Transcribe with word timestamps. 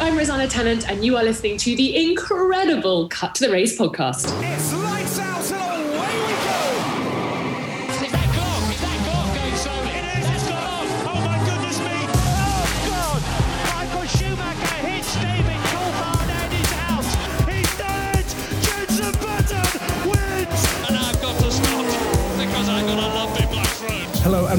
I'm 0.00 0.16
Rosanna 0.16 0.48
Tennant, 0.48 0.88
and 0.88 1.04
you 1.04 1.18
are 1.18 1.22
listening 1.22 1.58
to 1.58 1.76
the 1.76 2.10
incredible 2.10 3.06
Cut 3.10 3.34
to 3.34 3.46
the 3.46 3.52
Race 3.52 3.78
podcast. 3.78 4.79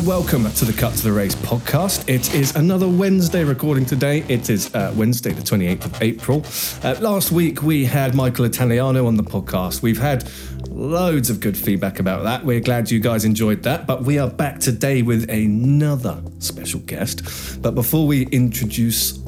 And 0.02 0.08
welcome 0.08 0.52
to 0.54 0.66
the 0.66 0.74
Cut 0.74 0.94
to 0.96 1.04
the 1.04 1.12
Race 1.12 1.36
podcast. 1.36 2.10
It 2.10 2.34
is 2.34 2.56
another 2.56 2.88
Wednesday 2.88 3.44
recording 3.44 3.86
today. 3.86 4.24
It 4.28 4.50
is 4.50 4.74
uh, 4.74 4.92
Wednesday, 4.96 5.32
the 5.32 5.42
28th 5.42 5.86
of 5.86 6.02
April. 6.02 6.46
Uh, 6.84 7.00
last 7.02 7.32
week 7.32 7.62
we 7.62 7.86
had 7.86 8.16
Michael 8.16 8.46
Italiano 8.46 9.06
on 9.06 9.16
the 9.16 9.24
podcast. 9.24 9.82
We've 9.82 10.00
had 10.00 10.32
loads 10.70 11.30
of 11.30 11.40
good 11.40 11.58
feedback 11.58 12.00
about 12.00 12.24
that. 12.24 12.44
We're 12.44 12.62
glad 12.62 12.90
you 12.90 13.00
guys 13.00 13.26
enjoyed 13.26 13.64
that. 13.64 13.86
But 13.86 14.04
we 14.04 14.18
are 14.18 14.30
back 14.30 14.60
today 14.60 15.02
with 15.04 15.30
another 15.30 16.24
special 16.40 16.80
guest. 16.80 17.62
But 17.62 17.76
before 17.76 18.08
we 18.08 18.26
introduce 18.28 19.20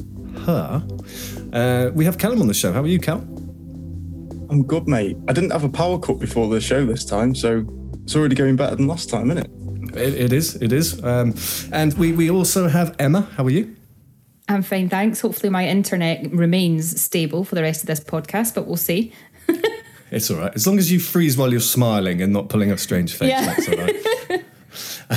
her, 0.44 0.84
uh, 1.52 1.90
we 1.94 2.04
have 2.04 2.18
Callum 2.18 2.40
on 2.40 2.48
the 2.48 2.54
show. 2.54 2.72
How 2.72 2.82
are 2.82 2.86
you, 2.86 2.98
Cal? 2.98 3.18
I'm 4.50 4.64
good, 4.66 4.88
mate. 4.88 5.16
I 5.28 5.32
didn't 5.32 5.50
have 5.50 5.64
a 5.64 5.68
power 5.68 5.98
cut 5.98 6.18
before 6.18 6.48
the 6.48 6.60
show 6.60 6.84
this 6.84 7.04
time, 7.04 7.34
so 7.34 7.64
it's 8.02 8.16
already 8.16 8.34
going 8.34 8.56
better 8.56 8.74
than 8.76 8.88
last 8.88 9.08
time, 9.08 9.30
isn't 9.30 9.44
it? 9.44 9.63
It, 9.96 10.14
it 10.14 10.32
is, 10.32 10.56
it 10.56 10.72
is. 10.72 11.02
Um, 11.02 11.34
and 11.72 11.94
we, 11.94 12.12
we 12.12 12.30
also 12.30 12.68
have 12.68 12.94
Emma. 12.98 13.22
How 13.36 13.44
are 13.44 13.50
you? 13.50 13.74
I'm 14.48 14.62
fine, 14.62 14.88
thanks. 14.88 15.20
Hopefully, 15.20 15.48
my 15.50 15.66
internet 15.66 16.30
remains 16.32 17.00
stable 17.00 17.44
for 17.44 17.54
the 17.54 17.62
rest 17.62 17.82
of 17.82 17.86
this 17.86 18.00
podcast, 18.00 18.54
but 18.54 18.66
we'll 18.66 18.76
see. 18.76 19.12
It's 20.10 20.30
all 20.30 20.36
right. 20.36 20.52
As 20.54 20.64
long 20.64 20.78
as 20.78 20.92
you 20.92 21.00
freeze 21.00 21.36
while 21.36 21.50
you're 21.50 21.58
smiling 21.60 22.22
and 22.22 22.32
not 22.32 22.48
pulling 22.48 22.70
a 22.70 22.78
strange 22.78 23.16
face, 23.16 23.30
Yeah. 23.30 23.46
that's 23.46 23.68
all 23.68 23.76
right. 23.76 24.44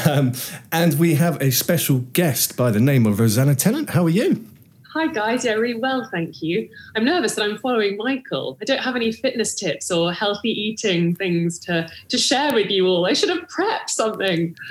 um, 0.07 0.31
and 0.71 0.97
we 0.97 1.13
have 1.15 1.39
a 1.39 1.51
special 1.51 1.99
guest 2.13 2.57
by 2.57 2.71
the 2.71 2.79
name 2.79 3.05
of 3.05 3.19
Rosanna 3.19 3.53
Tennant. 3.53 3.91
How 3.91 4.05
are 4.05 4.09
you? 4.09 4.47
Hi, 4.97 5.05
guys. 5.05 5.45
Yeah, 5.45 5.51
really 5.51 5.79
well, 5.79 6.09
thank 6.11 6.41
you. 6.41 6.67
I'm 6.95 7.05
nervous 7.05 7.35
that 7.35 7.43
I'm 7.43 7.59
following 7.59 7.97
Michael. 7.97 8.57
I 8.59 8.65
don't 8.65 8.79
have 8.79 8.95
any 8.95 9.11
fitness 9.11 9.53
tips 9.53 9.91
or 9.91 10.11
healthy 10.11 10.49
eating 10.49 11.13
things 11.13 11.59
to, 11.59 11.87
to 12.09 12.17
share 12.17 12.51
with 12.51 12.71
you 12.71 12.87
all. 12.87 13.05
I 13.05 13.13
should 13.13 13.29
have 13.29 13.47
prepped 13.47 13.89
something. 13.89 14.55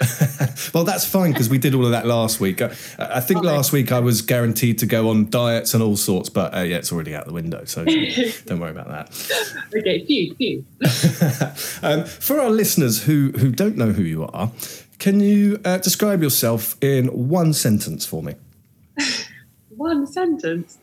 Well, 0.74 0.84
that's 0.84 1.06
fine 1.06 1.32
because 1.32 1.48
we 1.48 1.58
did 1.58 1.74
all 1.74 1.84
of 1.84 1.92
that 1.92 2.06
last 2.06 2.40
week. 2.40 2.60
I, 2.60 2.66
I 2.98 3.20
think 3.20 3.38
Okay. 3.40 3.46
last 3.46 3.72
week 3.72 3.92
I 3.92 4.00
was 4.00 4.20
guaranteed 4.20 4.78
to 4.80 4.86
go 4.86 5.08
on 5.10 5.30
diets 5.30 5.74
and 5.74 5.82
all 5.82 5.96
sorts, 5.96 6.28
but 6.28 6.54
uh, 6.54 6.60
yeah, 6.60 6.76
it's 6.76 6.92
already 6.92 7.14
out 7.14 7.26
the 7.26 7.32
window, 7.32 7.64
so 7.64 7.84
don't 8.46 8.58
worry 8.58 8.72
about 8.72 8.88
that. 8.88 9.56
Okay, 9.74 10.04
phew, 10.04 10.34
phew. 10.34 10.64
Um, 11.82 12.04
for 12.04 12.40
our 12.40 12.50
listeners 12.50 13.04
who 13.04 13.32
who 13.38 13.50
don't 13.52 13.76
know 13.76 13.92
who 13.92 14.02
you 14.02 14.24
are, 14.26 14.50
can 14.98 15.20
you 15.20 15.60
uh, 15.64 15.78
describe 15.78 16.22
yourself 16.22 16.76
in 16.82 17.06
one 17.28 17.52
sentence 17.52 18.04
for 18.04 18.22
me? 18.22 18.34
One 19.76 20.06
sentence. 20.06 20.78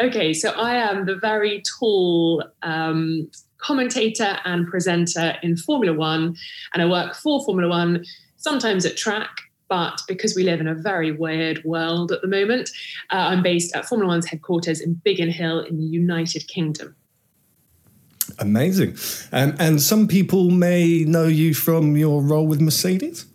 Okay, 0.00 0.32
so 0.32 0.50
I 0.50 0.74
am 0.74 1.06
the 1.06 1.16
very 1.16 1.62
tall 1.78 2.42
um, 2.62 3.30
commentator 3.58 4.38
and 4.44 4.66
presenter 4.66 5.36
in 5.42 5.56
Formula 5.56 5.96
One, 5.96 6.36
and 6.72 6.82
I 6.82 6.86
work 6.86 7.14
for 7.14 7.44
Formula 7.44 7.68
One, 7.68 8.04
sometimes 8.36 8.86
at 8.86 8.96
track. 8.96 9.30
But 9.68 10.00
because 10.08 10.34
we 10.34 10.44
live 10.44 10.60
in 10.60 10.66
a 10.66 10.74
very 10.74 11.12
weird 11.12 11.62
world 11.62 12.10
at 12.10 12.22
the 12.22 12.28
moment, 12.28 12.70
uh, 13.12 13.16
I'm 13.16 13.42
based 13.42 13.76
at 13.76 13.84
Formula 13.84 14.08
One's 14.08 14.26
headquarters 14.26 14.80
in 14.80 14.94
Biggin 14.94 15.30
Hill 15.30 15.60
in 15.60 15.76
the 15.76 15.84
United 15.84 16.48
Kingdom. 16.48 16.96
Amazing. 18.38 18.96
Um, 19.32 19.54
and 19.58 19.82
some 19.82 20.08
people 20.08 20.50
may 20.50 21.04
know 21.04 21.26
you 21.26 21.52
from 21.52 21.96
your 21.96 22.22
role 22.22 22.46
with 22.46 22.62
Mercedes. 22.62 23.26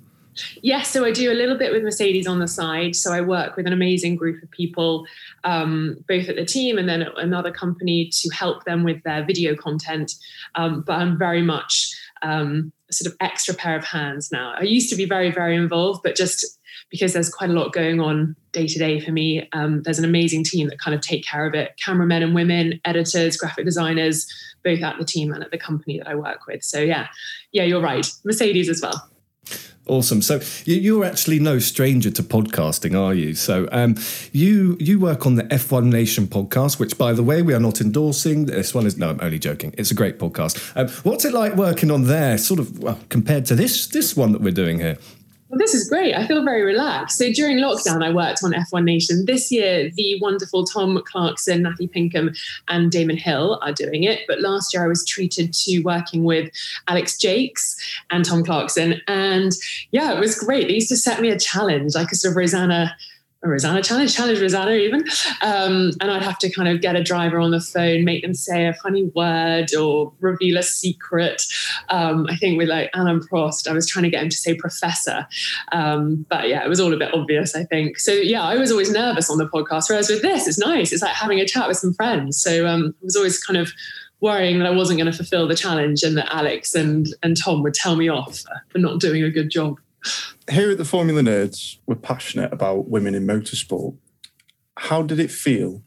Yes, 0.61 0.89
so 0.89 1.05
I 1.05 1.11
do 1.11 1.31
a 1.31 1.33
little 1.33 1.57
bit 1.57 1.71
with 1.71 1.83
Mercedes 1.83 2.27
on 2.27 2.39
the 2.39 2.47
side. 2.47 2.95
So 2.95 3.11
I 3.11 3.21
work 3.21 3.55
with 3.55 3.67
an 3.67 3.73
amazing 3.73 4.16
group 4.16 4.41
of 4.44 4.49
people, 4.51 5.05
um, 5.44 5.97
both 6.07 6.29
at 6.29 6.35
the 6.35 6.45
team 6.45 6.77
and 6.77 6.88
then 6.88 7.03
another 7.17 7.51
company 7.51 8.09
to 8.11 8.29
help 8.29 8.66
them 8.66 8.83
with 8.83 9.01
their 9.03 9.25
video 9.25 9.55
content. 9.55 10.13
Um, 10.55 10.81
but 10.81 10.94
I'm 10.94 11.17
very 11.17 11.41
much 11.41 11.94
um, 12.21 12.71
a 12.89 12.94
sort 12.94 13.11
of 13.11 13.17
extra 13.19 13.53
pair 13.53 13.75
of 13.75 13.85
hands 13.85 14.31
now. 14.31 14.53
I 14.57 14.63
used 14.63 14.89
to 14.89 14.95
be 14.95 15.05
very, 15.05 15.31
very 15.31 15.55
involved, 15.55 16.01
but 16.03 16.16
just 16.16 16.59
because 16.89 17.13
there's 17.13 17.29
quite 17.29 17.50
a 17.50 17.53
lot 17.53 17.73
going 17.73 18.00
on 18.00 18.35
day 18.51 18.67
to 18.67 18.79
day 18.79 19.00
for 19.00 19.11
me, 19.11 19.47
um, 19.53 19.81
there's 19.83 20.00
an 20.00 20.05
amazing 20.05 20.44
team 20.44 20.67
that 20.69 20.79
kind 20.79 20.94
of 20.94 21.01
take 21.01 21.25
care 21.25 21.45
of 21.45 21.53
it 21.53 21.75
cameramen 21.77 22.23
and 22.23 22.35
women, 22.35 22.79
editors, 22.85 23.38
graphic 23.38 23.65
designers, 23.65 24.27
both 24.63 24.81
at 24.81 24.97
the 24.97 25.05
team 25.05 25.33
and 25.33 25.44
at 25.44 25.51
the 25.51 25.57
company 25.57 25.97
that 25.97 26.07
I 26.07 26.15
work 26.15 26.45
with. 26.47 26.63
So, 26.63 26.79
yeah, 26.79 27.07
yeah, 27.51 27.63
you're 27.63 27.81
right. 27.81 28.07
Mercedes 28.23 28.69
as 28.69 28.81
well. 28.81 29.09
Awesome. 29.85 30.21
So 30.21 30.39
you, 30.63 30.75
you're 30.77 31.03
actually 31.03 31.39
no 31.39 31.59
stranger 31.59 32.09
to 32.11 32.23
podcasting, 32.23 32.97
are 32.97 33.13
you? 33.13 33.35
So 33.35 33.68
um, 33.71 33.95
you 34.31 34.77
you 34.80 34.97
work 34.97 35.25
on 35.25 35.35
the 35.35 35.44
F1 35.44 35.85
Nation 35.91 36.25
podcast, 36.27 36.80
which, 36.80 36.97
by 36.97 37.12
the 37.12 37.24
way, 37.24 37.41
we 37.41 37.53
are 37.53 37.59
not 37.59 37.81
endorsing. 37.81 38.45
This 38.45 38.74
one 38.74 38.85
is 38.85 38.97
no, 38.97 39.09
I'm 39.09 39.19
only 39.21 39.39
joking. 39.39 39.74
It's 39.77 39.91
a 39.91 39.95
great 39.95 40.19
podcast. 40.19 40.71
Um, 40.75 40.88
what's 41.03 41.25
it 41.25 41.33
like 41.33 41.56
working 41.56 41.91
on 41.91 42.06
there, 42.06 42.38
sort 42.38 42.62
of 42.62 42.80
well, 42.80 43.00
compared 43.09 43.45
to 43.47 43.56
this 43.56 43.88
this 43.88 44.15
one 44.15 44.31
that 44.31 44.41
we're 44.41 44.51
doing 44.51 44.80
here? 44.80 44.97
Well, 45.53 45.59
this 45.59 45.75
is 45.75 45.88
great. 45.88 46.15
I 46.15 46.25
feel 46.25 46.44
very 46.44 46.63
relaxed. 46.63 47.19
So 47.19 47.31
during 47.31 47.57
lockdown, 47.57 48.03
I 48.03 48.11
worked 48.11 48.39
on 48.44 48.53
F1 48.53 48.85
Nation. 48.85 49.25
This 49.25 49.51
year, 49.51 49.91
the 49.91 50.17
wonderful 50.19 50.65
Tom 50.65 51.00
Clarkson, 51.05 51.61
Natty 51.61 51.88
Pinkham, 51.88 52.33
and 52.69 52.91
Damon 52.91 53.17
Hill 53.17 53.59
are 53.61 53.71
doing 53.71 54.01
it. 54.01 54.21
But 54.27 54.41
last 54.41 54.73
year, 54.73 54.83
I 54.83 54.88
was 54.88 55.05
treated 55.05 55.53
to 55.53 55.81
working 55.81 56.23
with 56.23 56.50
Alex 56.88 57.19
Jacques 57.19 57.59
and 58.09 58.25
Tom 58.25 58.44
Clarkson. 58.44 59.00
And 59.07 59.51
yeah, 59.91 60.11
it 60.11 60.19
was 60.19 60.39
great. 60.39 60.69
They 60.69 60.73
used 60.73 60.89
to 60.89 60.97
set 60.97 61.21
me 61.21 61.29
a 61.29 61.38
challenge, 61.38 61.94
like 61.94 62.11
a 62.11 62.15
sort 62.15 62.31
of 62.31 62.38
Rosanna 62.38 62.97
a 63.44 63.50
Rosanna 63.50 63.84
challenge, 63.84 64.16
challenge 64.16 64.40
Rosanna 64.40 64.72
even. 64.72 65.04
Um, 65.42 65.92
and 66.00 66.10
I'd 66.10 66.22
have 66.22 66.40
to 66.40 66.50
kind 66.50 66.69
of 66.69 66.81
get 66.81 66.95
a 66.95 67.04
driver 67.04 67.40
on 67.40 67.51
the 67.51 67.60
phone, 67.60 68.06
make 68.06 68.24
them 68.24 68.34
say 68.34 68.68
a 68.68 68.74
funny 68.74 69.04
word 69.16 69.74
or 69.75 70.13
reveal 70.22 70.57
a 70.57 70.63
secret. 70.63 71.44
Um, 71.90 72.25
I 72.30 72.38
think 72.38 72.57
with 72.57 72.69
like 72.69 72.90
Alain 72.94 73.19
Prost, 73.19 73.68
I 73.68 73.74
was 73.74 73.88
trying 73.88 74.04
to 74.04 74.10
get 74.10 74.24
him 74.24 74.30
to 74.30 74.38
say 74.38 74.56
professor. 74.56 75.28
Um, 75.72 76.25
but 76.30 76.48
yeah, 76.48 76.63
it 76.63 76.69
was 76.69 76.80
all 76.80 76.94
a 76.94 76.98
bit 76.98 77.13
obvious, 77.13 77.56
I 77.56 77.66
think. 77.66 78.00
So 78.00 78.13
yeah, 78.13 78.44
I 78.44 78.56
was 78.56 78.72
always 78.72 78.92
nervous 78.92 79.30
on 79.30 79.38
the 79.38 79.48
podcast. 79.48 79.89
Whereas 79.89 80.10
with 80.10 80.22
this, 80.22 80.48
it's 80.48 80.60
nice. 80.60 80.94
It's 80.94 81.01
like 81.01 81.13
having 81.13 81.39
a 81.39 81.46
chat 81.46 81.68
with 81.68 81.78
some 81.78 81.94
friends. 81.94 82.42
So 82.42 82.66
um, 82.66 82.96
I 83.01 83.04
was 83.04 83.16
always 83.16 83.44
kind 83.44 83.57
of 83.57 83.72
worrying 84.22 84.57
that 84.60 84.68
I 84.68 84.72
wasn't 84.72 85.00
going 85.00 85.12
to 85.12 85.18
fulfill 85.18 85.50
the 85.50 85.56
challenge 85.56 86.01
and 86.01 86.16
that 86.18 86.34
Alex 86.34 86.74
and, 86.75 87.07
and 87.24 87.36
Tom 87.36 87.62
would 87.62 87.74
tell 87.74 87.98
me 87.98 88.07
off 88.07 88.42
for 88.69 88.78
not 88.78 89.01
doing 89.01 89.22
a 89.22 89.30
good 89.30 89.50
job 89.50 89.80
here 90.50 90.71
at 90.71 90.77
the 90.77 90.85
Formula 90.85 91.21
Nerds, 91.21 91.77
we're 91.85 91.95
passionate 91.95 92.51
about 92.51 92.89
women 92.89 93.15
in 93.15 93.25
motorsport. 93.25 93.95
How 94.77 95.01
did 95.01 95.19
it 95.19 95.31
feel 95.31 95.83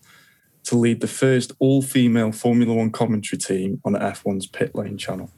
to 0.65 0.77
lead 0.77 1.01
the 1.01 1.09
first 1.09 1.53
all 1.59 1.83
female 1.83 2.33
Formula 2.33 2.75
One 2.75 2.91
commentary 2.91 3.39
team 3.39 3.81
on 3.85 3.95
F1's 3.95 4.47
pit 4.47 4.75
lane 4.75 4.99
channel? 4.99 5.31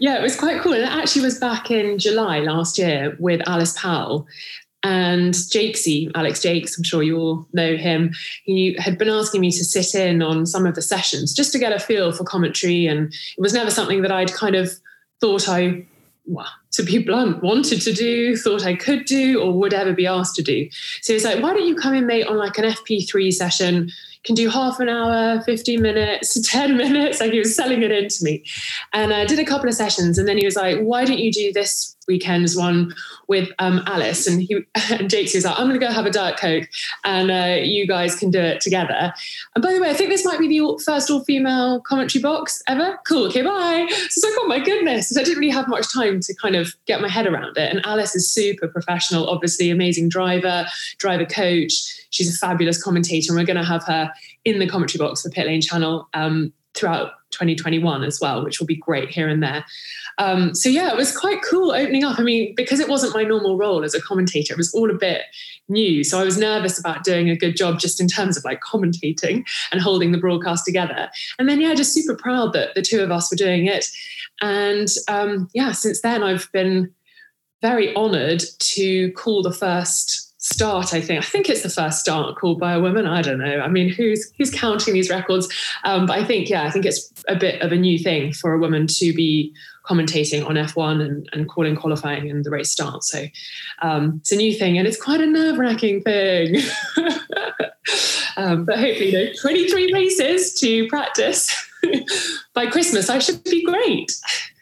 Yeah, 0.00 0.18
it 0.18 0.22
was 0.22 0.36
quite 0.36 0.60
cool. 0.60 0.74
And 0.74 0.82
it 0.82 0.90
actually 0.92 1.22
was 1.22 1.38
back 1.38 1.70
in 1.70 1.98
July 1.98 2.40
last 2.40 2.78
year 2.78 3.16
with 3.18 3.46
Alice 3.48 3.78
Powell 3.78 4.26
and 4.84 5.34
Jakesy, 5.34 6.10
Alex 6.14 6.40
Jacques, 6.40 6.70
I'm 6.76 6.84
sure 6.84 7.02
you 7.02 7.16
all 7.18 7.48
know 7.52 7.76
him. 7.76 8.12
He 8.44 8.76
had 8.78 8.96
been 8.96 9.08
asking 9.08 9.40
me 9.40 9.50
to 9.50 9.64
sit 9.64 9.94
in 9.94 10.22
on 10.22 10.46
some 10.46 10.66
of 10.66 10.76
the 10.76 10.82
sessions 10.82 11.34
just 11.34 11.50
to 11.52 11.58
get 11.58 11.72
a 11.72 11.80
feel 11.80 12.12
for 12.12 12.24
commentary. 12.24 12.86
And 12.86 13.12
it 13.12 13.40
was 13.40 13.52
never 13.52 13.70
something 13.70 14.02
that 14.02 14.12
I'd 14.12 14.32
kind 14.32 14.54
of 14.54 14.70
thought 15.20 15.48
I 15.48 15.84
well, 16.28 16.50
to 16.72 16.82
be 16.82 16.98
blunt, 16.98 17.42
wanted 17.42 17.80
to 17.80 17.92
do, 17.92 18.36
thought 18.36 18.64
I 18.64 18.74
could 18.74 19.06
do, 19.06 19.40
or 19.40 19.52
would 19.52 19.72
ever 19.72 19.94
be 19.94 20.06
asked 20.06 20.36
to 20.36 20.42
do. 20.42 20.68
So 21.00 21.14
he's 21.14 21.24
like, 21.24 21.42
why 21.42 21.54
don't 21.54 21.66
you 21.66 21.74
come 21.74 21.94
in, 21.94 22.06
mate, 22.06 22.26
on 22.26 22.36
like 22.36 22.58
an 22.58 22.64
FP3 22.64 23.32
session? 23.32 23.90
Can 24.24 24.34
do 24.34 24.50
half 24.50 24.78
an 24.78 24.88
hour, 24.88 25.40
15 25.42 25.80
minutes, 25.80 26.38
10 26.50 26.76
minutes. 26.76 27.20
Like 27.20 27.32
he 27.32 27.38
was 27.38 27.56
selling 27.56 27.82
it 27.82 27.90
into 27.90 28.22
me. 28.22 28.44
And 28.92 29.12
I 29.12 29.24
did 29.24 29.38
a 29.38 29.44
couple 29.44 29.68
of 29.68 29.74
sessions. 29.74 30.18
And 30.18 30.28
then 30.28 30.36
he 30.36 30.44
was 30.44 30.56
like, 30.56 30.78
why 30.80 31.04
don't 31.04 31.18
you 31.18 31.32
do 31.32 31.52
this 31.52 31.96
weekend's 32.08 32.56
one 32.56 32.94
with 33.28 33.50
um, 33.58 33.82
Alice, 33.86 34.26
and 34.26 34.42
he 34.42 34.64
and 34.90 35.08
Jake 35.08 35.32
was 35.34 35.44
like, 35.44 35.58
"I'm 35.58 35.68
going 35.68 35.78
to 35.78 35.86
go 35.86 35.92
have 35.92 36.06
a 36.06 36.10
diet 36.10 36.38
coke, 36.38 36.68
and 37.04 37.30
uh, 37.30 37.62
you 37.62 37.86
guys 37.86 38.16
can 38.16 38.30
do 38.30 38.40
it 38.40 38.60
together." 38.60 39.12
And 39.54 39.62
by 39.62 39.72
the 39.72 39.80
way, 39.80 39.90
I 39.90 39.94
think 39.94 40.10
this 40.10 40.24
might 40.24 40.40
be 40.40 40.48
the 40.48 40.82
first 40.84 41.10
all-female 41.10 41.80
commentary 41.80 42.22
box 42.22 42.62
ever. 42.66 42.98
Cool. 43.06 43.26
Okay, 43.26 43.42
bye. 43.42 43.86
So 43.88 43.96
it's 43.96 44.24
like, 44.24 44.34
oh 44.38 44.48
my 44.48 44.58
goodness! 44.58 45.10
So 45.10 45.20
I 45.20 45.24
didn't 45.24 45.38
really 45.38 45.52
have 45.52 45.68
much 45.68 45.92
time 45.92 46.20
to 46.20 46.34
kind 46.34 46.56
of 46.56 46.74
get 46.86 47.00
my 47.00 47.08
head 47.08 47.26
around 47.26 47.56
it. 47.56 47.70
And 47.70 47.84
Alice 47.84 48.16
is 48.16 48.32
super 48.32 48.68
professional, 48.68 49.28
obviously 49.28 49.70
amazing 49.70 50.08
driver, 50.08 50.66
driver 50.98 51.26
coach. 51.26 52.06
She's 52.10 52.34
a 52.34 52.38
fabulous 52.38 52.82
commentator, 52.82 53.32
and 53.32 53.38
we're 53.38 53.46
going 53.46 53.56
to 53.56 53.64
have 53.64 53.84
her 53.84 54.10
in 54.44 54.58
the 54.58 54.66
commentary 54.66 54.98
box 55.04 55.22
for 55.22 55.30
Pit 55.30 55.46
Lane 55.46 55.60
Channel 55.60 56.08
um, 56.14 56.52
throughout 56.74 57.12
2021 57.30 58.02
as 58.04 58.20
well, 58.20 58.44
which 58.44 58.58
will 58.58 58.66
be 58.66 58.76
great 58.76 59.10
here 59.10 59.28
and 59.28 59.42
there. 59.42 59.64
Um, 60.18 60.54
so 60.54 60.68
yeah, 60.68 60.90
it 60.90 60.96
was 60.96 61.16
quite 61.16 61.42
cool 61.42 61.70
opening 61.70 62.04
up. 62.04 62.18
I 62.18 62.22
mean, 62.22 62.54
because 62.54 62.80
it 62.80 62.88
wasn't 62.88 63.14
my 63.14 63.22
normal 63.22 63.56
role 63.56 63.84
as 63.84 63.94
a 63.94 64.02
commentator, 64.02 64.54
it 64.54 64.56
was 64.56 64.74
all 64.74 64.90
a 64.90 64.94
bit 64.94 65.22
new. 65.68 66.02
So 66.02 66.18
I 66.18 66.24
was 66.24 66.38
nervous 66.38 66.78
about 66.78 67.04
doing 67.04 67.30
a 67.30 67.36
good 67.36 67.56
job 67.56 67.78
just 67.78 68.00
in 68.00 68.08
terms 68.08 68.36
of 68.36 68.44
like 68.44 68.60
commentating 68.60 69.44
and 69.70 69.80
holding 69.80 70.12
the 70.12 70.18
broadcast 70.18 70.64
together. 70.64 71.08
And 71.38 71.48
then 71.48 71.60
yeah, 71.60 71.74
just 71.74 71.92
super 71.92 72.16
proud 72.16 72.52
that 72.54 72.74
the 72.74 72.82
two 72.82 73.00
of 73.00 73.10
us 73.10 73.30
were 73.30 73.36
doing 73.36 73.66
it. 73.66 73.86
And 74.40 74.88
um, 75.08 75.48
yeah, 75.54 75.72
since 75.72 76.00
then 76.00 76.22
I've 76.22 76.50
been 76.52 76.92
very 77.60 77.94
honoured 77.96 78.42
to 78.60 79.12
call 79.12 79.42
the 79.42 79.52
first 79.52 80.27
start 80.48 80.94
i 80.94 81.00
think 81.00 81.18
i 81.18 81.26
think 81.26 81.48
it's 81.48 81.62
the 81.62 81.68
first 81.68 82.00
start 82.00 82.36
called 82.36 82.58
by 82.58 82.72
a 82.72 82.80
woman 82.80 83.06
i 83.06 83.22
don't 83.22 83.38
know 83.38 83.60
i 83.60 83.68
mean 83.68 83.88
who's 83.88 84.32
who's 84.38 84.50
counting 84.50 84.94
these 84.94 85.10
records 85.10 85.48
um, 85.84 86.06
but 86.06 86.18
i 86.18 86.24
think 86.24 86.48
yeah 86.48 86.64
i 86.64 86.70
think 86.70 86.84
it's 86.84 87.12
a 87.28 87.36
bit 87.36 87.60
of 87.62 87.72
a 87.72 87.76
new 87.76 87.98
thing 87.98 88.32
for 88.32 88.52
a 88.52 88.58
woman 88.58 88.86
to 88.86 89.12
be 89.12 89.52
commentating 89.88 90.46
on 90.46 90.56
F1 90.56 91.02
and, 91.02 91.28
and 91.32 91.48
calling 91.48 91.74
qualifying 91.74 92.30
and 92.30 92.44
the 92.44 92.50
race 92.50 92.70
start. 92.70 93.02
So 93.04 93.24
um, 93.80 94.18
it's 94.20 94.32
a 94.32 94.36
new 94.36 94.52
thing 94.52 94.76
and 94.76 94.86
it's 94.86 95.00
quite 95.02 95.20
a 95.20 95.26
nerve 95.26 95.58
wracking 95.58 96.02
thing. 96.02 96.56
um, 98.36 98.66
but 98.66 98.78
hopefully, 98.78 99.12
you 99.12 99.24
know, 99.24 99.32
23 99.40 99.92
races 99.94 100.52
to 100.60 100.86
practice. 100.88 101.54
By 102.54 102.66
Christmas, 102.66 103.08
I 103.08 103.18
should 103.18 103.42
be 103.44 103.64
great. 103.64 104.12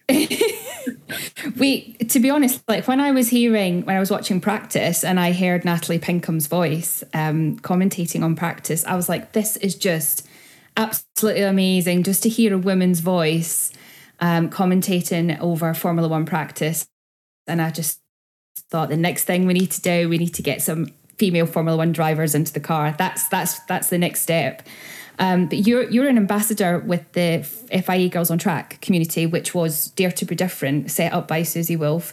we 1.57 1.93
to 2.09 2.21
be 2.21 2.31
honest 2.31 2.63
like 2.69 2.87
when 2.87 3.01
i 3.01 3.11
was 3.11 3.29
hearing 3.29 3.85
when 3.85 3.97
i 3.97 4.01
was 4.01 4.11
watching 4.11 4.41
practice 4.41 5.05
and 5.05 5.19
i 5.19 5.33
heard 5.33 5.65
natalie 5.65 5.99
pinkham's 5.99 6.47
voice 6.47 7.03
um, 7.15 7.59
commentating 7.61 8.23
on 8.23 8.35
practice 8.37 8.85
i 8.85 8.95
was 8.95 9.09
like 9.09 9.33
this 9.33 9.57
is 9.59 9.75
just 9.75 10.27
absolutely 10.77 11.43
amazing 11.43 12.03
just 12.03 12.23
to 12.23 12.29
hear 12.29 12.55
a 12.55 12.59
woman's 12.59 13.01
voice 13.01 13.73
um, 14.21 14.51
commentating 14.51 15.39
over 15.41 15.73
Formula 15.75 16.09
One 16.09 16.27
practice. 16.27 16.87
And 17.47 17.61
I 17.61 17.71
just 17.71 18.01
thought 18.71 18.89
the 18.89 18.97
next 18.97 19.25
thing 19.25 19.47
we 19.47 19.55
need 19.55 19.71
to 19.73 19.81
do, 19.81 20.09
we 20.09 20.19
need 20.19 20.35
to 20.35 20.43
get 20.43 20.63
some 20.63 20.93
female 21.19 21.47
Formula 21.47 21.77
One 21.77 21.93
drivers 21.93 22.35
into 22.35 22.53
the 22.53 22.61
car. 22.61 22.95
That's 22.97 23.29
that's 23.29 23.61
that's 23.61 23.89
the 23.89 23.99
next 23.99 24.23
step. 24.23 24.63
Um, 25.19 25.47
but 25.47 25.67
you're 25.67 25.89
you're 25.91 26.09
an 26.09 26.17
ambassador 26.17 26.79
with 26.79 27.11
the 27.13 27.43
FIA 27.43 28.09
Girls 28.09 28.31
on 28.31 28.39
Track 28.39 28.81
community, 28.81 29.27
which 29.27 29.55
was 29.55 29.89
Dare 29.89 30.11
to 30.13 30.25
Be 30.25 30.35
Different, 30.35 30.91
set 30.91 31.13
up 31.13 31.29
by 31.29 31.43
Susie 31.43 31.77
Wolff. 31.77 32.13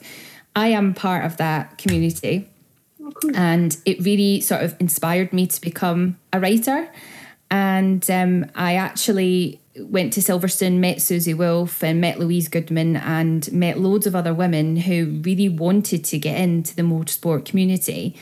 I 0.55 0.69
am 0.69 0.93
part 0.93 1.25
of 1.25 1.37
that 1.37 1.77
community, 1.77 2.47
oh, 3.01 3.11
cool. 3.11 3.35
and 3.35 3.75
it 3.85 3.99
really 4.03 4.39
sort 4.41 4.63
of 4.63 4.75
inspired 4.79 5.33
me 5.33 5.47
to 5.47 5.61
become 5.61 6.17
a 6.31 6.39
writer. 6.39 6.89
And 7.49 8.09
um, 8.09 8.45
I 8.55 8.75
actually 8.75 9.59
went 9.77 10.13
to 10.13 10.21
Silverstone, 10.21 10.77
met 10.77 11.01
Susie 11.01 11.33
Wolff 11.33 11.83
and 11.83 11.99
met 11.99 12.19
Louise 12.19 12.47
Goodman 12.47 12.95
and 12.97 13.51
met 13.51 13.79
loads 13.79 14.07
of 14.07 14.15
other 14.15 14.33
women 14.33 14.75
who 14.75 15.21
really 15.23 15.49
wanted 15.49 16.03
to 16.05 16.19
get 16.19 16.39
into 16.39 16.75
the 16.75 16.83
motorsport 16.83 17.45
community. 17.45 18.15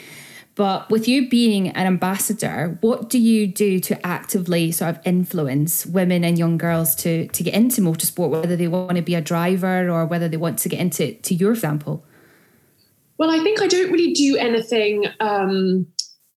But 0.56 0.90
with 0.90 1.08
you 1.08 1.30
being 1.30 1.70
an 1.70 1.88
ambassador, 1.88 2.78
what 2.82 3.10
do 3.10 3.18
you 3.18 3.48
do 3.48 3.80
to 3.80 4.06
actively 4.06 4.72
sort 4.72 4.90
of 4.96 5.00
influence 5.06 5.86
women 5.86 6.24
and 6.24 6.38
young 6.38 6.58
girls 6.58 6.94
to 6.96 7.28
to 7.28 7.44
get 7.44 7.54
into 7.54 7.82
motorsport, 7.82 8.30
whether 8.30 8.56
they 8.56 8.68
want 8.68 8.96
to 8.98 9.02
be 9.02 9.16
a 9.16 9.22
driver 9.22 9.90
or 9.90 10.06
whether 10.06 10.28
they 10.28 10.38
want 10.38 10.60
to 10.60 10.70
get 10.70 10.80
into 10.80 11.14
to 11.14 11.34
your 11.34 11.52
example? 11.54 12.06
Well, 13.18 13.30
I 13.30 13.40
think 13.40 13.62
I 13.62 13.68
don't 13.68 13.92
really 13.92 14.14
do 14.14 14.36
anything 14.36 15.06
um, 15.20 15.88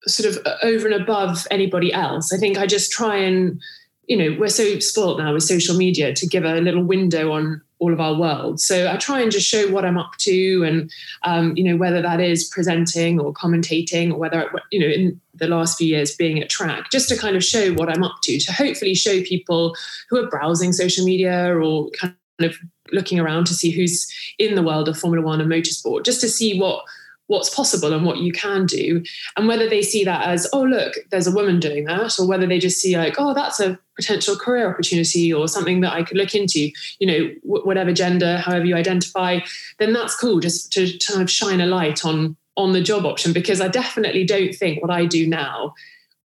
sort 0.06 0.30
of 0.30 0.46
over 0.62 0.86
and 0.86 1.02
above 1.02 1.46
anybody 1.50 1.92
else. 1.92 2.32
I 2.32 2.36
think 2.36 2.58
I 2.58 2.66
just 2.66 2.92
try 2.92 3.16
and 3.16 3.60
you 4.06 4.16
know, 4.16 4.36
we're 4.38 4.48
so 4.48 4.78
spoilt 4.80 5.18
now 5.18 5.32
with 5.32 5.42
social 5.42 5.76
media 5.76 6.14
to 6.14 6.26
give 6.26 6.44
a 6.44 6.60
little 6.60 6.84
window 6.84 7.32
on 7.32 7.62
all 7.84 7.92
of 7.92 8.00
our 8.00 8.14
world. 8.14 8.60
So 8.60 8.90
I 8.90 8.96
try 8.96 9.20
and 9.20 9.30
just 9.30 9.46
show 9.46 9.70
what 9.70 9.84
I'm 9.84 9.98
up 9.98 10.16
to, 10.20 10.64
and 10.64 10.90
um, 11.24 11.54
you 11.54 11.64
know, 11.64 11.76
whether 11.76 12.00
that 12.00 12.18
is 12.18 12.44
presenting 12.44 13.20
or 13.20 13.32
commentating, 13.34 14.10
or 14.10 14.16
whether 14.16 14.50
you 14.72 14.80
know, 14.80 14.86
in 14.86 15.20
the 15.34 15.48
last 15.48 15.76
few 15.76 15.86
years 15.86 16.16
being 16.16 16.40
at 16.40 16.48
track, 16.48 16.90
just 16.90 17.10
to 17.10 17.18
kind 17.18 17.36
of 17.36 17.44
show 17.44 17.74
what 17.74 17.90
I'm 17.90 18.02
up 18.02 18.16
to, 18.22 18.38
to 18.38 18.52
hopefully 18.52 18.94
show 18.94 19.20
people 19.22 19.76
who 20.08 20.16
are 20.16 20.30
browsing 20.30 20.72
social 20.72 21.04
media 21.04 21.54
or 21.54 21.90
kind 21.90 22.14
of 22.40 22.56
looking 22.92 23.20
around 23.20 23.46
to 23.48 23.54
see 23.54 23.70
who's 23.70 24.10
in 24.38 24.54
the 24.54 24.62
world 24.62 24.88
of 24.88 24.98
Formula 24.98 25.24
One 25.24 25.42
and 25.42 25.50
motorsport, 25.50 26.06
just 26.06 26.22
to 26.22 26.28
see 26.28 26.58
what 26.58 26.84
what's 27.26 27.54
possible 27.54 27.92
and 27.92 28.04
what 28.04 28.18
you 28.18 28.32
can 28.32 28.66
do. 28.66 29.02
And 29.36 29.48
whether 29.48 29.68
they 29.68 29.82
see 29.82 30.04
that 30.04 30.26
as 30.26 30.46
oh 30.52 30.62
look 30.62 30.94
there's 31.10 31.26
a 31.26 31.32
woman 31.32 31.60
doing 31.60 31.84
that 31.84 32.18
or 32.18 32.26
whether 32.26 32.46
they 32.46 32.58
just 32.58 32.80
see 32.80 32.96
like 32.96 33.14
oh 33.18 33.34
that's 33.34 33.60
a 33.60 33.78
potential 33.96 34.36
career 34.36 34.68
opportunity 34.68 35.32
or 35.32 35.46
something 35.46 35.80
that 35.80 35.92
i 35.92 36.02
could 36.02 36.16
look 36.16 36.34
into 36.34 36.70
you 36.98 37.06
know 37.06 37.30
whatever 37.42 37.92
gender 37.92 38.38
however 38.38 38.64
you 38.64 38.74
identify 38.74 39.38
then 39.78 39.92
that's 39.92 40.16
cool 40.16 40.40
just 40.40 40.72
to, 40.72 40.98
to 40.98 41.12
kind 41.12 41.22
of 41.22 41.30
shine 41.30 41.60
a 41.60 41.66
light 41.66 42.04
on 42.04 42.36
on 42.56 42.72
the 42.72 42.82
job 42.82 43.04
option. 43.04 43.32
Because 43.32 43.60
i 43.60 43.68
definitely 43.68 44.24
don't 44.24 44.54
think 44.54 44.82
what 44.82 44.90
i 44.90 45.06
do 45.06 45.26
now 45.26 45.74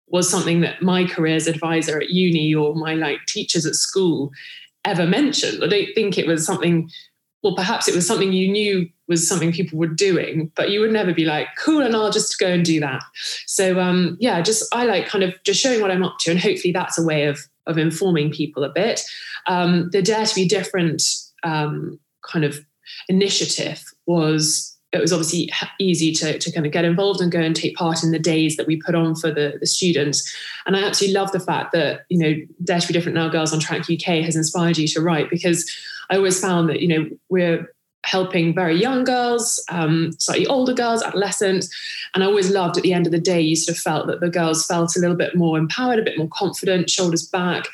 was 0.09 0.29
something 0.29 0.61
that 0.61 0.81
my 0.81 1.05
careers 1.05 1.47
advisor 1.47 1.99
at 1.99 2.09
uni 2.09 2.55
or 2.55 2.73
my 2.75 2.93
like 2.93 3.19
teachers 3.27 3.65
at 3.65 3.75
school 3.75 4.31
ever 4.85 5.05
mentioned. 5.05 5.61
I 5.61 5.67
don't 5.67 5.93
think 5.93 6.17
it 6.17 6.25
was 6.25 6.45
something 6.45 6.89
well, 7.43 7.55
perhaps 7.55 7.87
it 7.87 7.95
was 7.95 8.07
something 8.07 8.33
you 8.33 8.51
knew 8.51 8.89
was 9.07 9.27
something 9.27 9.51
people 9.51 9.79
were 9.79 9.87
doing, 9.87 10.51
but 10.55 10.69
you 10.69 10.79
would 10.81 10.91
never 10.91 11.13
be 11.13 11.25
like, 11.25 11.47
cool, 11.57 11.81
and 11.81 11.95
I'll 11.95 12.11
just 12.11 12.37
go 12.39 12.47
and 12.47 12.65
do 12.65 12.79
that. 12.79 13.01
So 13.45 13.79
um, 13.79 14.17
yeah, 14.19 14.41
just 14.41 14.63
I 14.73 14.85
like 14.85 15.07
kind 15.07 15.23
of 15.23 15.33
just 15.43 15.61
showing 15.61 15.81
what 15.81 15.91
I'm 15.91 16.03
up 16.03 16.17
to, 16.19 16.31
and 16.31 16.39
hopefully 16.39 16.71
that's 16.71 16.99
a 16.99 17.03
way 17.03 17.25
of 17.25 17.39
of 17.65 17.77
informing 17.77 18.31
people 18.31 18.63
a 18.63 18.69
bit. 18.69 19.01
Um, 19.47 19.89
the 19.91 20.01
Dare 20.01 20.25
to 20.25 20.35
Be 20.35 20.47
Different 20.47 21.03
um, 21.43 21.99
kind 22.21 22.45
of 22.45 22.59
initiative 23.09 23.83
was 24.05 24.77
it 24.93 25.01
was 25.01 25.11
obviously 25.11 25.51
easy 25.79 26.13
to, 26.13 26.39
to 26.39 26.51
kind 26.51 26.65
of 26.65 26.71
get 26.71 26.85
involved 26.85 27.19
and 27.19 27.31
go 27.31 27.39
and 27.39 27.55
take 27.55 27.75
part 27.75 28.03
in 28.03 28.11
the 28.11 28.19
days 28.19 28.55
that 28.55 28.67
we 28.67 28.81
put 28.81 28.95
on 28.95 29.15
for 29.15 29.29
the, 29.29 29.57
the 29.59 29.67
students. 29.67 30.33
And 30.65 30.77
I 30.77 30.83
absolutely 30.83 31.19
love 31.19 31.31
the 31.33 31.41
fact 31.41 31.73
that, 31.73 32.05
you 32.09 32.17
know, 32.17 32.33
Dare 32.63 32.79
to 32.79 32.87
Be 32.87 32.93
Different 32.93 33.15
Now 33.15 33.27
Girls 33.27 33.53
on 33.53 33.59
Track 33.59 33.89
UK 33.91 34.23
has 34.23 34.37
inspired 34.37 34.77
you 34.77 34.87
to 34.89 35.01
write 35.01 35.29
because 35.29 35.69
I 36.09 36.15
always 36.15 36.39
found 36.39 36.69
that, 36.69 36.81
you 36.81 36.87
know, 36.87 37.09
we're 37.29 37.69
helping 38.07 38.55
very 38.55 38.79
young 38.79 39.03
girls, 39.03 39.61
um, 39.69 40.13
slightly 40.17 40.47
older 40.47 40.73
girls, 40.73 41.03
adolescents. 41.03 41.69
And 42.13 42.23
I 42.23 42.27
always 42.27 42.49
loved 42.49 42.77
at 42.77 42.83
the 42.83 42.93
end 42.93 43.05
of 43.05 43.11
the 43.11 43.19
day, 43.19 43.41
you 43.41 43.55
sort 43.55 43.77
of 43.77 43.81
felt 43.81 44.07
that 44.07 44.21
the 44.21 44.29
girls 44.29 44.65
felt 44.65 44.95
a 44.95 44.99
little 44.99 45.15
bit 45.15 45.35
more 45.35 45.57
empowered, 45.57 45.99
a 45.99 46.03
bit 46.03 46.17
more 46.17 46.29
confident, 46.31 46.89
shoulders 46.89 47.27
back. 47.27 47.67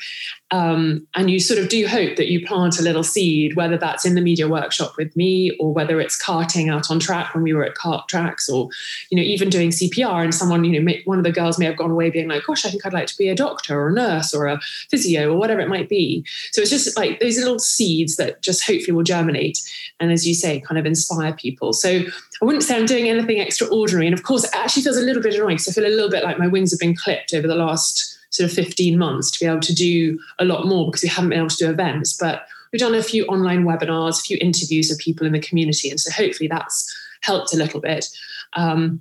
Um, 0.54 1.04
and 1.16 1.32
you 1.32 1.40
sort 1.40 1.58
of 1.58 1.68
do 1.68 1.84
hope 1.84 2.14
that 2.14 2.30
you 2.30 2.46
plant 2.46 2.78
a 2.78 2.82
little 2.82 3.02
seed, 3.02 3.56
whether 3.56 3.76
that's 3.76 4.06
in 4.06 4.14
the 4.14 4.20
media 4.20 4.46
workshop 4.46 4.96
with 4.96 5.16
me 5.16 5.50
or 5.58 5.72
whether 5.72 6.00
it's 6.00 6.22
karting 6.22 6.72
out 6.72 6.92
on 6.92 7.00
track 7.00 7.34
when 7.34 7.42
we 7.42 7.52
were 7.52 7.64
at 7.64 7.74
kart 7.74 8.06
tracks 8.06 8.48
or, 8.48 8.68
you 9.10 9.16
know, 9.16 9.22
even 9.22 9.50
doing 9.50 9.70
CPR 9.70 10.22
and 10.22 10.32
someone, 10.32 10.62
you 10.62 10.78
know, 10.78 10.84
may, 10.84 11.02
one 11.06 11.18
of 11.18 11.24
the 11.24 11.32
girls 11.32 11.58
may 11.58 11.64
have 11.64 11.76
gone 11.76 11.90
away 11.90 12.08
being 12.08 12.28
like, 12.28 12.44
gosh, 12.44 12.64
I 12.64 12.70
think 12.70 12.86
I'd 12.86 12.92
like 12.92 13.08
to 13.08 13.18
be 13.18 13.28
a 13.28 13.34
doctor 13.34 13.76
or 13.80 13.88
a 13.88 13.92
nurse 13.92 14.32
or 14.32 14.46
a 14.46 14.60
physio 14.90 15.32
or 15.32 15.36
whatever 15.36 15.60
it 15.60 15.68
might 15.68 15.88
be. 15.88 16.24
So 16.52 16.60
it's 16.60 16.70
just 16.70 16.96
like 16.96 17.18
those 17.18 17.36
little 17.36 17.58
seeds 17.58 18.14
that 18.16 18.40
just 18.40 18.64
hopefully 18.64 18.94
will 18.94 19.02
germinate. 19.02 19.58
And 19.98 20.12
as 20.12 20.24
you 20.24 20.34
say, 20.34 20.60
kind 20.60 20.78
of 20.78 20.86
inspire 20.86 21.32
people. 21.32 21.72
So 21.72 21.88
I 22.40 22.44
wouldn't 22.44 22.62
say 22.62 22.76
I'm 22.76 22.86
doing 22.86 23.08
anything 23.08 23.38
extraordinary. 23.38 24.06
And 24.06 24.14
of 24.14 24.22
course, 24.22 24.44
it 24.44 24.50
actually 24.54 24.82
feels 24.82 24.98
a 24.98 25.02
little 25.02 25.22
bit 25.22 25.34
annoying 25.34 25.56
because 25.56 25.70
I 25.70 25.72
feel 25.72 25.88
a 25.88 25.90
little 25.90 26.10
bit 26.10 26.22
like 26.22 26.38
my 26.38 26.46
wings 26.46 26.70
have 26.70 26.78
been 26.78 26.94
clipped 26.94 27.34
over 27.34 27.48
the 27.48 27.56
last 27.56 28.13
sort 28.34 28.50
of 28.50 28.56
15 28.56 28.98
months 28.98 29.30
to 29.30 29.38
be 29.38 29.46
able 29.48 29.60
to 29.60 29.72
do 29.72 30.18
a 30.40 30.44
lot 30.44 30.66
more 30.66 30.86
because 30.86 31.04
we 31.04 31.08
haven't 31.08 31.30
been 31.30 31.38
able 31.38 31.48
to 31.48 31.56
do 31.56 31.70
events. 31.70 32.16
But 32.16 32.46
we've 32.72 32.80
done 32.80 32.94
a 32.94 33.02
few 33.02 33.24
online 33.26 33.64
webinars, 33.64 34.18
a 34.18 34.22
few 34.22 34.36
interviews 34.40 34.90
of 34.90 34.98
people 34.98 35.24
in 35.24 35.32
the 35.32 35.38
community. 35.38 35.88
And 35.88 36.00
so 36.00 36.10
hopefully 36.10 36.48
that's 36.48 36.92
helped 37.20 37.54
a 37.54 37.56
little 37.56 37.80
bit. 37.80 38.06
Um, 38.54 39.00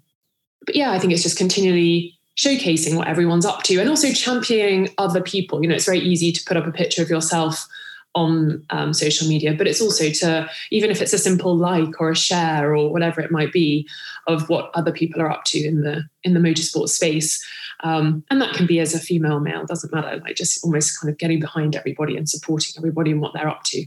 but 0.68 0.75
yeah, 0.75 0.92
I 0.92 1.00
think 1.00 1.13
it's 1.13 1.24
just 1.24 1.38
continually 1.38 2.16
showcasing 2.38 2.96
what 2.96 3.08
everyone's 3.08 3.46
up 3.46 3.63
to 3.63 3.80
and 3.80 3.90
also 3.90 4.12
championing 4.12 4.90
other 5.00 5.22
people. 5.22 5.63
You 5.63 5.68
know, 5.68 5.75
it's 5.75 5.86
very 5.86 6.00
easy 6.00 6.32
to 6.32 6.44
put 6.46 6.56
up 6.56 6.68
a 6.68 6.72
picture 6.72 7.02
of 7.02 7.10
yourself 7.10 7.68
on 8.15 8.63
um, 8.70 8.93
social 8.93 9.27
media, 9.27 9.53
but 9.53 9.67
it's 9.67 9.82
also 9.82 10.10
to, 10.10 10.50
even 10.72 10.91
if 10.91 11.01
it's 11.01 11.13
a 11.13 11.17
simple 11.17 11.55
like 11.55 12.00
or 12.00 12.12
a 12.12 12.15
share 12.15 12.75
or 12.75 12.91
whatever 12.91 13.22
it 13.22 13.32
might 13.32 13.51
be, 13.51 13.88
of 14.27 14.48
what 14.50 14.72
other 14.74 14.91
people 14.91 15.22
are 15.22 15.32
up 15.32 15.43
to 15.46 15.60
in 15.60 15.82
the 15.82 16.03
in 16.24 16.34
the 16.34 16.39
motorsport 16.39 16.89
space. 16.89 17.43
Um, 17.84 18.24
and 18.29 18.41
that 18.41 18.53
can 18.53 18.65
be 18.65 18.79
as 18.79 18.93
a 18.93 19.00
female, 19.00 19.39
male, 19.39 19.65
doesn't 19.65 19.93
matter. 19.93 20.17
Like 20.17 20.36
just 20.36 20.63
almost 20.63 21.00
kind 21.00 21.12
of 21.12 21.17
getting 21.17 21.39
behind 21.39 21.75
everybody 21.75 22.15
and 22.15 22.29
supporting 22.29 22.75
everybody 22.77 23.12
and 23.12 23.20
what 23.20 23.34
they're 23.34 23.50
up 23.50 23.63
to. 23.65 23.86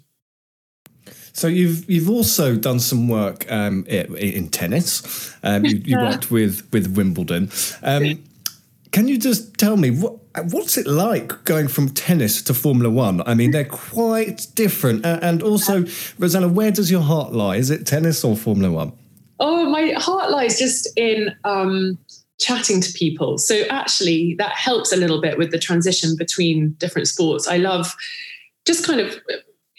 So 1.32 1.48
you've 1.48 1.88
you've 1.88 2.10
also 2.10 2.56
done 2.56 2.80
some 2.80 3.08
work 3.08 3.50
um, 3.52 3.84
in, 3.86 4.48
tennis. 4.48 5.34
Um, 5.42 5.64
you, 5.64 5.76
you, 5.84 5.98
worked 5.98 6.30
with 6.30 6.66
with 6.72 6.96
Wimbledon. 6.96 7.50
Um, 7.82 8.24
can 8.90 9.06
you 9.06 9.18
just 9.18 9.58
tell 9.58 9.76
me 9.76 9.90
what 9.90 10.25
what's 10.42 10.76
it 10.76 10.86
like 10.86 11.44
going 11.44 11.68
from 11.68 11.90
tennis 11.90 12.42
to 12.42 12.54
Formula 12.54 12.90
One? 12.90 13.22
I 13.26 13.34
mean, 13.34 13.50
they're 13.50 13.64
quite 13.92 14.46
different. 14.54 15.04
And 15.04 15.42
also, 15.42 15.84
Rosanna, 16.18 16.48
where 16.48 16.70
does 16.70 16.90
your 16.90 17.02
heart 17.02 17.32
lie? 17.32 17.56
Is 17.56 17.70
it 17.70 17.86
tennis 17.86 18.24
or 18.24 18.36
Formula 18.36 18.72
One? 18.72 18.92
Oh, 19.38 19.68
my 19.68 19.92
heart 19.96 20.30
lies 20.30 20.58
just 20.58 20.88
in 20.96 21.34
um, 21.44 21.98
chatting 22.38 22.80
to 22.80 22.92
people. 22.92 23.38
So 23.38 23.62
actually, 23.70 24.34
that 24.38 24.52
helps 24.52 24.92
a 24.92 24.96
little 24.96 25.20
bit 25.20 25.38
with 25.38 25.50
the 25.50 25.58
transition 25.58 26.16
between 26.16 26.70
different 26.78 27.08
sports. 27.08 27.46
I 27.46 27.58
love 27.58 27.94
just 28.64 28.86
kind 28.86 29.00
of 29.00 29.18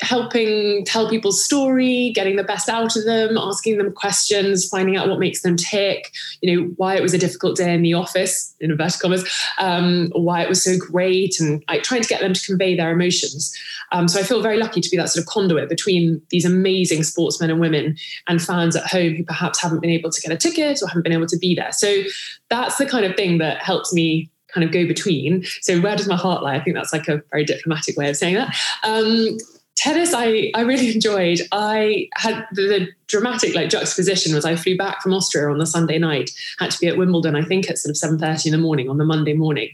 helping 0.02 0.86
tell 0.86 1.10
people's 1.10 1.44
story, 1.44 2.12
getting 2.14 2.36
the 2.36 2.44
best 2.44 2.70
out 2.70 2.96
of 2.96 3.06
them, 3.06 3.38
asking 3.38 3.78
them 3.78 3.92
questions, 3.92 4.68
finding 4.68 4.96
out 4.96 5.10
what 5.10 5.20
makes 5.20 5.42
them 5.42 5.56
tick, 5.56 6.12
you 6.42 6.56
know, 6.56 6.68
why 6.78 6.96
it 6.96 7.02
was 7.02 7.14
a 7.14 7.18
difficult 7.18 7.58
day 7.58 7.74
in 7.74 7.82
the 7.82 7.94
office, 7.94 8.56
in 8.60 8.70
inverted 8.70 9.02
commas, 9.02 9.48
um, 9.58 10.10
why 10.14 10.42
it 10.42 10.50
was 10.50 10.64
so 10.64 10.78
great, 10.78 11.40
and 11.40 11.64
like 11.68 11.84
trying 11.84 12.02
to 12.02 12.08
get 12.08 12.22
them 12.22 12.34
to 12.34 12.46
convey 12.46 12.76
their 12.76 12.92
emotions. 12.92 13.56
Um, 13.92 14.08
so 14.08 14.20
I 14.20 14.24
feel 14.24 14.42
very 14.42 14.58
lucky 14.58 14.82
to 14.82 14.90
be 14.90 14.98
that 14.98 15.10
sort 15.10 15.24
of 15.24 15.28
conduit 15.28 15.70
between 15.70 16.22
these 16.30 16.46
amazing 16.46 17.04
sportsmen 17.04 17.50
and 17.50 17.60
women 17.60 17.98
and 18.28 18.42
fans 18.42 18.76
at 18.76 18.86
home 18.86 19.16
who 19.16 19.24
perhaps 19.24 19.62
haven't 19.62 19.80
been 19.80 19.90
able 19.90 20.12
to 20.12 20.22
get 20.22 20.32
a 20.32 20.38
ticket 20.38 20.82
or 20.82 20.88
haven't 20.88 21.04
been 21.04 21.14
able 21.14 21.28
to 21.28 21.38
be 21.38 21.56
there. 21.56 21.72
So 21.72 22.04
that's 22.50 22.78
the 22.78 22.86
kind 22.86 23.06
of 23.06 23.16
thing 23.16 23.40
that 23.40 23.64
helps 23.64 23.94
me 23.94 24.30
kind 24.54 24.64
of 24.64 24.72
go 24.72 24.88
between. 24.88 25.44
So 25.62 25.80
where 25.80 25.96
does 25.96 26.08
my 26.08 26.16
heart 26.16 26.44
lie? 26.44 26.56
I 26.56 26.64
think 26.64 26.76
that's 26.76 26.94
like 26.94 27.08
a 27.08 27.22
very 27.32 27.46
diplomatic 27.46 27.98
way 27.98 28.10
of 28.10 28.16
saying 28.16 28.36
that. 28.36 28.56
Um, 28.84 29.38
tennis 29.78 30.14
I, 30.14 30.52
I 30.54 30.62
really 30.62 30.92
enjoyed. 30.94 31.42
I 31.52 32.10
had 32.16 32.46
the, 32.52 32.62
the, 32.64 32.88
dramatic 33.08 33.56
like 33.56 33.70
juxtaposition 33.70 34.36
was 34.36 34.44
i 34.44 34.54
flew 34.54 34.76
back 34.76 35.02
from 35.02 35.14
austria 35.14 35.50
on 35.50 35.60
the 35.60 35.66
sunday 35.66 35.98
night 35.98 36.30
had 36.60 36.70
to 36.70 36.78
be 36.78 36.88
at 36.88 36.98
wimbledon 36.98 37.38
i 37.38 37.42
think 37.42 37.70
at 37.70 37.78
sort 37.78 37.90
of 37.90 38.20
7.30 38.20 38.48
in 38.48 38.52
the 38.52 38.58
morning 38.58 38.90
on 38.90 38.98
the 38.98 39.06
monday 39.06 39.32
morning. 39.32 39.70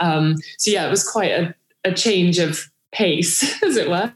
Um, 0.00 0.34
so 0.58 0.72
yeah 0.72 0.84
it 0.84 0.90
was 0.90 1.08
quite 1.08 1.30
a, 1.30 1.54
a 1.84 1.92
change 1.92 2.40
of 2.40 2.68
pace 2.92 3.62
as 3.62 3.76
it 3.76 3.88
were. 3.88 4.12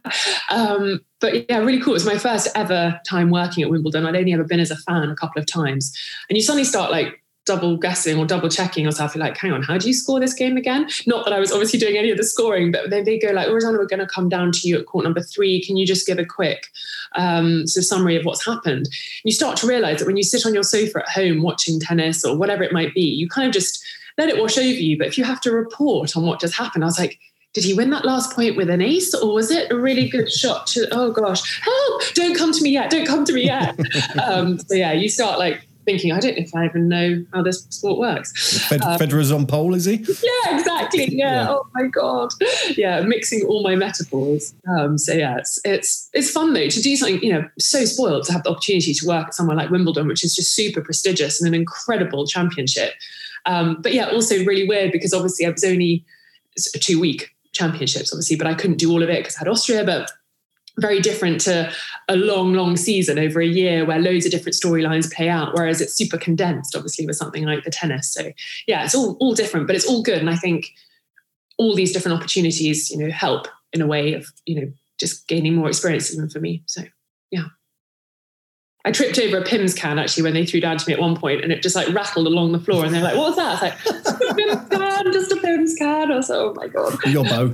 Um, 0.51 1.01
but 1.21 1.49
yeah 1.49 1.59
really 1.59 1.81
cool. 1.81 1.93
It 1.93 2.03
was 2.03 2.07
my 2.07 2.19
first 2.19 2.49
ever 2.55 3.01
time 3.09 3.31
working 3.31 3.65
at 3.65 3.71
wimbledon. 3.71 4.07
I'd 4.07 4.17
only 4.17 4.33
ever 4.33 4.45
been 4.45 4.61
as 4.61 4.71
a 4.71 4.77
fan 4.77 5.11
a 5.11 5.17
couple 5.17 5.41
of 5.41 5.47
times. 5.47 5.97
And 6.29 6.37
you 6.37 6.43
suddenly 6.43 6.65
start 6.65 6.91
like 6.91 7.23
double 7.47 7.77
guessing 7.77 8.19
or 8.19 8.27
double 8.27 8.49
checking 8.49 8.85
yourself. 8.85 9.15
You're 9.15 9.25
like, 9.25 9.37
hang 9.39 9.53
on, 9.53 9.63
how 9.63 9.79
do 9.79 9.87
you 9.87 9.95
score 9.95 10.21
this 10.21 10.35
game 10.35 10.57
again? 10.57 10.89
Not 11.07 11.25
that 11.25 11.33
I 11.33 11.39
was 11.39 11.53
obviously 11.53 11.79
doing 11.79 11.97
any 11.97 12.11
of 12.11 12.19
the 12.19 12.25
scoring, 12.25 12.73
but 12.73 12.91
then 12.91 13.05
they 13.05 13.19
go 13.19 13.29
like, 13.29 13.49
Rosanna, 13.49 13.79
we're 13.79 13.87
going 13.87 14.01
to 14.01 14.07
come 14.07 14.29
down 14.29 14.53
to 14.53 14.69
you 14.69 14.79
at 14.79 14.87
court 14.87 15.05
number 15.05 15.23
three. 15.23 15.63
Can 15.65 15.77
you 15.77 15.87
just 15.87 16.07
give 16.07 16.19
a 16.19 16.25
quick 16.27 16.67
um, 17.15 17.67
sort 17.67 17.83
of 17.83 17.87
summary 17.87 18.17
of 18.17 18.25
what's 18.25 18.45
happened? 18.45 18.87
And 18.87 19.25
you 19.25 19.33
start 19.33 19.57
to 19.59 19.67
realize 19.67 20.01
that 20.01 20.07
when 20.07 20.17
you 20.17 20.25
sit 20.25 20.45
on 20.45 20.55
your 20.55 20.65
sofa 20.65 20.99
at 20.99 21.09
home 21.09 21.43
watching 21.43 21.81
tennis 21.81 22.25
or 22.25 22.37
whatever 22.37 22.63
it 22.63 22.73
might 22.73 22.93
be, 22.93 23.03
you 23.03 23.29
kind 23.29 23.47
of 23.47 23.55
just 23.55 23.83
let 24.19 24.29
it 24.29 24.41
wash 24.41 24.59
over 24.59 24.67
you. 24.67 24.99
But 24.99 25.07
if 25.07 25.17
you 25.17 25.25
have 25.25 25.41
to 25.43 25.53
report 25.53 26.17
on 26.17 26.27
what 26.27 26.41
just 26.41 26.55
happened, 26.55 26.85
I 26.85 26.89
was 26.89 26.99
like, 26.99 27.19
did 27.57 27.65
he 27.65 27.73
win 27.73 27.89
that 27.89 28.05
last 28.05 28.37
point 28.37 28.55
with 28.55 28.69
an 28.69 28.83
ace 28.83 29.15
or 29.15 29.33
was 29.33 29.51
it 29.51 29.73
a 29.73 29.77
really 29.77 30.11
good 30.11 30.31
shot 30.31 30.67
to 30.67 30.87
oh 30.93 31.11
gosh 31.11 31.59
help 31.63 32.03
don't 32.13 32.37
come 32.37 32.53
to 32.53 32.63
me 32.63 32.69
yet 32.69 32.91
don't 32.91 33.07
come 33.07 33.25
to 33.25 33.33
me 33.33 33.45
yet 33.45 33.75
um, 34.23 34.59
so 34.59 34.75
yeah 34.75 34.93
you 34.93 35.09
start 35.09 35.39
like 35.39 35.66
thinking, 35.87 36.13
I 36.13 36.21
don't 36.21 36.37
know 36.37 36.43
if 36.43 36.55
I 36.55 36.67
even 36.67 36.89
know 36.89 37.25
how 37.33 37.43
this 37.43 37.63
sport 37.71 37.99
works. 37.99 38.67
Fed- 38.69 38.83
um, 38.83 38.99
Federer's 38.99 39.33
on 39.33 39.47
pole, 39.47 39.75
is 39.75 39.87
he? 39.87 39.97
Yeah, 39.97 40.59
exactly. 40.59 41.07
Yeah. 41.17 41.45
yeah. 41.45 41.47
Oh 41.51 41.67
my 41.75 41.87
god. 41.87 42.31
Yeah, 42.77 43.01
mixing 43.01 43.43
all 43.47 43.63
my 43.63 43.75
metaphors. 43.75 44.55
Um, 44.69 44.99
so 44.99 45.13
yeah, 45.13 45.39
it's 45.39 45.59
it's 45.65 46.11
it's 46.13 46.31
fun 46.31 46.53
though 46.53 46.69
to 46.69 46.83
do 46.83 46.97
something. 46.97 47.23
You 47.23 47.33
know, 47.33 47.49
so 47.59 47.85
spoiled 47.85 48.25
to 48.25 48.33
have 48.33 48.43
the 48.43 48.51
opportunity 48.51 48.93
to 48.93 49.07
work 49.07 49.29
at 49.29 49.35
somewhere 49.35 49.57
like 49.57 49.71
Wimbledon, 49.71 50.09
which 50.09 50.25
is 50.25 50.35
just 50.35 50.55
super 50.55 50.83
prestigious 50.83 51.41
and 51.41 51.49
an 51.49 51.55
incredible 51.55 52.27
championship. 52.27 52.95
Um, 53.47 53.79
but 53.81 53.95
yeah, 53.95 54.07
also 54.09 54.37
really 54.45 54.67
weird 54.69 54.93
because 54.93 55.15
obviously 55.15 55.47
I 55.47 55.51
was 55.51 55.65
only 55.65 56.05
two 56.81 57.01
week 57.01 57.35
championships, 57.53 58.13
obviously, 58.13 58.37
but 58.37 58.47
I 58.47 58.55
couldn't 58.55 58.79
do 58.79 58.91
all 58.91 59.03
of 59.03 59.09
it 59.09 59.21
because 59.21 59.37
I 59.37 59.41
had 59.41 59.49
Austria, 59.49 59.85
but 59.85 60.11
very 60.79 61.01
different 61.01 61.41
to 61.43 61.73
a 62.09 62.17
long, 62.17 62.53
long 62.53 62.77
season 62.77 63.19
over 63.19 63.41
a 63.41 63.47
year 63.47 63.85
where 63.85 63.99
loads 63.99 64.27
of 64.27 64.33
different 64.33 64.55
storylines 64.55 65.13
play 65.13 65.29
out, 65.29 65.55
whereas 65.55 65.81
it's 65.81 65.95
super 65.95 66.19
condensed, 66.19 66.77
obviously, 66.77 67.07
with 67.07 67.17
something 67.17 67.45
like 67.45 67.65
the 67.65 67.71
tennis. 67.71 68.13
So 68.13 68.33
yeah, 68.67 68.85
it's 68.85 68.95
all 68.95 69.17
all 69.21 69.35
different, 69.35 69.67
but 69.67 69.77
it's 69.77 69.87
all 69.87 70.03
good. 70.03 70.19
And 70.19 70.31
I 70.31 70.37
think 70.37 70.73
all 71.59 71.75
these 71.75 71.93
different 71.93 72.19
opportunities, 72.19 72.91
you 72.91 72.99
know, 72.99 73.11
help 73.11 73.49
in 73.73 73.81
a 73.81 73.87
way 73.87 74.13
of, 74.13 74.27
you 74.45 74.61
know, 74.61 74.73
just 74.99 75.27
gaining 75.29 75.55
more 75.55 75.69
experience 75.69 76.13
even 76.13 76.29
for 76.29 76.41
me. 76.41 76.63
So 76.67 76.83
yeah. 77.31 77.45
I 78.87 78.93
tripped 78.93 79.19
over 79.19 79.39
a 79.39 79.43
Pimm's 79.43 79.75
can 79.75 79.99
actually 79.99 80.23
when 80.23 80.35
they 80.35 80.47
threw 80.47 80.61
down 80.61 80.79
to 80.79 80.89
me 80.89 80.95
at 80.95 81.01
one 81.01 81.17
point 81.17 81.43
and 81.43 81.53
it 81.53 81.61
just 81.61 81.75
like 81.75 81.93
rattled 81.93 82.29
along 82.29 82.53
the 82.53 82.61
floor 82.61 82.85
and 82.85 82.95
they're 82.95 83.03
like, 83.03 83.17
what 83.17 83.31
was 83.31 83.37
that? 83.37 83.49
I 83.49 83.53
was 83.53 83.63
like, 83.63 83.85
just 83.85 84.23
a 84.23 84.35
Pimm's 84.35 84.69
can, 84.69 85.13
just 85.13 85.33
a 85.33 85.37
Pimm's 85.37 85.75
can. 85.75 86.13
I 86.13 86.17
was 86.17 86.31
like, 86.31 86.39
oh 86.39 86.55
my 86.55 86.69
God. 86.69 87.05
Your 87.05 87.25
bow. 87.25 87.47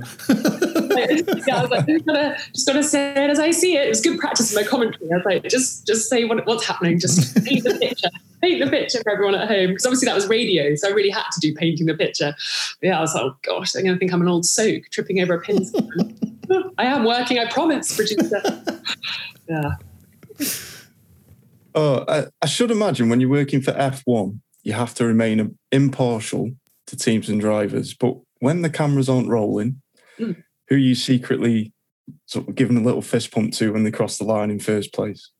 yeah, 1.47 1.57
I 1.57 1.61
was 1.63 1.71
like, 1.71 1.87
just 1.87 2.05
gotta, 2.05 2.37
just 2.53 2.67
gotta 2.67 2.83
say 2.83 3.11
it 3.13 3.29
as 3.31 3.39
I 3.39 3.49
see 3.49 3.75
it. 3.75 3.87
It 3.87 3.89
was 3.89 4.01
good 4.01 4.19
practice 4.19 4.53
in 4.53 4.61
my 4.61 4.67
commentary. 4.67 5.11
I 5.11 5.15
was 5.15 5.25
like, 5.25 5.49
just 5.49 5.87
just 5.87 6.07
say 6.07 6.23
what, 6.23 6.45
what's 6.45 6.67
happening. 6.67 6.99
Just 6.99 7.43
paint 7.43 7.63
the 7.63 7.79
picture. 7.79 8.09
Paint 8.39 8.63
the 8.63 8.69
picture 8.69 9.01
for 9.01 9.11
everyone 9.11 9.33
at 9.33 9.47
home. 9.47 9.69
Because 9.69 9.87
obviously 9.87 10.05
that 10.05 10.15
was 10.15 10.27
radio. 10.27 10.75
So 10.75 10.87
I 10.87 10.91
really 10.91 11.09
had 11.09 11.25
to 11.31 11.39
do 11.39 11.55
painting 11.55 11.87
the 11.87 11.95
picture. 11.95 12.35
But 12.79 12.87
yeah, 12.87 12.99
I 12.99 13.01
was 13.01 13.15
like, 13.15 13.23
oh 13.23 13.35
gosh, 13.41 13.71
they're 13.71 13.81
gonna 13.81 13.97
think 13.97 14.13
I'm 14.13 14.21
an 14.21 14.27
old 14.27 14.45
soak 14.45 14.83
tripping 14.91 15.19
over 15.19 15.33
a 15.33 15.41
Pimm's 15.41 15.71
can. 15.71 16.15
I 16.77 16.85
am 16.85 17.05
working, 17.05 17.39
I 17.39 17.49
promise, 17.49 17.95
producer. 17.95 18.39
yeah. 19.49 19.71
Oh, 21.75 22.05
I, 22.07 22.25
I, 22.41 22.45
should 22.45 22.71
imagine 22.71 23.09
when 23.09 23.19
you're 23.19 23.29
working 23.29 23.61
for 23.61 23.71
F1, 23.73 24.39
you 24.63 24.73
have 24.73 24.93
to 24.95 25.05
remain 25.05 25.57
impartial 25.71 26.51
to 26.87 26.97
teams 26.97 27.29
and 27.29 27.39
drivers. 27.39 27.93
But 27.93 28.15
when 28.39 28.61
the 28.61 28.69
cameras 28.69 29.09
aren't 29.09 29.29
rolling, 29.29 29.81
mm. 30.19 30.41
who 30.67 30.75
are 30.75 30.79
you 30.79 30.95
secretly 30.95 31.73
sort 32.25 32.47
of 32.47 32.55
giving 32.55 32.77
a 32.77 32.81
little 32.81 33.01
fist 33.01 33.31
pump 33.31 33.53
to 33.53 33.73
when 33.73 33.83
they 33.83 33.91
cross 33.91 34.17
the 34.17 34.25
line 34.25 34.51
in 34.51 34.59
first 34.59 34.93
place? 34.93 35.31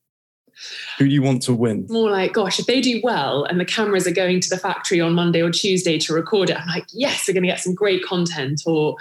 Who 1.00 1.08
do 1.08 1.14
you 1.14 1.22
want 1.22 1.42
to 1.44 1.54
win? 1.54 1.88
More 1.90 2.12
like, 2.12 2.34
gosh, 2.34 2.60
if 2.60 2.68
they 2.68 2.80
do 2.80 3.02
well 3.04 3.44
and 3.44 3.60
the 3.60 3.66
cameras 3.66 4.08
are 4.08 4.12
going 4.12 4.40
to 4.40 4.50
the 4.50 4.58
factory 4.58 5.02
on 5.02 5.14
Monday 5.14 5.42
or 5.42 5.50
Tuesday 5.50 5.98
to 6.00 6.14
record 6.14 6.50
it, 6.50 6.60
I'm 6.60 6.68
like, 6.68 6.86
yes, 6.94 7.26
they're 7.26 7.34
going 7.34 7.44
to 7.44 7.50
get 7.50 7.60
some 7.60 7.74
great 7.74 8.04
content. 8.04 8.62
Or, 8.66 8.96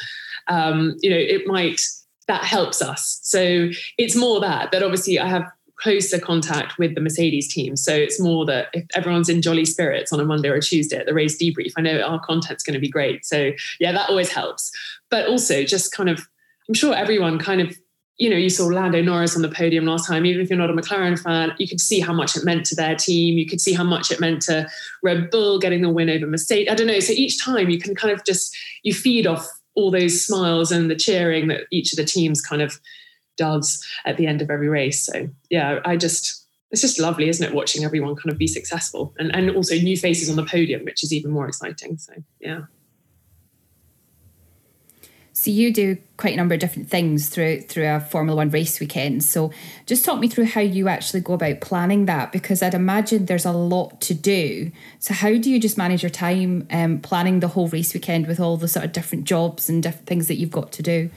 um, 0.48 0.96
you 1.00 1.10
know, 1.10 1.16
it 1.16 1.46
might, 1.46 1.80
that 2.26 2.44
helps 2.44 2.80
us. 2.80 3.20
So 3.22 3.68
it's 3.98 4.16
more 4.16 4.40
that, 4.40 4.72
that 4.72 4.82
obviously 4.82 5.18
I 5.18 5.28
have 5.28 5.44
closer 5.82 6.18
contact 6.18 6.78
with 6.78 6.94
the 6.94 7.00
Mercedes 7.00 7.52
team. 7.52 7.76
So 7.76 7.94
it's 7.94 8.20
more 8.20 8.46
that 8.46 8.68
if 8.72 8.84
everyone's 8.94 9.28
in 9.28 9.42
jolly 9.42 9.64
spirits 9.64 10.12
on 10.12 10.20
a 10.20 10.24
Monday 10.24 10.48
or 10.48 10.54
a 10.54 10.62
Tuesday 10.62 10.96
at 10.96 11.06
the 11.06 11.14
race 11.14 11.36
debrief, 11.36 11.72
I 11.76 11.80
know 11.80 12.00
our 12.00 12.20
content's 12.20 12.62
going 12.62 12.74
to 12.74 12.80
be 12.80 12.88
great. 12.88 13.24
So 13.24 13.52
yeah, 13.80 13.92
that 13.92 14.08
always 14.08 14.30
helps. 14.30 14.70
But 15.10 15.26
also 15.26 15.64
just 15.64 15.92
kind 15.92 16.08
of, 16.08 16.26
I'm 16.68 16.74
sure 16.74 16.94
everyone 16.94 17.38
kind 17.38 17.60
of 17.60 17.76
you 18.18 18.30
know, 18.30 18.36
you 18.36 18.50
saw 18.50 18.66
Lando 18.66 19.02
Norris 19.02 19.34
on 19.34 19.42
the 19.42 19.48
podium 19.48 19.84
last 19.84 20.06
time. 20.06 20.26
Even 20.26 20.42
if 20.42 20.50
you're 20.50 20.58
not 20.58 20.70
a 20.70 20.74
McLaren 20.74 21.18
fan, 21.18 21.54
you 21.58 21.66
could 21.66 21.80
see 21.80 21.98
how 21.98 22.12
much 22.12 22.36
it 22.36 22.44
meant 22.44 22.64
to 22.66 22.76
their 22.76 22.94
team. 22.94 23.36
You 23.36 23.46
could 23.48 23.60
see 23.60 23.72
how 23.72 23.82
much 23.82 24.12
it 24.12 24.20
meant 24.20 24.42
to 24.42 24.68
Red 25.02 25.30
Bull 25.30 25.58
getting 25.58 25.82
the 25.82 25.88
win 25.88 26.08
over 26.08 26.26
Mercedes. 26.26 26.68
I 26.70 26.74
don't 26.74 26.86
know. 26.86 27.00
So 27.00 27.14
each 27.14 27.42
time 27.42 27.68
you 27.68 27.80
can 27.80 27.96
kind 27.96 28.12
of 28.12 28.24
just 28.24 28.56
you 28.84 28.94
feed 28.94 29.26
off 29.26 29.48
all 29.74 29.90
those 29.90 30.24
smiles 30.24 30.70
and 30.70 30.90
the 30.90 30.94
cheering 30.94 31.48
that 31.48 31.62
each 31.72 31.92
of 31.92 31.96
the 31.96 32.04
teams 32.04 32.40
kind 32.40 32.62
of 32.62 32.78
does 33.36 33.84
at 34.04 34.16
the 34.16 34.26
end 34.26 34.42
of 34.42 34.50
every 34.50 34.68
race. 34.68 35.04
So 35.04 35.28
yeah, 35.50 35.80
I 35.84 35.96
just 35.96 36.46
it's 36.70 36.80
just 36.80 36.98
lovely, 36.98 37.28
isn't 37.28 37.46
it, 37.46 37.54
watching 37.54 37.84
everyone 37.84 38.16
kind 38.16 38.32
of 38.32 38.38
be 38.38 38.46
successful 38.46 39.14
and 39.18 39.34
and 39.34 39.50
also 39.56 39.74
new 39.74 39.96
faces 39.96 40.30
on 40.30 40.36
the 40.36 40.44
podium, 40.44 40.84
which 40.84 41.04
is 41.04 41.12
even 41.12 41.30
more 41.30 41.48
exciting. 41.48 41.98
So 41.98 42.12
yeah. 42.40 42.62
So 45.34 45.50
you 45.50 45.72
do 45.72 45.96
quite 46.18 46.34
a 46.34 46.36
number 46.36 46.54
of 46.54 46.60
different 46.60 46.88
things 46.88 47.28
through 47.28 47.62
through 47.62 47.88
a 47.88 47.98
Formula 47.98 48.36
One 48.36 48.50
race 48.50 48.78
weekend. 48.78 49.24
So 49.24 49.50
just 49.86 50.04
talk 50.04 50.20
me 50.20 50.28
through 50.28 50.44
how 50.44 50.60
you 50.60 50.88
actually 50.88 51.20
go 51.20 51.32
about 51.32 51.60
planning 51.60 52.06
that, 52.06 52.30
because 52.30 52.62
I'd 52.62 52.74
imagine 52.74 53.26
there's 53.26 53.46
a 53.46 53.50
lot 53.50 54.00
to 54.02 54.14
do. 54.14 54.70
So 55.00 55.14
how 55.14 55.30
do 55.30 55.50
you 55.50 55.58
just 55.58 55.76
manage 55.76 56.02
your 56.02 56.10
time 56.10 56.68
um, 56.70 57.00
planning 57.00 57.40
the 57.40 57.48
whole 57.48 57.66
race 57.68 57.92
weekend 57.92 58.28
with 58.28 58.38
all 58.38 58.56
the 58.56 58.68
sort 58.68 58.84
of 58.84 58.92
different 58.92 59.24
jobs 59.24 59.68
and 59.68 59.82
different 59.82 60.06
things 60.06 60.28
that 60.28 60.36
you've 60.36 60.50
got 60.50 60.70
to 60.72 60.82
do? 60.82 61.10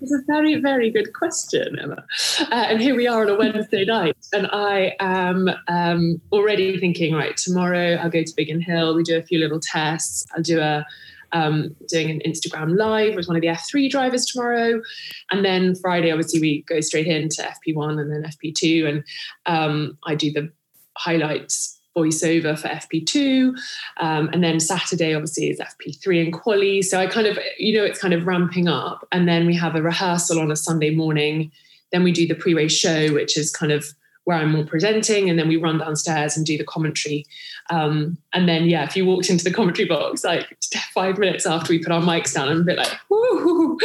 It's 0.00 0.12
a 0.12 0.22
very, 0.26 0.60
very 0.60 0.90
good 0.90 1.12
question, 1.12 1.78
Emma. 1.78 2.04
Uh, 2.40 2.46
and 2.50 2.80
here 2.80 2.96
we 2.96 3.06
are 3.06 3.22
on 3.22 3.28
a 3.28 3.36
Wednesday 3.36 3.84
night, 3.84 4.16
and 4.32 4.46
I 4.52 4.96
am 5.00 5.50
um, 5.68 6.20
already 6.32 6.78
thinking, 6.78 7.14
right, 7.14 7.36
tomorrow 7.36 7.96
I'll 7.96 8.10
go 8.10 8.22
to 8.22 8.32
Biggin 8.36 8.60
Hill. 8.60 8.94
We 8.94 9.02
do 9.02 9.16
a 9.16 9.22
few 9.22 9.38
little 9.38 9.60
tests. 9.60 10.24
I'll 10.34 10.42
do 10.42 10.60
a 10.60 10.86
um, 11.32 11.74
doing 11.88 12.10
an 12.10 12.20
Instagram 12.26 12.76
live 12.76 13.14
with 13.14 13.26
one 13.26 13.36
of 13.36 13.42
the 13.42 13.48
F3 13.48 13.90
drivers 13.90 14.26
tomorrow. 14.26 14.82
And 15.30 15.44
then 15.44 15.74
Friday, 15.76 16.10
obviously, 16.10 16.40
we 16.40 16.62
go 16.62 16.80
straight 16.80 17.06
into 17.06 17.42
FP1 17.42 18.00
and 18.00 18.12
then 18.12 18.30
FP2. 18.30 18.86
And 18.86 19.04
um, 19.46 19.98
I 20.04 20.14
do 20.14 20.30
the 20.30 20.52
highlights 20.98 21.80
voiceover 21.96 22.58
for 22.58 22.68
FP2. 22.68 23.54
Um, 23.98 24.30
and 24.32 24.42
then 24.42 24.60
Saturday, 24.60 25.14
obviously, 25.14 25.50
is 25.50 25.60
FP3 25.60 26.24
and 26.24 26.32
quali. 26.32 26.82
So 26.82 26.98
I 26.98 27.06
kind 27.06 27.26
of, 27.26 27.38
you 27.58 27.76
know, 27.76 27.84
it's 27.84 27.98
kind 27.98 28.14
of 28.14 28.26
ramping 28.26 28.68
up. 28.68 29.06
And 29.12 29.28
then 29.28 29.46
we 29.46 29.54
have 29.56 29.74
a 29.74 29.82
rehearsal 29.82 30.40
on 30.40 30.50
a 30.50 30.56
Sunday 30.56 30.90
morning. 30.90 31.50
Then 31.90 32.02
we 32.02 32.12
do 32.12 32.26
the 32.26 32.34
pre 32.34 32.54
race 32.54 32.76
show, 32.76 33.12
which 33.12 33.36
is 33.36 33.50
kind 33.50 33.72
of 33.72 33.86
where 34.24 34.36
I'm 34.36 34.52
more 34.52 34.64
presenting, 34.64 35.28
and 35.28 35.38
then 35.38 35.48
we 35.48 35.56
run 35.56 35.78
downstairs 35.78 36.36
and 36.36 36.46
do 36.46 36.56
the 36.56 36.64
commentary. 36.64 37.26
Um, 37.70 38.16
and 38.32 38.48
then, 38.48 38.66
yeah, 38.66 38.84
if 38.84 38.96
you 38.96 39.04
walked 39.04 39.30
into 39.30 39.44
the 39.44 39.52
commentary 39.52 39.88
box 39.88 40.24
like 40.24 40.56
five 40.94 41.18
minutes 41.18 41.44
after 41.44 41.72
we 41.72 41.82
put 41.82 41.92
our 41.92 42.00
mics 42.00 42.34
down, 42.34 42.48
I'm 42.48 42.60
a 42.60 42.64
bit 42.64 42.78
like, 42.78 42.92
woo. 43.08 43.78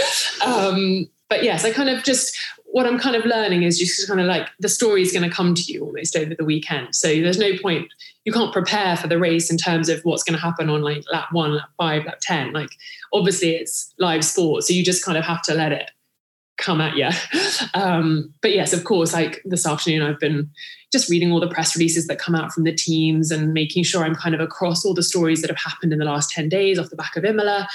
Um, 0.46 1.10
but 1.30 1.44
yes, 1.44 1.66
I 1.66 1.72
kind 1.72 1.90
of 1.90 2.04
just 2.04 2.38
what 2.70 2.86
I'm 2.86 3.00
kind 3.00 3.16
of 3.16 3.26
learning 3.26 3.64
is 3.64 3.80
just 3.80 4.08
kind 4.08 4.20
of 4.20 4.28
like 4.28 4.50
the 4.60 4.70
story 4.70 5.02
is 5.02 5.12
going 5.12 5.28
to 5.28 5.36
come 5.36 5.56
to 5.56 5.72
you 5.72 5.86
almost 5.86 6.16
over 6.16 6.36
the 6.36 6.46
weekend. 6.46 6.96
So 6.96 7.08
there's 7.08 7.40
no 7.40 7.58
point 7.62 7.88
you 8.26 8.34
can't 8.34 8.52
prepare 8.52 8.98
for 8.98 9.08
the 9.08 9.18
race 9.18 9.50
in 9.50 9.58
terms 9.58 9.90
of 9.90 10.02
what's 10.02 10.24
going 10.24 10.38
to 10.38 10.42
happen 10.42 10.70
on 10.70 10.82
like 10.82 11.04
lap 11.12 11.30
one, 11.32 11.56
lap 11.56 11.70
five, 11.78 12.06
lap 12.06 12.20
ten. 12.22 12.52
Like 12.52 12.70
obviously 13.14 13.52
it's 13.52 13.94
live 14.00 14.24
sport, 14.24 14.64
so 14.64 14.74
you 14.74 14.84
just 14.84 15.04
kind 15.04 15.18
of 15.18 15.24
have 15.24 15.42
to 15.44 15.54
let 15.54 15.72
it 15.72 15.92
come 16.58 16.82
at 16.82 16.96
you. 16.96 17.10
Um, 17.74 18.34
but 18.42 18.54
yes, 18.54 18.74
of 18.74 18.84
course, 18.84 19.14
like 19.14 19.42
this 19.46 19.66
afternoon, 19.66 20.02
I've 20.02 20.20
been 20.20 20.50
just 20.92 21.10
reading 21.10 21.32
all 21.32 21.40
the 21.40 21.50
press 21.50 21.76
releases 21.76 22.08
that 22.08 22.20
come 22.20 22.34
out 22.36 22.52
from 22.52 22.64
the 22.64 22.74
teams 22.74 23.32
and 23.32 23.54
making 23.54 23.84
sure 23.84 24.04
I'm 24.04 24.16
kind 24.16 24.34
of 24.34 24.42
across 24.42 24.86
all 24.86 24.94
the 24.94 25.04
stories 25.04 25.42
that 25.42 25.50
have 25.50 25.58
happened 25.58 25.94
in 25.94 26.00
the 26.00 26.06
last 26.06 26.32
10 26.32 26.50
days 26.50 26.80
off 26.80 26.90
the 26.90 26.96
back 26.96 27.16
of 27.16 27.26
Imola 27.26 27.68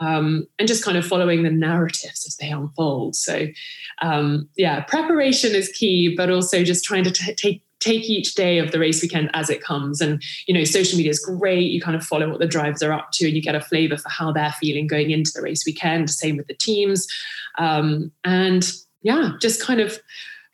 um, 0.00 0.46
and 0.58 0.66
just 0.66 0.84
kind 0.84 0.96
of 0.96 1.06
following 1.06 1.42
the 1.42 1.50
narratives 1.50 2.26
as 2.26 2.36
they 2.36 2.48
unfold. 2.48 3.16
So, 3.16 3.46
um, 4.02 4.48
yeah, 4.56 4.80
preparation 4.82 5.54
is 5.54 5.68
key, 5.68 6.14
but 6.16 6.30
also 6.30 6.64
just 6.64 6.84
trying 6.84 7.04
to 7.04 7.10
t- 7.10 7.34
take 7.34 7.62
take 7.84 8.08
each 8.08 8.34
day 8.34 8.58
of 8.58 8.72
the 8.72 8.78
race 8.78 9.02
weekend 9.02 9.30
as 9.34 9.50
it 9.50 9.62
comes. 9.62 10.00
And 10.00 10.22
you 10.46 10.54
know 10.54 10.64
social 10.64 10.96
media 10.96 11.10
is 11.10 11.18
great. 11.18 11.70
You 11.70 11.80
kind 11.80 11.96
of 11.96 12.04
follow 12.04 12.28
what 12.30 12.40
the 12.40 12.46
drivers 12.46 12.82
are 12.82 12.92
up 12.92 13.10
to 13.14 13.26
and 13.26 13.36
you 13.36 13.42
get 13.42 13.54
a 13.54 13.60
flavor 13.60 13.96
for 13.96 14.08
how 14.08 14.32
they're 14.32 14.52
feeling 14.52 14.86
going 14.86 15.10
into 15.10 15.30
the 15.34 15.42
race 15.42 15.64
weekend. 15.66 16.10
Same 16.10 16.36
with 16.36 16.46
the 16.46 16.54
teams. 16.54 17.06
Um, 17.58 18.10
and 18.24 18.72
yeah 19.04 19.32
just 19.40 19.62
kind 19.62 19.80
of 19.80 20.00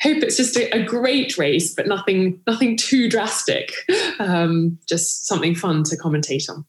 hope 0.03 0.19
it's 0.19 0.37
just 0.37 0.57
a, 0.57 0.71
a 0.77 0.83
great 0.83 1.39
race 1.39 1.75
but 1.75 1.87
nothing 1.87 2.41
nothing 2.47 2.77
too 2.77 3.09
drastic. 3.09 3.73
Um, 4.19 4.79
just 4.87 5.27
something 5.27 5.55
fun 5.55 5.83
to 5.85 5.97
commentate 5.97 6.51
on 6.51 6.67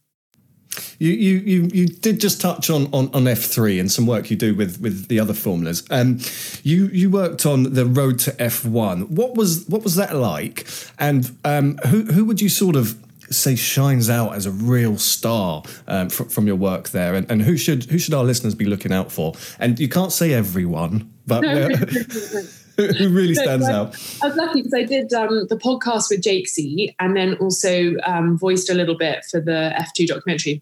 you, 0.99 1.11
you 1.11 1.37
you 1.39 1.69
you 1.73 1.87
did 1.87 2.19
just 2.19 2.41
touch 2.41 2.69
on, 2.69 2.87
on, 2.93 3.09
on 3.13 3.27
F 3.27 3.39
three 3.39 3.79
and 3.79 3.91
some 3.91 4.05
work 4.05 4.29
you 4.29 4.37
do 4.37 4.53
with 4.55 4.79
with 4.81 5.07
the 5.07 5.19
other 5.19 5.33
formulas. 5.33 5.83
Um, 5.89 6.19
you 6.63 6.87
you 6.87 7.09
worked 7.09 7.45
on 7.45 7.73
the 7.73 7.85
road 7.85 8.19
to 8.19 8.41
F 8.41 8.65
one. 8.65 9.13
What 9.13 9.35
was 9.35 9.65
what 9.67 9.83
was 9.83 9.95
that 9.95 10.15
like? 10.15 10.67
And 10.99 11.35
um, 11.43 11.77
who 11.87 12.03
who 12.03 12.25
would 12.25 12.41
you 12.41 12.49
sort 12.49 12.75
of 12.75 12.97
say 13.29 13.55
shines 13.55 14.09
out 14.09 14.35
as 14.35 14.45
a 14.45 14.51
real 14.51 14.97
star 14.97 15.63
um, 15.87 16.09
fr- 16.09 16.25
from 16.25 16.47
your 16.47 16.57
work 16.57 16.89
there? 16.89 17.15
And, 17.15 17.29
and 17.31 17.41
who 17.41 17.57
should 17.57 17.85
who 17.85 17.97
should 17.97 18.13
our 18.13 18.23
listeners 18.23 18.55
be 18.55 18.65
looking 18.65 18.93
out 18.93 19.11
for? 19.11 19.33
And 19.59 19.79
you 19.79 19.89
can't 19.89 20.11
say 20.11 20.33
everyone, 20.33 21.11
but. 21.27 21.43
who 22.97 23.09
really 23.09 23.35
stands 23.35 23.67
out? 23.67 23.95
I 24.21 24.27
was 24.27 24.35
lucky 24.35 24.61
because 24.61 24.73
I 24.73 24.83
did 24.83 25.13
um, 25.13 25.47
the 25.47 25.57
podcast 25.57 26.09
with 26.09 26.21
Jakesy 26.21 26.95
and 26.99 27.15
then 27.15 27.35
also 27.35 27.95
um, 28.03 28.37
voiced 28.37 28.69
a 28.69 28.73
little 28.73 28.97
bit 28.97 29.25
for 29.29 29.39
the 29.39 29.73
F2 29.77 30.07
documentary. 30.07 30.61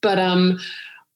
But 0.00 0.18
um, 0.18 0.58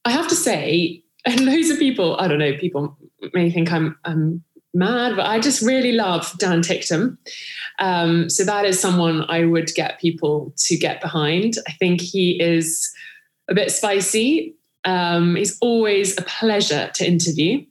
I 0.05 0.11
have 0.11 0.29
to 0.29 0.35
say, 0.35 1.03
and 1.25 1.41
loads 1.45 1.71
of 1.71 1.79
people, 1.79 2.17
I 2.19 2.29
don't 2.29 2.39
know, 2.39 2.57
people 2.57 2.97
may 3.35 3.51
think 3.51 3.73
I'm, 3.73 3.97
I'm 4.05 4.43
mad, 4.75 5.17
but 5.17 5.27
I 5.27 5.39
just 5.39 5.63
really 5.63 5.93
love 5.93 6.33
Dan 6.39 6.63
Ticktum. 6.63 7.19
Um, 7.79 8.29
so 8.29 8.45
that 8.45 8.65
is 8.65 8.81
someone 8.81 9.25
I 9.29 9.45
would 9.45 9.69
get 9.75 10.01
people 10.01 10.53
to 10.57 10.77
get 10.77 11.01
behind. 11.01 11.55
I 11.69 11.73
think 11.73 12.01
he 12.01 12.41
is 12.41 12.91
a 13.49 13.55
bit 13.55 13.71
spicy. 13.71 14.55
Um, 14.89 15.37
he's 15.37 15.59
always 15.61 16.17
a 16.19 16.23
pleasure 16.23 16.91
to 16.95 17.07
interview. 17.07 17.65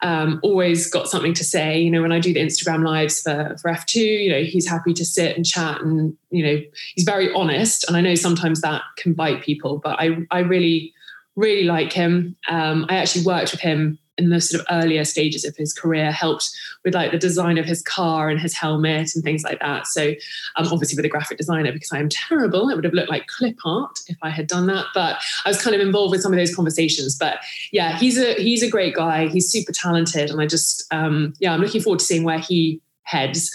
Um, 0.00 0.38
always 0.44 0.88
got 0.88 1.08
something 1.08 1.34
to 1.34 1.44
say. 1.44 1.80
You 1.80 1.90
know, 1.90 2.02
when 2.02 2.12
I 2.12 2.20
do 2.20 2.32
the 2.32 2.40
Instagram 2.40 2.84
lives 2.84 3.20
for, 3.20 3.56
for 3.60 3.70
F2, 3.70 3.96
you 3.96 4.30
know, 4.30 4.44
he's 4.44 4.68
happy 4.68 4.94
to 4.94 5.04
sit 5.04 5.36
and 5.36 5.44
chat 5.44 5.80
and, 5.80 6.16
you 6.30 6.44
know, 6.44 6.62
he's 6.94 7.04
very 7.04 7.32
honest. 7.34 7.84
And 7.88 7.96
I 7.96 8.00
know 8.00 8.14
sometimes 8.14 8.60
that 8.60 8.82
can 8.96 9.12
bite 9.12 9.42
people, 9.42 9.80
but 9.82 9.98
I, 9.98 10.18
I 10.30 10.40
really, 10.40 10.92
really 11.34 11.64
like 11.64 11.92
him. 11.92 12.36
Um, 12.48 12.86
I 12.88 12.96
actually 12.96 13.24
worked 13.24 13.50
with 13.50 13.60
him 13.60 13.98
in 14.18 14.30
the 14.30 14.40
sort 14.40 14.60
of 14.60 14.66
earlier 14.70 15.04
stages 15.04 15.44
of 15.44 15.56
his 15.56 15.72
career 15.72 16.12
helped 16.12 16.50
with 16.84 16.94
like 16.94 17.12
the 17.12 17.18
design 17.18 17.58
of 17.58 17.64
his 17.64 17.82
car 17.82 18.28
and 18.28 18.40
his 18.40 18.54
helmet 18.54 19.14
and 19.14 19.24
things 19.24 19.42
like 19.42 19.60
that. 19.60 19.86
So 19.86 20.12
um, 20.56 20.66
obviously 20.72 20.96
with 20.96 21.04
a 21.04 21.08
graphic 21.08 21.38
designer 21.38 21.72
because 21.72 21.92
i 21.92 21.98
am 21.98 22.08
terrible 22.08 22.68
it 22.68 22.74
would 22.74 22.84
have 22.84 22.92
looked 22.92 23.10
like 23.10 23.26
clip 23.26 23.56
art 23.64 23.98
if 24.08 24.16
i 24.22 24.30
had 24.30 24.46
done 24.46 24.66
that 24.66 24.86
but 24.94 25.22
i 25.44 25.48
was 25.48 25.62
kind 25.62 25.74
of 25.74 25.80
involved 25.80 26.10
with 26.10 26.22
some 26.22 26.32
of 26.32 26.38
those 26.38 26.54
conversations. 26.54 27.16
But 27.16 27.38
yeah 27.70 27.98
he's 27.98 28.18
a 28.18 28.34
he's 28.34 28.62
a 28.62 28.70
great 28.70 28.94
guy 28.94 29.28
he's 29.28 29.50
super 29.50 29.72
talented 29.72 30.30
and 30.30 30.40
i 30.40 30.46
just 30.46 30.84
um, 30.92 31.34
yeah 31.38 31.52
i'm 31.52 31.60
looking 31.60 31.80
forward 31.80 32.00
to 32.00 32.04
seeing 32.04 32.24
where 32.24 32.38
he 32.38 32.80
heads 33.04 33.54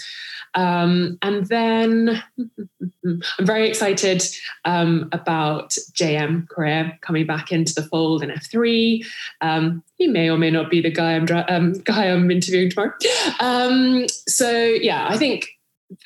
um, 0.54 1.18
and 1.22 1.46
then 1.46 2.22
I'm 3.04 3.22
very 3.40 3.68
excited 3.68 4.22
um, 4.64 5.08
about 5.12 5.70
JM 5.92 6.48
Correa 6.48 6.98
coming 7.00 7.26
back 7.26 7.52
into 7.52 7.74
the 7.74 7.82
fold 7.82 8.22
in 8.22 8.30
F3. 8.30 9.04
Um, 9.40 9.82
he 9.96 10.06
may 10.06 10.30
or 10.30 10.38
may 10.38 10.50
not 10.50 10.70
be 10.70 10.80
the 10.80 10.90
guy 10.90 11.14
I'm 11.14 11.26
um, 11.48 11.72
guy 11.84 12.06
I'm 12.06 12.30
interviewing 12.30 12.70
tomorrow. 12.70 12.94
Um, 13.40 14.06
so 14.26 14.50
yeah, 14.50 15.06
I 15.08 15.16
think 15.16 15.48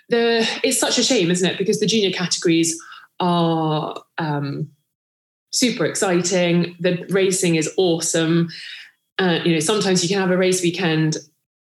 the 0.09 0.49
it's 0.63 0.79
such 0.79 0.99
a 0.99 1.03
shame, 1.03 1.31
isn't 1.31 1.49
it? 1.49 1.59
Because 1.59 1.81
the 1.81 1.87
junior 1.87 2.11
categories 2.11 2.81
are 3.21 4.03
um, 4.19 4.71
super 5.53 5.85
exciting. 5.85 6.77
The 6.81 7.05
racing 7.09 7.57
is 7.57 7.73
awesome. 7.77 8.49
Uh, 9.19 9.41
you 9.45 9.53
know, 9.53 9.61
sometimes 9.61 10.03
you 10.03 10.09
can 10.09 10.19
have 10.19 10.31
a 10.31 10.37
race 10.37 10.63
weekend 10.63 11.17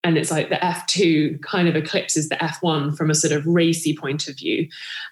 and 0.05 0.17
it's 0.17 0.31
like 0.31 0.49
the 0.49 0.57
F2 0.57 1.43
kind 1.43 1.69
of 1.69 1.75
eclipses 1.75 2.29
the 2.29 2.37
F1 2.37 2.97
from 2.97 3.11
a 3.11 3.15
sort 3.15 3.33
of 3.33 3.45
racy 3.47 3.97
point 3.97 4.29
of 4.29 4.37
view. 4.37 4.69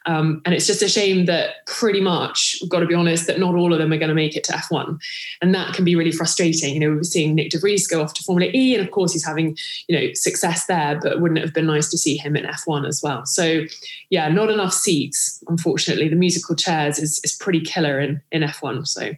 Um, 0.07 0.40
and 0.44 0.55
it's 0.55 0.66
just 0.66 0.81
a 0.81 0.88
shame 0.88 1.27
that 1.27 1.66
pretty 1.66 2.01
much, 2.01 2.57
we've 2.61 2.70
got 2.70 2.81
to 2.81 2.87
be 2.87 2.94
honest, 2.94 3.27
that 3.27 3.40
not 3.40 3.57
all 3.57 3.72
of 3.72 3.81
them 3.81 3.92
are 3.92 3.99
going 3.99 4.11
to 4.11 4.14
make 4.14 4.37
it 4.37 4.44
to 4.44 4.53
F1. 4.53 4.99
And 5.42 5.53
that 5.55 5.75
can 5.75 5.85
be 5.85 5.96
really 5.96 6.12
frustrating. 6.12 6.75
You 6.75 6.81
know, 6.81 6.90
we 6.90 6.96
were 6.96 7.05
seeing 7.05 7.35
Nick 7.35 7.51
de 7.51 7.59
Vries 7.59 7.88
go 7.88 8.01
off 8.01 8.14
to 8.14 8.22
Formula 8.22 8.51
E, 8.55 8.77
and 8.77 8.85
of 8.85 8.92
course 8.92 9.12
he's 9.12 9.27
having, 9.27 9.57
you 9.88 9.99
know, 9.99 10.12
success 10.14 10.66
there, 10.66 11.01
but 11.03 11.20
wouldn't 11.20 11.38
it 11.38 11.44
have 11.44 11.55
been 11.55 11.66
nice 11.66 11.90
to 11.90 11.99
see 11.99 12.16
him 12.16 12.37
in 12.37 12.44
F1 12.44 12.87
as 12.87 13.03
well? 13.03 13.27
So 13.27 13.64
yeah, 14.11 14.29
not 14.29 14.51
enough 14.51 14.72
seats, 14.72 15.42
unfortunately. 15.49 16.09
The 16.09 16.16
musical 16.16 16.55
chairs 16.55 17.01
is, 17.01 17.20
is 17.25 17.37
pretty 17.37 17.61
killer 17.61 17.99
in, 17.99 18.22
in 18.31 18.42
F1. 18.42 18.87
So 18.87 19.11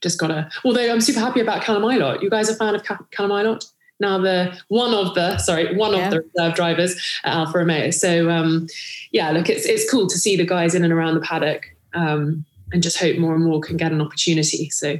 just 0.00 0.18
gotta, 0.18 0.50
although 0.64 0.90
I'm 0.90 1.02
super 1.02 1.20
happy 1.20 1.40
about 1.40 1.62
Callum. 1.62 1.88
You 2.22 2.30
guys 2.30 2.48
a 2.48 2.56
fan 2.56 2.74
of 2.74 2.82
Callum? 3.10 3.58
Now 4.02 4.18
the 4.18 4.54
one 4.68 4.92
of 4.92 5.14
the 5.14 5.38
sorry 5.38 5.74
one 5.74 5.94
yeah. 5.94 6.04
of 6.04 6.10
the 6.10 6.20
reserve 6.20 6.54
drivers 6.54 7.20
at 7.24 7.32
Alfa 7.32 7.58
Romeo. 7.58 7.90
So 7.90 8.28
um, 8.28 8.66
yeah, 9.12 9.30
look, 9.30 9.48
it's 9.48 9.64
it's 9.64 9.90
cool 9.90 10.06
to 10.08 10.18
see 10.18 10.36
the 10.36 10.44
guys 10.44 10.74
in 10.74 10.84
and 10.84 10.92
around 10.92 11.14
the 11.14 11.20
paddock. 11.20 11.74
Um, 11.94 12.44
and 12.72 12.82
just 12.82 12.98
hope 12.98 13.18
more 13.18 13.34
and 13.34 13.44
more 13.44 13.60
can 13.60 13.76
get 13.76 13.92
an 13.92 14.00
opportunity. 14.00 14.70
So, 14.70 14.96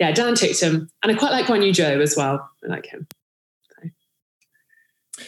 yeah, 0.00 0.10
Dan 0.10 0.34
Ticktum, 0.34 0.88
and 1.04 1.12
I 1.12 1.14
quite 1.14 1.30
like 1.30 1.46
Guan 1.46 1.64
Yu 1.64 1.72
Zhou 1.72 2.02
as 2.02 2.16
well. 2.16 2.50
I 2.64 2.66
like 2.66 2.86
him. 2.86 3.06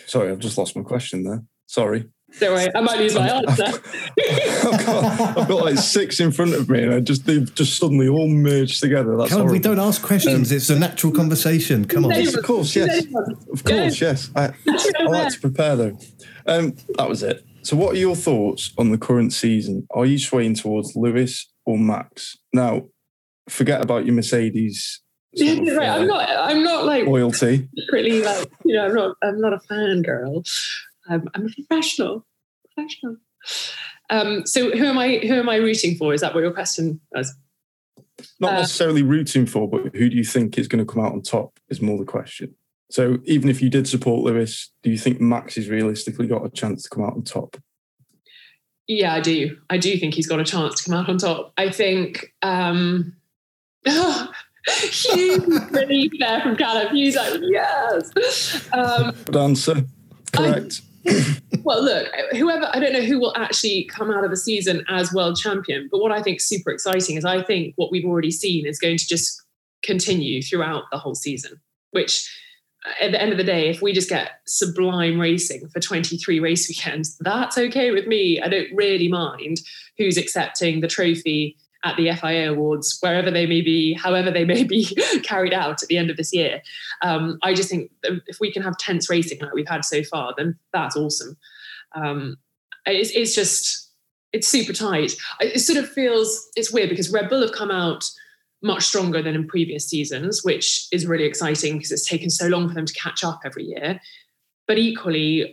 Sorry, 0.06 0.30
I've 0.30 0.40
just 0.40 0.58
lost 0.58 0.74
my 0.74 0.82
question 0.82 1.22
there. 1.22 1.44
Sorry. 1.66 2.08
Don't 2.40 2.52
worry, 2.54 2.68
I 2.74 2.80
might 2.80 2.98
lose 2.98 3.14
my 3.14 3.28
answer. 3.28 3.64
I've, 3.66 4.86
got, 4.86 5.38
I've 5.38 5.48
got 5.48 5.64
like 5.64 5.78
six 5.78 6.18
in 6.18 6.32
front 6.32 6.54
of 6.54 6.68
me, 6.68 6.82
and 6.82 6.92
I 6.94 7.00
just 7.00 7.26
they've 7.26 7.52
just 7.54 7.78
suddenly 7.78 8.08
all 8.08 8.28
merged 8.28 8.80
together. 8.80 9.16
That's 9.16 9.30
Come 9.30 9.42
on, 9.42 9.52
we 9.52 9.58
don't 9.58 9.78
ask 9.78 10.02
questions. 10.02 10.50
it's 10.50 10.70
a 10.70 10.78
natural 10.78 11.12
conversation. 11.12 11.84
Come 11.84 12.04
on. 12.06 12.10
Yes, 12.10 12.34
of 12.34 12.44
course, 12.44 12.74
yes, 12.74 13.04
of 13.52 13.62
course, 13.64 14.00
yes. 14.00 14.30
I, 14.34 14.52
I 14.98 15.02
like 15.04 15.32
to 15.32 15.40
prepare 15.40 15.76
though. 15.76 15.98
Um, 16.46 16.74
that 16.96 17.08
was 17.08 17.22
it. 17.22 17.44
So, 17.62 17.76
what 17.76 17.94
are 17.94 17.98
your 17.98 18.16
thoughts 18.16 18.72
on 18.76 18.90
the 18.90 18.98
current 18.98 19.32
season? 19.32 19.86
Are 19.92 20.04
you 20.04 20.18
swaying 20.18 20.54
towards 20.56 20.94
Lewis 20.96 21.50
or 21.64 21.78
Max? 21.78 22.36
Now, 22.52 22.88
forget 23.48 23.80
about 23.82 24.04
your 24.06 24.14
Mercedes 24.14 25.00
Yeah, 25.32 25.52
right. 25.78 25.88
I'm 25.88 26.06
not. 26.06 26.28
I'm 26.28 26.62
not 26.62 26.84
like 26.84 27.06
loyalty. 27.06 27.68
secretly 27.78 28.22
like 28.22 28.50
you 28.64 28.74
know. 28.74 28.86
I'm 28.86 28.94
not. 28.94 29.16
I'm 29.22 29.40
not 29.40 29.52
a 29.54 29.58
fangirl. 29.70 30.46
I'm, 31.08 31.28
I'm 31.34 31.46
a 31.46 31.50
professional. 31.50 32.26
Professional. 32.74 33.16
Um, 34.10 34.46
so 34.46 34.70
who 34.70 34.84
am 34.84 34.98
I? 34.98 35.18
Who 35.18 35.34
am 35.34 35.48
I 35.48 35.56
rooting 35.56 35.96
for? 35.96 36.14
Is 36.14 36.20
that 36.20 36.34
what 36.34 36.40
your 36.40 36.52
question 36.52 37.00
was? 37.12 37.34
Not 38.40 38.54
Uh, 38.54 38.60
necessarily 38.60 39.02
rooting 39.02 39.46
for, 39.46 39.68
but 39.68 39.94
who 39.94 40.08
do 40.08 40.16
you 40.16 40.24
think 40.24 40.58
is 40.58 40.68
going 40.68 40.84
to 40.84 40.90
come 40.90 41.04
out 41.04 41.12
on 41.12 41.22
top? 41.22 41.58
Is 41.68 41.80
more 41.82 41.98
the 41.98 42.04
question. 42.04 42.54
So, 42.90 43.18
even 43.24 43.48
if 43.48 43.60
you 43.60 43.70
did 43.70 43.88
support 43.88 44.22
Lewis, 44.24 44.70
do 44.82 44.90
you 44.90 44.98
think 44.98 45.20
Max 45.20 45.56
has 45.56 45.68
realistically 45.68 46.26
got 46.26 46.44
a 46.44 46.50
chance 46.50 46.82
to 46.84 46.90
come 46.90 47.04
out 47.04 47.14
on 47.14 47.22
top? 47.22 47.56
Yeah, 48.86 49.14
I 49.14 49.20
do. 49.20 49.56
I 49.70 49.78
do 49.78 49.96
think 49.98 50.14
he's 50.14 50.26
got 50.26 50.40
a 50.40 50.44
chance 50.44 50.82
to 50.82 50.90
come 50.90 50.98
out 50.98 51.08
on 51.08 51.18
top. 51.18 51.52
I 51.56 51.70
think 51.70 52.32
um 52.42 53.16
Hugh 53.86 55.38
really 55.70 56.10
there 56.18 56.40
from 56.40 56.56
Callum. 56.56 56.94
He's 56.94 57.16
like, 57.16 57.40
yes. 57.42 58.68
Um, 58.72 59.14
Good 59.24 59.36
answer. 59.36 59.84
Correct. 60.32 60.80
well, 61.62 61.82
look, 61.82 62.08
whoever 62.32 62.68
I 62.72 62.80
don't 62.80 62.92
know 62.92 63.02
who 63.02 63.18
will 63.18 63.36
actually 63.36 63.84
come 63.84 64.10
out 64.10 64.24
of 64.24 64.30
the 64.30 64.36
season 64.36 64.84
as 64.88 65.12
world 65.12 65.36
champion, 65.36 65.88
but 65.90 65.98
what 65.98 66.12
I 66.12 66.22
think 66.22 66.40
super 66.40 66.70
exciting 66.70 67.16
is 67.16 67.24
I 67.24 67.42
think 67.42 67.74
what 67.76 67.90
we've 67.90 68.04
already 68.04 68.30
seen 68.30 68.66
is 68.66 68.78
going 68.78 68.98
to 68.98 69.06
just 69.06 69.42
continue 69.82 70.42
throughout 70.42 70.84
the 70.90 70.98
whole 70.98 71.14
season, 71.14 71.60
which 71.90 72.28
uh, 72.86 73.04
at 73.04 73.12
the 73.12 73.20
end 73.20 73.32
of 73.32 73.38
the 73.38 73.44
day, 73.44 73.68
if 73.68 73.82
we 73.82 73.92
just 73.92 74.08
get 74.08 74.40
sublime 74.46 75.20
racing 75.20 75.68
for 75.68 75.80
23 75.80 76.40
race 76.40 76.68
weekends, 76.68 77.16
that's 77.20 77.58
okay 77.58 77.90
with 77.90 78.06
me. 78.06 78.40
I 78.40 78.48
don't 78.48 78.74
really 78.74 79.08
mind 79.08 79.60
who's 79.98 80.16
accepting 80.16 80.80
the 80.80 80.88
trophy 80.88 81.56
at 81.84 81.96
the 81.96 82.10
FIA 82.12 82.50
Awards, 82.50 82.96
wherever 83.00 83.30
they 83.30 83.46
may 83.46 83.60
be, 83.60 83.92
however 83.92 84.30
they 84.30 84.44
may 84.44 84.64
be 84.64 84.84
carried 85.22 85.52
out 85.52 85.82
at 85.82 85.88
the 85.88 85.98
end 85.98 86.10
of 86.10 86.16
this 86.16 86.32
year. 86.32 86.62
Um, 87.02 87.38
I 87.42 87.52
just 87.52 87.68
think 87.68 87.90
if 88.02 88.40
we 88.40 88.50
can 88.50 88.62
have 88.62 88.76
tense 88.78 89.10
racing 89.10 89.38
like 89.40 89.52
we've 89.52 89.68
had 89.68 89.84
so 89.84 90.02
far, 90.02 90.34
then 90.36 90.58
that's 90.72 90.96
awesome. 90.96 91.36
Um, 91.94 92.38
it's, 92.86 93.10
it's 93.10 93.34
just, 93.34 93.90
it's 94.32 94.48
super 94.48 94.72
tight. 94.72 95.12
It 95.40 95.60
sort 95.60 95.78
of 95.78 95.88
feels, 95.88 96.48
it's 96.56 96.72
weird 96.72 96.88
because 96.88 97.12
Red 97.12 97.28
Bull 97.28 97.42
have 97.42 97.52
come 97.52 97.70
out 97.70 98.04
much 98.62 98.84
stronger 98.84 99.22
than 99.22 99.34
in 99.34 99.46
previous 99.46 99.86
seasons, 99.86 100.42
which 100.42 100.88
is 100.90 101.06
really 101.06 101.24
exciting 101.24 101.76
because 101.76 101.92
it's 101.92 102.08
taken 102.08 102.30
so 102.30 102.46
long 102.48 102.66
for 102.66 102.74
them 102.74 102.86
to 102.86 102.94
catch 102.94 103.22
up 103.22 103.40
every 103.44 103.64
year. 103.64 104.00
But 104.66 104.78
equally, 104.78 105.52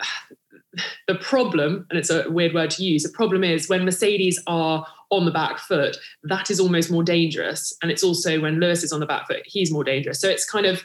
the 1.07 1.15
problem, 1.15 1.85
and 1.89 1.99
it's 1.99 2.09
a 2.09 2.29
weird 2.31 2.53
word 2.53 2.69
to 2.71 2.83
use, 2.83 3.03
the 3.03 3.09
problem 3.09 3.43
is 3.43 3.67
when 3.67 3.83
Mercedes 3.83 4.41
are 4.47 4.87
on 5.11 5.25
the 5.25 5.31
back 5.31 5.59
foot, 5.59 5.97
that 6.23 6.49
is 6.49 6.59
almost 6.59 6.89
more 6.89 7.03
dangerous. 7.03 7.73
And 7.81 7.91
it's 7.91 8.03
also 8.03 8.39
when 8.39 8.59
Lewis 8.59 8.83
is 8.83 8.93
on 8.93 8.99
the 8.99 9.05
back 9.05 9.27
foot, 9.27 9.41
he's 9.45 9.71
more 9.71 9.83
dangerous. 9.83 10.19
So 10.19 10.29
it's 10.29 10.49
kind 10.49 10.65
of, 10.65 10.83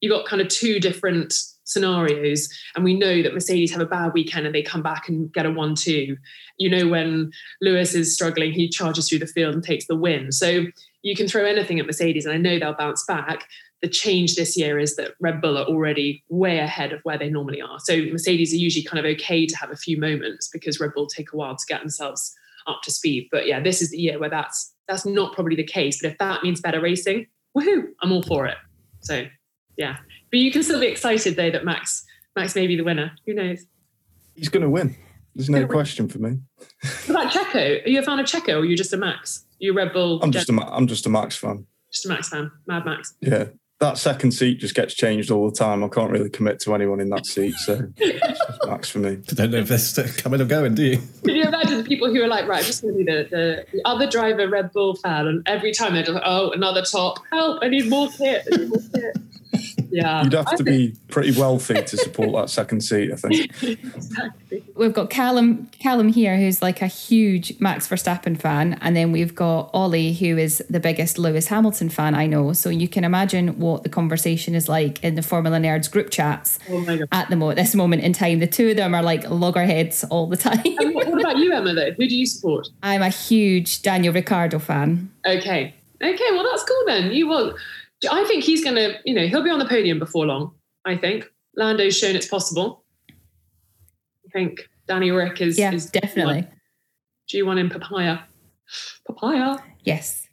you've 0.00 0.12
got 0.12 0.26
kind 0.26 0.42
of 0.42 0.48
two 0.48 0.80
different 0.80 1.32
scenarios. 1.64 2.48
And 2.74 2.84
we 2.84 2.94
know 2.94 3.22
that 3.22 3.34
Mercedes 3.34 3.70
have 3.72 3.80
a 3.80 3.86
bad 3.86 4.12
weekend 4.12 4.46
and 4.46 4.54
they 4.54 4.62
come 4.62 4.82
back 4.82 5.08
and 5.08 5.32
get 5.32 5.46
a 5.46 5.50
1 5.50 5.74
2. 5.74 6.16
You 6.58 6.70
know, 6.70 6.88
when 6.88 7.30
Lewis 7.60 7.94
is 7.94 8.14
struggling, 8.14 8.52
he 8.52 8.68
charges 8.68 9.08
through 9.08 9.20
the 9.20 9.26
field 9.26 9.54
and 9.54 9.62
takes 9.62 9.86
the 9.86 9.96
win. 9.96 10.32
So 10.32 10.64
you 11.02 11.16
can 11.16 11.28
throw 11.28 11.44
anything 11.44 11.80
at 11.80 11.86
Mercedes, 11.86 12.24
and 12.24 12.34
I 12.34 12.38
know 12.38 12.58
they'll 12.58 12.74
bounce 12.74 13.04
back. 13.04 13.48
The 13.80 13.88
change 13.88 14.36
this 14.36 14.56
year 14.56 14.78
is 14.78 14.94
that 14.94 15.14
Red 15.20 15.40
Bull 15.40 15.58
are 15.58 15.64
already 15.64 16.22
way 16.28 16.58
ahead 16.58 16.92
of 16.92 17.00
where 17.02 17.18
they 17.18 17.28
normally 17.28 17.60
are. 17.60 17.80
So 17.80 17.96
Mercedes 17.96 18.52
are 18.52 18.58
usually 18.58 18.84
kind 18.84 19.04
of 19.04 19.10
okay 19.16 19.44
to 19.44 19.56
have 19.56 19.72
a 19.72 19.76
few 19.76 19.98
moments 19.98 20.48
because 20.52 20.78
Red 20.78 20.94
Bull 20.94 21.08
take 21.08 21.32
a 21.32 21.36
while 21.36 21.56
to 21.56 21.64
get 21.68 21.80
themselves 21.80 22.32
up 22.66 22.80
to 22.82 22.90
speed. 22.90 23.28
But 23.30 23.46
yeah, 23.46 23.60
this 23.60 23.82
is 23.82 23.90
the 23.90 23.98
year 23.98 24.18
where 24.18 24.30
that's 24.30 24.74
that's 24.88 25.06
not 25.06 25.32
probably 25.34 25.56
the 25.56 25.64
case. 25.64 26.00
But 26.02 26.12
if 26.12 26.18
that 26.18 26.42
means 26.42 26.60
better 26.60 26.80
racing, 26.80 27.26
woohoo, 27.56 27.84
I'm 28.02 28.12
all 28.12 28.22
for 28.22 28.46
it. 28.46 28.56
So 29.00 29.26
yeah. 29.76 29.96
But 30.30 30.40
you 30.40 30.50
can 30.50 30.62
still 30.62 30.80
be 30.80 30.86
excited 30.86 31.36
though 31.36 31.50
that 31.50 31.64
Max 31.64 32.04
Max 32.36 32.54
may 32.54 32.66
be 32.66 32.76
the 32.76 32.84
winner. 32.84 33.12
Who 33.26 33.34
knows? 33.34 33.64
He's 34.34 34.48
going 34.48 34.62
to 34.62 34.70
win. 34.70 34.96
There's 35.34 35.50
no 35.50 35.66
question 35.66 36.08
for 36.08 36.18
me. 36.18 36.38
What 37.06 37.10
about 37.10 37.32
Checo? 37.32 37.84
Are 37.84 37.88
you 37.88 37.98
a 38.00 38.02
fan 38.02 38.18
of 38.18 38.26
Checo 38.26 38.54
or 38.54 38.58
are 38.58 38.64
you 38.64 38.76
just 38.76 38.92
a 38.92 38.96
Max? 38.96 39.44
You 39.58 39.72
a 39.72 39.74
Red 39.74 39.92
Bull? 39.92 40.22
I'm 40.22 40.32
just 40.32 40.50
a 40.50 40.68
I'm 40.70 40.86
just 40.86 41.06
a 41.06 41.08
Max 41.08 41.36
fan. 41.36 41.66
just 41.90 42.06
a 42.06 42.08
Max 42.08 42.28
fan. 42.28 42.50
Mad 42.66 42.84
Max. 42.84 43.14
Yeah, 43.20 43.46
that 43.82 43.98
second 43.98 44.30
seat 44.30 44.60
just 44.60 44.76
gets 44.76 44.94
changed 44.94 45.30
all 45.30 45.50
the 45.50 45.56
time. 45.56 45.82
I 45.82 45.88
can't 45.88 46.10
really 46.10 46.30
commit 46.30 46.60
to 46.60 46.74
anyone 46.74 47.00
in 47.00 47.10
that 47.10 47.26
seat, 47.26 47.54
so 47.54 47.80
it's 47.96 48.38
just 48.38 48.66
Max 48.66 48.88
for 48.88 49.00
me. 49.00 49.10
I 49.10 49.34
don't 49.34 49.50
know 49.50 49.58
if 49.58 49.68
they're 49.68 50.08
coming 50.08 50.40
or 50.40 50.44
going, 50.44 50.74
do 50.74 50.84
you? 50.84 51.02
Can 51.24 51.34
you 51.34 51.42
imagine 51.42 51.78
the 51.78 51.84
people 51.84 52.08
who 52.08 52.22
are 52.22 52.28
like, 52.28 52.46
right, 52.46 52.60
I'm 52.60 52.64
just 52.64 52.82
going 52.82 52.94
to 52.94 52.98
be 52.98 53.04
the, 53.04 53.28
the, 53.28 53.66
the 53.72 53.82
other 53.84 54.06
driver 54.06 54.48
Red 54.48 54.72
Bull 54.72 54.94
fan, 54.94 55.26
and 55.26 55.42
every 55.46 55.72
time 55.72 55.94
they're 55.94 56.04
just 56.04 56.14
like, 56.14 56.22
oh, 56.24 56.52
another 56.52 56.82
top, 56.82 57.18
help, 57.32 57.58
I 57.62 57.68
need 57.68 57.90
more 57.90 58.08
kit, 58.08 58.46
I 58.52 58.56
need 58.56 58.68
more 58.68 58.78
kit. 58.94 59.16
Yeah. 59.92 60.24
You'd 60.24 60.32
have 60.32 60.48
I 60.48 60.56
to 60.56 60.64
think- 60.64 60.94
be 60.94 60.94
pretty 61.08 61.38
wealthy 61.38 61.74
to 61.82 61.96
support 61.96 62.32
that 62.32 62.50
second 62.50 62.80
seat, 62.80 63.12
I 63.12 63.16
think. 63.16 63.50
exactly. 63.62 64.64
We've 64.74 64.92
got 64.92 65.10
Callum 65.10 65.68
Callum 65.78 66.08
here, 66.08 66.36
who's 66.36 66.62
like 66.62 66.82
a 66.82 66.86
huge 66.86 67.58
Max 67.60 67.86
Verstappen 67.88 68.40
fan, 68.40 68.78
and 68.80 68.96
then 68.96 69.12
we've 69.12 69.34
got 69.34 69.70
Ollie, 69.72 70.12
who 70.14 70.38
is 70.38 70.62
the 70.70 70.80
biggest 70.80 71.18
Lewis 71.18 71.46
Hamilton 71.48 71.88
fan 71.88 72.14
I 72.14 72.26
know. 72.26 72.52
So 72.52 72.70
you 72.70 72.88
can 72.88 73.04
imagine 73.04 73.58
what 73.58 73.82
the 73.82 73.88
conversation 73.88 74.54
is 74.54 74.68
like 74.68 75.02
in 75.04 75.14
the 75.14 75.22
Formula 75.22 75.58
Nerds 75.58 75.90
group 75.90 76.10
chats 76.10 76.58
Oh 76.68 76.80
my 76.80 76.96
God. 76.98 77.08
at 77.12 77.30
the 77.30 77.36
mo- 77.36 77.54
this 77.54 77.74
moment 77.74 78.02
in 78.02 78.12
time. 78.12 78.38
The 78.38 78.46
two 78.46 78.70
of 78.70 78.76
them 78.76 78.94
are 78.94 79.02
like 79.02 79.28
loggerheads 79.28 80.04
all 80.04 80.26
the 80.26 80.36
time. 80.48 80.60
And 80.64 80.94
what, 80.94 81.06
what 81.08 81.20
about 81.20 81.36
you, 81.38 81.52
Emma, 81.52 81.74
though? 81.74 81.92
Who 81.92 82.08
do 82.08 82.16
you 82.16 82.26
support? 82.26 82.68
I'm 82.82 83.02
a 83.02 83.08
huge 83.10 83.82
Daniel 83.82 84.12
Ricciardo 84.14 84.58
fan. 84.58 85.10
Okay. 85.26 85.74
Okay, 86.02 86.24
well, 86.32 86.44
that's 86.50 86.64
cool 86.64 86.82
then. 86.86 87.12
You 87.12 87.28
will. 87.28 87.54
I 88.10 88.24
think 88.24 88.44
he's 88.44 88.64
going 88.64 88.76
to, 88.76 88.98
you 89.04 89.14
know, 89.14 89.26
he'll 89.26 89.42
be 89.42 89.50
on 89.50 89.58
the 89.58 89.68
podium 89.68 89.98
before 89.98 90.26
long, 90.26 90.54
I 90.84 90.96
think. 90.96 91.24
Lando's 91.56 91.96
shown 91.96 92.16
it's 92.16 92.26
possible. 92.26 92.84
I 93.10 94.30
think 94.32 94.68
Danny 94.88 95.10
Rick 95.10 95.40
is. 95.40 95.58
Yeah, 95.58 95.72
is 95.72 95.90
definitely. 95.90 96.46
G1 97.32 97.60
in 97.60 97.70
papaya. 97.70 98.20
Papaya. 99.06 99.58
Yes. 99.80 100.26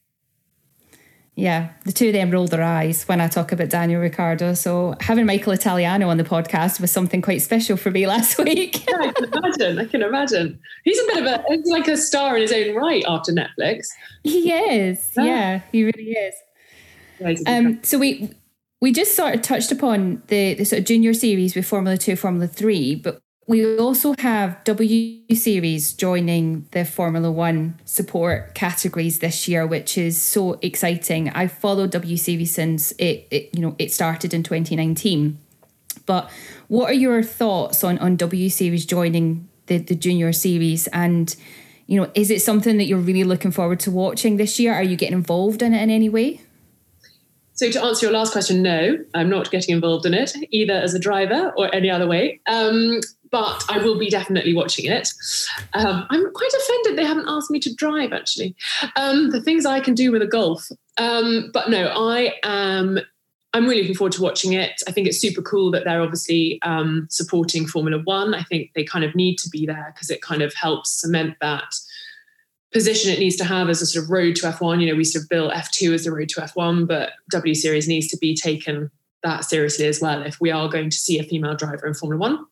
Yeah, 1.36 1.69
the 1.86 1.93
two 1.93 2.08
of 2.08 2.13
them 2.13 2.32
roll 2.32 2.47
their 2.47 2.62
eyes 2.62 3.03
when 3.03 3.21
I 3.21 3.29
talk 3.29 3.53
about 3.53 3.69
Daniel 3.69 4.01
Ricciardo. 4.01 4.55
So 4.55 4.95
having 4.99 5.25
Michael 5.25 5.53
Italiano 5.53 6.10
on 6.10 6.17
the 6.17 6.25
podcast 6.25 6.82
was 6.82 6.91
something 6.91 7.21
quite 7.21 7.41
special 7.41 7.77
for 7.77 7.91
me 7.91 8.05
last 8.13 8.38
week. 8.38 8.86
Yeah, 8.89 8.97
I 8.99 9.12
can 9.13 9.23
imagine. 9.25 9.79
I 9.79 9.86
can 9.86 10.01
imagine. 10.01 10.60
He's 10.84 10.99
a 10.99 11.05
bit 11.05 11.17
of 11.19 11.25
a, 11.25 11.43
he's 11.47 11.67
like 11.67 11.88
a 11.88 11.95
star 11.95 12.36
in 12.36 12.41
his 12.41 12.51
own 12.51 12.75
right 12.75 13.05
after 13.08 13.32
Netflix. 13.32 13.88
he 14.23 14.51
is. 14.51 15.12
Yeah. 15.15 15.23
Yeah, 15.23 15.62
he 15.71 15.84
really 15.86 16.12
is. 16.12 16.36
Um, 17.45 17.84
so 17.84 17.97
we 17.97 18.32
we 18.82 18.91
just 18.91 19.15
sort 19.15 19.36
of 19.36 19.41
touched 19.41 19.71
upon 19.71 20.23
the, 20.27 20.53
the 20.53 20.63
sort 20.63 20.79
of 20.79 20.86
junior 20.86 21.13
series 21.13 21.55
with 21.55 21.65
Formula 21.65 21.97
Two, 21.97 22.15
Formula 22.15 22.47
Three, 22.47 22.95
but 22.95 23.19
we 23.47 23.77
also 23.77 24.13
have 24.19 24.63
W 24.63 25.23
Series 25.34 25.93
joining 25.93 26.67
the 26.71 26.86
Formula 26.86 27.32
One 27.32 27.79
support 27.84 28.53
categories 28.53 29.19
this 29.19 29.47
year, 29.47 29.65
which 29.65 29.97
is 29.97 30.21
so 30.21 30.60
exciting. 30.62 31.29
I've 31.32 31.51
followed 31.51 31.91
W 31.91 32.15
Series 32.15 32.51
since 32.51 32.91
it, 32.93 33.27
it 33.32 33.49
you 33.53 33.62
know 33.62 33.75
it 33.79 33.91
started 33.91 34.34
in 34.34 34.43
2019. 34.43 35.38
But 36.05 36.29
what 36.67 36.89
are 36.91 36.93
your 36.93 37.23
thoughts 37.23 37.84
on 37.84 37.97
on 37.99 38.15
W 38.17 38.49
Series 38.49 38.86
joining 38.86 39.49
the 39.65 39.77
the 39.79 39.95
junior 39.95 40.32
series 40.32 40.88
and 40.88 41.36
you 41.88 41.99
know, 41.99 42.12
is 42.13 42.29
it 42.29 42.43
something 42.43 42.77
that 42.77 42.84
you're 42.84 42.99
really 42.99 43.23
looking 43.23 43.49
forward 43.49 43.79
to 43.79 43.89
watching 43.89 44.38
this 44.38 44.60
year? 44.60 44.75
Are 44.75 44.84
you 44.84 44.95
getting 44.95 45.17
involved 45.17 45.63
in 45.63 45.73
it 45.73 45.82
in 45.82 45.89
any 45.89 46.08
way? 46.08 46.39
So 47.60 47.69
to 47.69 47.84
answer 47.84 48.06
your 48.06 48.13
last 48.13 48.32
question, 48.32 48.62
no, 48.62 48.98
I'm 49.13 49.30
not 49.30 49.52
getting 49.52 49.76
involved 49.76 50.06
in 50.06 50.13
it 50.13 50.32
either 50.50 50.76
as 50.76 50.93
a 50.93 51.00
driver 51.00 51.52
or 51.58 51.69
any 51.76 51.89
other 51.89 52.08
way. 52.08 52.39
Um, 52.48 53.02
but 53.32 53.65
I 53.67 53.80
will 53.80 54.00
be 54.00 54.10
definitely 54.10 54.54
watching 54.54 54.86
it. 54.86 55.10
Um, 55.74 56.08
I'm 56.10 56.32
quite 56.32 56.54
offended 56.54 56.98
they 56.98 57.04
haven't 57.04 57.28
asked 57.28 57.52
me 57.52 57.60
to 57.60 57.76
drive. 57.76 58.13
Actually, 58.13 58.56
um, 58.95 59.32
the 59.32 59.41
things 59.41 59.65
I 59.65 59.82
can 59.82 59.93
do 59.93 60.10
with 60.10 60.22
a 60.22 60.26
golf. 60.26 60.69
Um, 60.98 61.50
but 61.54 61.69
no, 61.69 61.88
I 61.88 62.36
am. 62.43 62.98
I'm 63.54 63.65
really 63.65 63.82
looking 63.82 63.95
forward 63.95 64.13
to 64.13 64.22
watching 64.22 64.54
it. 64.54 64.82
I 64.88 64.93
think 64.93 65.08
it's 65.08 65.19
super 65.19 65.41
cool 65.41 65.69
that 65.72 65.84
they're 65.84 66.02
obviously 66.02 66.62
um, 66.62 67.08
supporting 67.10 67.67
Formula 67.67 68.02
One. 68.06 68.34
I 68.34 68.43
think 68.43 68.72
they 68.74 68.86
kind 68.86 69.04
of 69.04 69.15
need 69.15 69.38
to 69.39 69.50
be 69.50 69.65
there 69.65 69.91
because 69.93 70.10
it 70.10 70.22
kind 70.22 70.41
of 70.41 70.54
helps 70.54 71.02
cement 71.02 71.36
that 71.41 71.76
position 72.71 73.12
it 73.12 73.19
needs 73.19 73.36
to 73.38 73.43
have 73.43 73.69
as 73.69 73.82
a 73.82 73.86
sort 73.86 74.05
of 74.05 74.12
road 74.12 74.36
to 74.38 74.47
F1. 74.47 74.82
You 74.82 74.91
know, 74.91 74.97
we 74.97 75.03
sort 75.03 75.23
of 75.23 75.29
built 75.29 75.53
F2 75.53 75.93
as 75.93 76.03
the 76.03 76.12
road 76.12 76.29
to 76.29 76.41
F1, 76.41 76.88
but 76.88 77.13
W 77.32 77.55
Series 77.55 77.88
needs 77.88 78.08
to 78.08 78.17
be 78.17 78.36
taken 78.36 78.91
that 79.23 79.43
seriously 79.43 79.86
as 79.86 79.99
well 79.99 80.21
if 80.21 80.39
we 80.39 80.49
are 80.51 80.69
going 80.69 80.89
to 80.89 80.97
see 80.97 81.19
a 81.19 81.23
female 81.23 81.55
driver 81.55 81.88
in 81.88 81.93
Formula 81.93 82.19
One. 82.19 82.45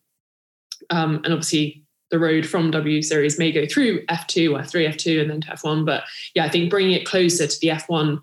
Um, 0.90 1.16
and 1.24 1.32
obviously, 1.32 1.84
the 2.10 2.18
road 2.18 2.46
from 2.46 2.70
W 2.70 3.02
Series 3.02 3.38
may 3.38 3.52
go 3.52 3.66
through 3.66 4.04
F2 4.06 4.50
F3, 4.50 4.88
F2, 4.88 5.20
and 5.20 5.30
then 5.30 5.40
to 5.42 5.48
F1. 5.48 5.84
But 5.84 6.04
yeah, 6.34 6.44
I 6.44 6.48
think 6.48 6.70
bringing 6.70 6.92
it 6.92 7.06
closer 7.06 7.46
to 7.46 7.60
the 7.60 7.68
F1 7.68 8.20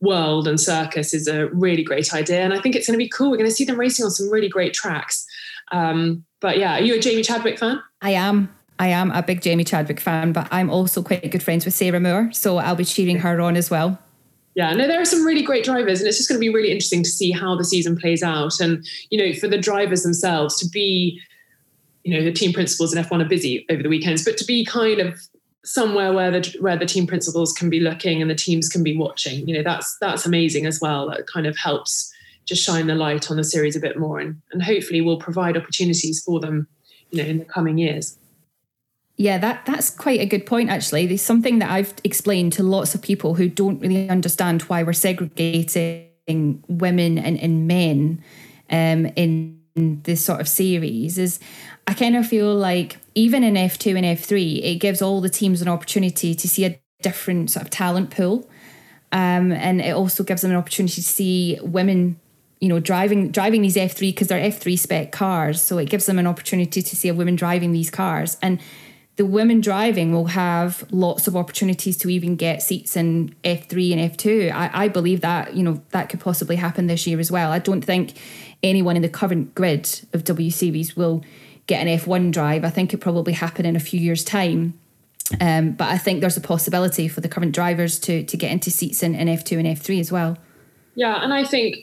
world 0.00 0.48
and 0.48 0.58
circus 0.58 1.12
is 1.12 1.28
a 1.28 1.48
really 1.48 1.82
great 1.82 2.12
idea. 2.14 2.40
And 2.40 2.54
I 2.54 2.60
think 2.60 2.74
it's 2.74 2.86
going 2.86 2.98
to 2.98 3.04
be 3.04 3.08
cool. 3.08 3.30
We're 3.30 3.36
going 3.36 3.50
to 3.50 3.54
see 3.54 3.64
them 3.64 3.78
racing 3.78 4.04
on 4.04 4.10
some 4.10 4.30
really 4.30 4.48
great 4.48 4.72
tracks. 4.72 5.26
Um, 5.72 6.24
but 6.40 6.58
yeah, 6.58 6.78
are 6.78 6.82
you 6.82 6.94
a 6.94 6.98
Jamie 6.98 7.22
Chadwick 7.22 7.58
fan? 7.58 7.82
I 8.00 8.12
am. 8.12 8.54
I 8.80 8.86
am 8.86 9.10
a 9.10 9.22
big 9.22 9.42
Jamie 9.42 9.62
Chadwick 9.62 10.00
fan, 10.00 10.32
but 10.32 10.48
I'm 10.50 10.70
also 10.70 11.02
quite 11.02 11.30
good 11.30 11.42
friends 11.42 11.66
with 11.66 11.74
Sarah 11.74 12.00
Moore, 12.00 12.32
so 12.32 12.56
I'll 12.56 12.74
be 12.74 12.86
cheering 12.86 13.18
her 13.18 13.38
on 13.38 13.54
as 13.54 13.70
well. 13.70 13.98
Yeah, 14.54 14.72
no, 14.72 14.88
there 14.88 14.98
are 14.98 15.04
some 15.04 15.22
really 15.22 15.42
great 15.42 15.64
drivers, 15.64 16.00
and 16.00 16.08
it's 16.08 16.16
just 16.16 16.30
going 16.30 16.38
to 16.38 16.40
be 16.40 16.48
really 16.48 16.70
interesting 16.70 17.02
to 17.02 17.10
see 17.10 17.30
how 17.30 17.54
the 17.54 17.64
season 17.64 17.94
plays 17.94 18.22
out. 18.22 18.58
And 18.58 18.82
you 19.10 19.18
know, 19.18 19.38
for 19.38 19.48
the 19.48 19.58
drivers 19.58 20.02
themselves 20.02 20.58
to 20.60 20.68
be, 20.70 21.20
you 22.04 22.16
know, 22.16 22.24
the 22.24 22.32
team 22.32 22.54
principals 22.54 22.94
in 22.94 23.04
F1 23.04 23.22
are 23.22 23.28
busy 23.28 23.66
over 23.68 23.82
the 23.82 23.90
weekends, 23.90 24.24
but 24.24 24.38
to 24.38 24.46
be 24.46 24.64
kind 24.64 24.98
of 24.98 25.20
somewhere 25.62 26.14
where 26.14 26.30
the 26.30 26.56
where 26.60 26.78
the 26.78 26.86
team 26.86 27.06
principals 27.06 27.52
can 27.52 27.68
be 27.68 27.80
looking 27.80 28.22
and 28.22 28.30
the 28.30 28.34
teams 28.34 28.66
can 28.66 28.82
be 28.82 28.96
watching, 28.96 29.46
you 29.46 29.54
know, 29.54 29.62
that's 29.62 29.94
that's 30.00 30.24
amazing 30.24 30.64
as 30.64 30.80
well. 30.80 31.10
That 31.10 31.26
kind 31.26 31.46
of 31.46 31.54
helps 31.58 32.10
just 32.46 32.64
shine 32.64 32.86
the 32.86 32.94
light 32.94 33.30
on 33.30 33.36
the 33.36 33.44
series 33.44 33.76
a 33.76 33.80
bit 33.80 33.98
more, 33.98 34.20
and 34.20 34.40
and 34.52 34.62
hopefully 34.62 35.02
will 35.02 35.18
provide 35.18 35.58
opportunities 35.58 36.22
for 36.22 36.40
them, 36.40 36.66
you 37.10 37.22
know, 37.22 37.28
in 37.28 37.38
the 37.40 37.44
coming 37.44 37.76
years. 37.76 38.16
Yeah, 39.16 39.38
that 39.38 39.66
that's 39.66 39.90
quite 39.90 40.20
a 40.20 40.26
good 40.26 40.46
point. 40.46 40.70
Actually, 40.70 41.06
there's 41.06 41.22
something 41.22 41.58
that 41.58 41.70
I've 41.70 41.92
explained 42.04 42.54
to 42.54 42.62
lots 42.62 42.94
of 42.94 43.02
people 43.02 43.34
who 43.34 43.48
don't 43.48 43.78
really 43.80 44.08
understand 44.08 44.62
why 44.62 44.82
we're 44.82 44.94
segregating 44.94 46.64
women 46.68 47.18
and, 47.18 47.38
and 47.38 47.66
men 47.68 48.22
um, 48.70 49.06
in 49.16 49.60
this 49.74 50.24
sort 50.24 50.40
of 50.40 50.48
series. 50.48 51.18
Is 51.18 51.38
I 51.86 51.92
kind 51.94 52.16
of 52.16 52.26
feel 52.26 52.54
like 52.54 52.96
even 53.14 53.44
in 53.44 53.56
F 53.56 53.78
two 53.78 53.94
and 53.96 54.06
F 54.06 54.20
three, 54.24 54.54
it 54.62 54.76
gives 54.76 55.02
all 55.02 55.20
the 55.20 55.28
teams 55.28 55.60
an 55.60 55.68
opportunity 55.68 56.34
to 56.34 56.48
see 56.48 56.64
a 56.64 56.80
different 57.02 57.50
sort 57.50 57.64
of 57.64 57.70
talent 57.70 58.10
pool, 58.10 58.48
um, 59.12 59.52
and 59.52 59.82
it 59.82 59.94
also 59.94 60.24
gives 60.24 60.42
them 60.42 60.50
an 60.50 60.56
opportunity 60.56 61.02
to 61.02 61.08
see 61.08 61.58
women 61.62 62.18
you 62.60 62.68
know 62.68 62.78
driving 62.78 63.30
driving 63.30 63.62
these 63.62 63.76
F3 63.76 64.00
because 64.12 64.28
they're 64.28 64.50
F3 64.50 64.78
spec 64.78 65.12
cars 65.12 65.60
so 65.62 65.78
it 65.78 65.88
gives 65.88 66.06
them 66.06 66.18
an 66.18 66.26
opportunity 66.26 66.82
to 66.82 66.96
see 66.96 67.08
a 67.08 67.14
woman 67.14 67.34
driving 67.34 67.72
these 67.72 67.90
cars 67.90 68.36
and 68.42 68.60
the 69.20 69.26
women 69.26 69.60
driving 69.60 70.14
will 70.14 70.28
have 70.28 70.82
lots 70.90 71.28
of 71.28 71.36
opportunities 71.36 71.94
to 71.94 72.08
even 72.08 72.36
get 72.36 72.62
seats 72.62 72.96
in 72.96 73.34
F3 73.44 73.92
and 73.92 74.10
F2. 74.16 74.50
I, 74.50 74.70
I 74.72 74.88
believe 74.88 75.20
that, 75.20 75.54
you 75.54 75.62
know, 75.62 75.82
that 75.90 76.08
could 76.08 76.20
possibly 76.20 76.56
happen 76.56 76.86
this 76.86 77.06
year 77.06 77.20
as 77.20 77.30
well. 77.30 77.52
I 77.52 77.58
don't 77.58 77.82
think 77.82 78.14
anyone 78.62 78.96
in 78.96 79.02
the 79.02 79.10
current 79.10 79.54
grid 79.54 80.00
of 80.14 80.24
W 80.24 80.50
Series 80.50 80.96
will 80.96 81.22
get 81.66 81.86
an 81.86 81.98
F1 81.98 82.32
drive. 82.32 82.64
I 82.64 82.70
think 82.70 82.94
it 82.94 83.02
probably 83.02 83.34
happen 83.34 83.66
in 83.66 83.76
a 83.76 83.78
few 83.78 84.00
years' 84.00 84.24
time. 84.24 84.72
Um, 85.38 85.72
but 85.72 85.88
I 85.88 85.98
think 85.98 86.22
there's 86.22 86.38
a 86.38 86.40
possibility 86.40 87.06
for 87.06 87.20
the 87.20 87.28
current 87.28 87.54
drivers 87.54 87.98
to 88.00 88.24
to 88.24 88.36
get 88.38 88.50
into 88.50 88.70
seats 88.70 89.02
in, 89.02 89.14
in 89.14 89.28
F2 89.28 89.58
and 89.58 89.68
F3 89.78 90.00
as 90.00 90.10
well. 90.10 90.38
Yeah, 90.94 91.22
and 91.22 91.34
I 91.34 91.44
think 91.44 91.76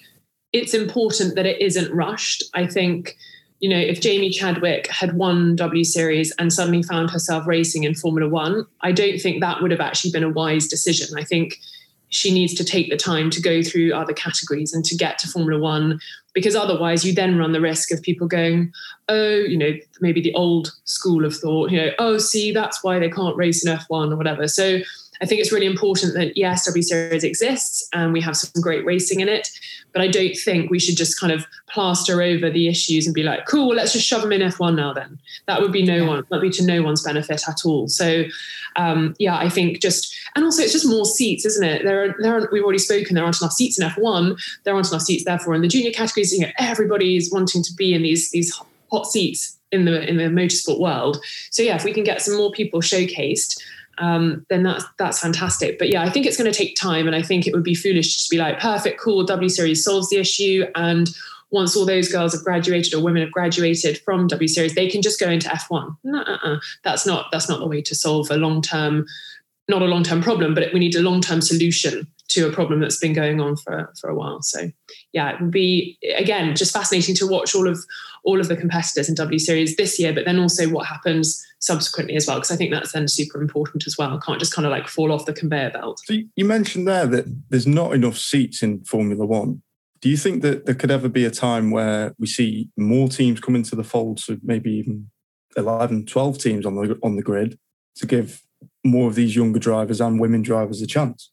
it's 0.54 0.74
important 0.74 1.36
that 1.36 1.46
it 1.46 1.62
isn't 1.62 1.94
rushed. 1.94 2.46
I 2.56 2.66
think 2.66 3.16
you 3.60 3.70
know, 3.70 3.78
if 3.78 4.02
Jamie 4.02 4.30
Chadwick 4.30 4.88
had 4.88 5.18
won 5.18 5.56
W 5.56 5.84
Series 5.84 6.32
and 6.38 6.54
suddenly 6.54 6.84
found 6.84 7.10
herself 7.10 7.48
racing 7.48 7.84
in 7.84 7.96
Formula 7.96 8.30
One, 8.30 8.66
I 8.82 8.92
don't 8.92 9.20
think 9.20 9.42
that 9.42 9.62
would 9.62 9.72
have 9.72 9.80
actually 9.80 10.12
been 10.12 10.24
a 10.24 10.30
wise 10.30 10.68
decision. 10.68 11.18
I 11.18 11.24
think 11.24 11.58
she 12.10 12.34
needs 12.34 12.54
to 12.54 12.64
take 12.64 12.90
the 12.90 12.98
time 12.98 13.30
to 13.32 13.42
go 13.42 13.62
through 13.62 13.94
other 13.94 14.14
categories 14.14 14.74
and 14.74 14.86
to 14.86 14.96
get 14.96 15.18
to 15.20 15.28
Formula 15.28 15.62
One, 15.62 16.00
because 16.34 16.56
otherwise 16.56 17.04
you 17.04 17.14
then 17.14 17.38
run 17.38 17.52
the 17.52 17.60
risk 17.60 17.92
of 17.92 18.02
people 18.02 18.28
going, 18.28 18.72
oh, 19.10 19.40
you 19.40 19.58
know, 19.58 19.74
maybe 20.00 20.22
the 20.22 20.34
old 20.34 20.72
school 20.86 21.26
of 21.26 21.36
thought, 21.36 21.72
you 21.72 21.78
know, 21.78 21.92
oh, 22.00 22.18
see, 22.18 22.52
that's 22.54 22.84
why 22.84 23.00
they 23.00 23.10
can't 23.10 23.36
race 23.36 23.66
in 23.66 23.76
F1 23.76 24.12
or 24.12 24.16
whatever. 24.16 24.48
So 24.48 24.80
I 25.22 25.26
think 25.26 25.42
it's 25.42 25.52
really 25.52 25.66
important 25.66 26.14
that 26.16 26.38
yes, 26.38 26.66
W 26.66 26.82
Series 26.82 27.24
exists 27.24 27.88
and 27.94 28.14
we 28.14 28.22
have 28.22 28.38
some 28.38 28.62
great 28.62 28.86
racing 28.86 29.20
in 29.20 29.30
it, 29.30 29.50
but 29.94 30.02
I 30.02 30.08
don't 30.08 30.36
think 30.36 30.70
we 30.70 30.80
should 30.80 30.98
just 30.98 31.20
kind 31.20 31.34
of 31.34 31.46
plaster 31.68 32.22
over 32.22 32.50
the 32.50 32.68
issues 32.68 33.06
and 33.06 33.14
be 33.14 33.24
like, 33.24 33.46
cool, 33.48 33.68
well, 33.68 33.78
let's 33.78 33.94
just 33.94 34.06
shove 34.06 34.22
them 34.22 34.32
in 34.32 34.42
F1 34.42 34.76
now. 34.76 34.94
Then 34.94 35.20
that 35.48 35.62
would 35.62 35.72
be 35.72 35.84
no 35.84 35.98
yeah. 35.98 36.08
one, 36.08 36.18
that 36.18 36.32
would 36.32 36.42
be 36.42 36.50
to 36.52 36.66
no 36.66 36.84
one's 36.84 37.04
benefit 37.04 37.44
at 37.48 37.66
all. 37.66 37.88
So 37.88 38.26
um, 38.78 39.16
yeah, 39.20 39.38
I 39.38 39.50
think 39.50 39.82
just 39.82 40.16
and 40.36 40.46
also 40.46 40.62
it's 40.62 40.74
just 40.74 40.88
more 40.88 41.06
seats, 41.06 41.46
isn't 41.46 41.64
it? 41.64 41.84
There 41.84 42.04
are 42.04 42.16
there 42.20 42.38
are 42.38 42.50
we've 42.52 42.64
already 42.64 42.78
spoken. 42.78 43.16
There 43.16 43.24
aren't 43.24 43.42
enough 43.42 43.54
seats 43.54 43.80
in 43.80 43.88
F1. 43.88 44.40
There 44.64 44.76
aren't 44.76 44.90
enough 44.90 45.02
seats 45.02 45.26
therefore 45.26 45.56
in 45.56 45.62
the 45.62 45.68
junior 45.68 45.92
categories. 45.92 46.32
You 46.32 46.42
know, 46.42 46.52
everybody's 46.60 47.32
wanting 47.32 47.64
to 47.64 47.74
be 47.74 47.94
in 47.94 48.04
these 48.04 48.30
these 48.32 48.56
hot 48.92 49.08
seats 49.08 49.58
in 49.72 49.86
the 49.86 50.08
in 50.08 50.18
the 50.18 50.24
motorsport 50.26 50.80
world. 50.80 51.18
So 51.50 51.64
yeah, 51.64 51.76
if 51.76 51.84
we 51.84 51.94
can 51.94 52.04
get 52.04 52.22
some 52.22 52.38
more 52.38 52.52
people 52.52 52.82
showcased 52.82 53.60
um, 53.98 54.46
then 54.50 54.64
that's 54.64 54.86
that's 54.98 55.20
fantastic. 55.20 55.80
But 55.80 55.90
yeah, 55.90 56.04
I 56.04 56.10
think 56.10 56.26
it's 56.26 56.38
going 56.38 56.52
to 56.52 56.58
take 56.58 56.76
time, 56.76 57.08
and 57.08 57.16
I 57.16 57.22
think 57.22 57.48
it 57.48 57.54
would 57.54 57.64
be 57.64 57.76
foolish 57.76 58.18
to 58.18 58.30
be 58.30 58.38
like, 58.38 58.60
perfect, 58.60 59.00
cool, 59.00 59.24
W 59.24 59.50
Series 59.50 59.84
solves 59.84 60.10
the 60.10 60.18
issue, 60.18 60.66
and 60.76 61.10
once 61.50 61.76
all 61.76 61.86
those 61.86 62.12
girls 62.12 62.34
have 62.34 62.44
graduated 62.44 62.94
or 62.94 63.02
women 63.02 63.22
have 63.22 63.32
graduated 63.32 64.00
from 64.00 64.28
W 64.28 64.48
Series, 64.48 64.76
they 64.76 64.90
can 64.90 65.02
just 65.02 65.20
go 65.20 65.30
into 65.30 65.48
F1. 65.50 65.96
uh 66.14 66.58
That's 66.84 67.06
not 67.06 67.28
that's 67.32 67.50
not 67.50 67.60
the 67.60 67.68
way 67.68 67.82
to 67.82 67.96
solve 67.96 68.30
a 68.30 68.38
long 68.38 68.62
term, 68.62 69.06
not 69.68 69.82
a 69.82 69.86
long 69.86 70.04
term 70.04 70.22
problem, 70.22 70.54
but 70.54 70.74
we 70.74 70.80
need 70.80 70.96
a 70.96 71.02
long 71.02 71.22
term 71.22 71.42
solution 71.42 72.08
to 72.30 72.48
a 72.48 72.52
problem 72.52 72.82
that's 72.82 73.00
been 73.00 73.14
going 73.14 73.40
on 73.40 73.56
for 73.56 73.94
for 74.00 74.10
a 74.10 74.16
while. 74.16 74.42
So 74.42 74.70
yeah, 75.14 75.34
it 75.34 75.42
would 75.42 75.52
be 75.52 75.98
again 76.18 76.56
just 76.56 76.74
fascinating 76.74 77.16
to 77.16 77.28
watch 77.28 77.56
all 77.56 77.68
of 77.68 77.80
all 78.28 78.42
of 78.42 78.50
the 78.50 78.58
competitors 78.58 79.08
in 79.08 79.16
W 79.16 79.40
Series 79.40 79.78
this 79.78 79.98
year, 79.98 80.12
but 80.12 80.26
then 80.26 80.38
also 80.38 80.68
what 80.68 80.86
happens 80.86 81.42
subsequently 81.60 82.18
as 82.18 82.28
well, 82.28 82.36
because 82.36 82.52
I 82.52 82.58
think 82.58 82.72
that's 82.72 82.92
then 82.92 83.08
super 83.08 83.42
important 83.42 83.88
as 83.88 83.98
well. 83.98 84.20
Can't 84.20 84.38
just 84.38 84.54
kind 84.54 84.66
of 84.66 84.72
like 84.72 84.90
fall 84.90 85.14
off 85.14 85.26
the 85.26 85.34
conveyor 85.34 85.72
belt. 85.72 86.02
So 86.04 86.18
you 86.36 86.46
mentioned 86.46 86.90
there 86.90 87.08
that 87.08 87.26
there's 87.50 87.66
not 87.66 87.94
enough 87.94 88.18
seats 88.18 88.62
in 88.62 88.84
Formula 88.84 89.26
One. 89.26 89.62
Do 90.02 90.10
you 90.10 90.18
think 90.18 90.42
that 90.42 90.66
there 90.66 90.76
could 90.76 90.92
ever 90.92 91.08
be 91.08 91.24
a 91.24 91.32
time 91.32 91.72
where 91.72 92.14
we 92.20 92.28
see 92.28 92.70
more 92.76 93.08
teams 93.08 93.40
come 93.40 93.56
into 93.56 93.78
the 93.78 93.84
fold, 93.84 94.20
so 94.20 94.38
maybe 94.44 94.72
even 94.74 95.10
11, 95.56 96.06
12 96.06 96.38
teams 96.38 96.66
on 96.66 96.76
the 96.76 97.00
on 97.02 97.16
the 97.16 97.24
grid 97.24 97.58
to 97.96 98.06
give 98.06 98.44
more 98.84 99.08
of 99.08 99.16
these 99.16 99.38
younger 99.38 99.58
drivers 99.58 100.02
and 100.02 100.20
women 100.20 100.42
drivers 100.42 100.82
a 100.82 100.88
chance? 100.88 101.32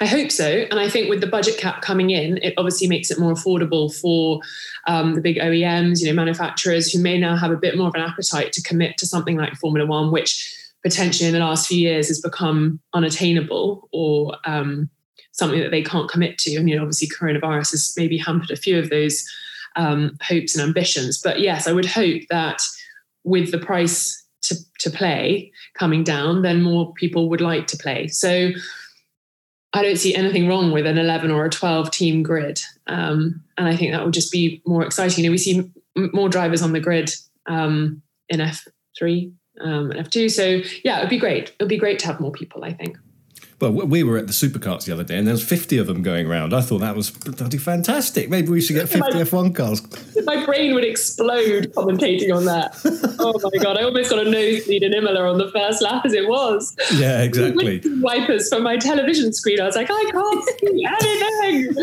I 0.00 0.06
hope 0.06 0.30
so. 0.30 0.46
And 0.70 0.78
I 0.78 0.88
think 0.88 1.08
with 1.08 1.20
the 1.20 1.26
budget 1.26 1.58
cap 1.58 1.80
coming 1.80 2.10
in, 2.10 2.38
it 2.38 2.54
obviously 2.58 2.88
makes 2.88 3.10
it 3.10 3.18
more 3.18 3.32
affordable 3.32 3.94
for 3.94 4.40
um, 4.86 5.14
the 5.14 5.20
big 5.20 5.36
OEMs, 5.36 6.00
you 6.00 6.06
know, 6.06 6.12
manufacturers 6.12 6.92
who 6.92 7.00
may 7.00 7.18
now 7.18 7.36
have 7.36 7.50
a 7.50 7.56
bit 7.56 7.76
more 7.76 7.88
of 7.88 7.94
an 7.94 8.02
appetite 8.02 8.52
to 8.52 8.62
commit 8.62 8.98
to 8.98 9.06
something 9.06 9.36
like 9.36 9.54
Formula 9.54 9.86
One, 9.86 10.10
which 10.10 10.54
potentially 10.82 11.28
in 11.28 11.34
the 11.34 11.40
last 11.40 11.68
few 11.68 11.78
years 11.78 12.08
has 12.08 12.20
become 12.20 12.80
unattainable 12.94 13.88
or 13.92 14.36
um, 14.44 14.90
something 15.32 15.60
that 15.60 15.70
they 15.70 15.82
can't 15.82 16.10
commit 16.10 16.36
to. 16.38 16.56
And, 16.56 16.68
you 16.68 16.76
know, 16.76 16.82
obviously 16.82 17.08
coronavirus 17.08 17.70
has 17.70 17.94
maybe 17.96 18.18
hampered 18.18 18.50
a 18.50 18.56
few 18.56 18.78
of 18.78 18.90
those 18.90 19.24
um, 19.76 20.16
hopes 20.20 20.54
and 20.54 20.66
ambitions. 20.66 21.20
But 21.22 21.40
yes, 21.40 21.66
I 21.66 21.72
would 21.72 21.86
hope 21.86 22.22
that 22.30 22.60
with 23.24 23.50
the 23.50 23.58
price 23.58 24.24
to, 24.42 24.56
to 24.80 24.90
play 24.90 25.52
coming 25.74 26.04
down, 26.04 26.42
then 26.42 26.62
more 26.62 26.92
people 26.94 27.28
would 27.30 27.40
like 27.40 27.66
to 27.68 27.76
play. 27.76 28.08
So 28.08 28.50
I 29.76 29.82
don't 29.82 29.98
see 29.98 30.14
anything 30.14 30.48
wrong 30.48 30.72
with 30.72 30.86
an 30.86 30.96
11 30.96 31.30
or 31.30 31.44
a 31.44 31.50
12 31.50 31.90
team 31.90 32.22
grid. 32.22 32.60
Um, 32.86 33.42
and 33.58 33.68
I 33.68 33.76
think 33.76 33.92
that 33.92 34.04
would 34.04 34.14
just 34.14 34.32
be 34.32 34.62
more 34.66 34.84
exciting. 34.84 35.22
You 35.22 35.30
know, 35.30 35.32
we 35.32 35.38
see 35.38 35.70
m- 35.96 36.10
more 36.14 36.28
drivers 36.28 36.62
on 36.62 36.72
the 36.72 36.80
grid 36.80 37.10
um, 37.46 38.02
in 38.30 38.40
F3 38.40 39.32
um, 39.60 39.90
and 39.90 40.06
F2. 40.06 40.30
So, 40.30 40.62
yeah, 40.82 40.98
it 40.98 41.02
would 41.02 41.10
be 41.10 41.18
great. 41.18 41.50
It 41.50 41.56
would 41.60 41.68
be 41.68 41.76
great 41.76 41.98
to 42.00 42.06
have 42.06 42.20
more 42.20 42.32
people, 42.32 42.64
I 42.64 42.72
think. 42.72 42.96
Well, 43.58 43.72
we 43.72 44.02
were 44.02 44.18
at 44.18 44.26
the 44.26 44.34
supercars 44.34 44.84
the 44.84 44.92
other 44.92 45.02
day, 45.02 45.16
and 45.16 45.26
there 45.26 45.32
was 45.32 45.42
fifty 45.42 45.78
of 45.78 45.86
them 45.86 46.02
going 46.02 46.26
around. 46.26 46.52
I 46.52 46.60
thought 46.60 46.80
that 46.80 46.94
was 46.94 47.10
bloody 47.10 47.56
fantastic. 47.56 48.28
Maybe 48.28 48.48
we 48.48 48.60
should 48.60 48.74
get 48.74 48.88
fifty 48.88 49.18
F 49.18 49.32
one 49.32 49.54
cars. 49.54 49.82
My 50.26 50.44
brain 50.44 50.74
would 50.74 50.84
explode 50.84 51.72
commentating 51.72 52.34
on 52.34 52.44
that. 52.44 52.76
oh 53.18 53.40
my 53.42 53.62
god! 53.62 53.78
I 53.78 53.84
almost 53.84 54.10
got 54.10 54.26
a 54.26 54.30
nosebleed 54.30 54.82
in 54.82 54.92
Imola 54.92 55.30
on 55.30 55.38
the 55.38 55.50
first 55.50 55.80
lap 55.80 56.04
as 56.04 56.12
it 56.12 56.28
was. 56.28 56.76
Yeah, 56.96 57.22
exactly. 57.22 57.80
Wipers 58.00 58.50
from 58.50 58.62
my 58.62 58.76
television 58.76 59.32
screen. 59.32 59.60
I 59.60 59.64
was 59.64 59.76
like, 59.76 59.88
I 59.90 60.04
can't 60.10 60.44
see 60.60 60.84
anything. 60.84 61.74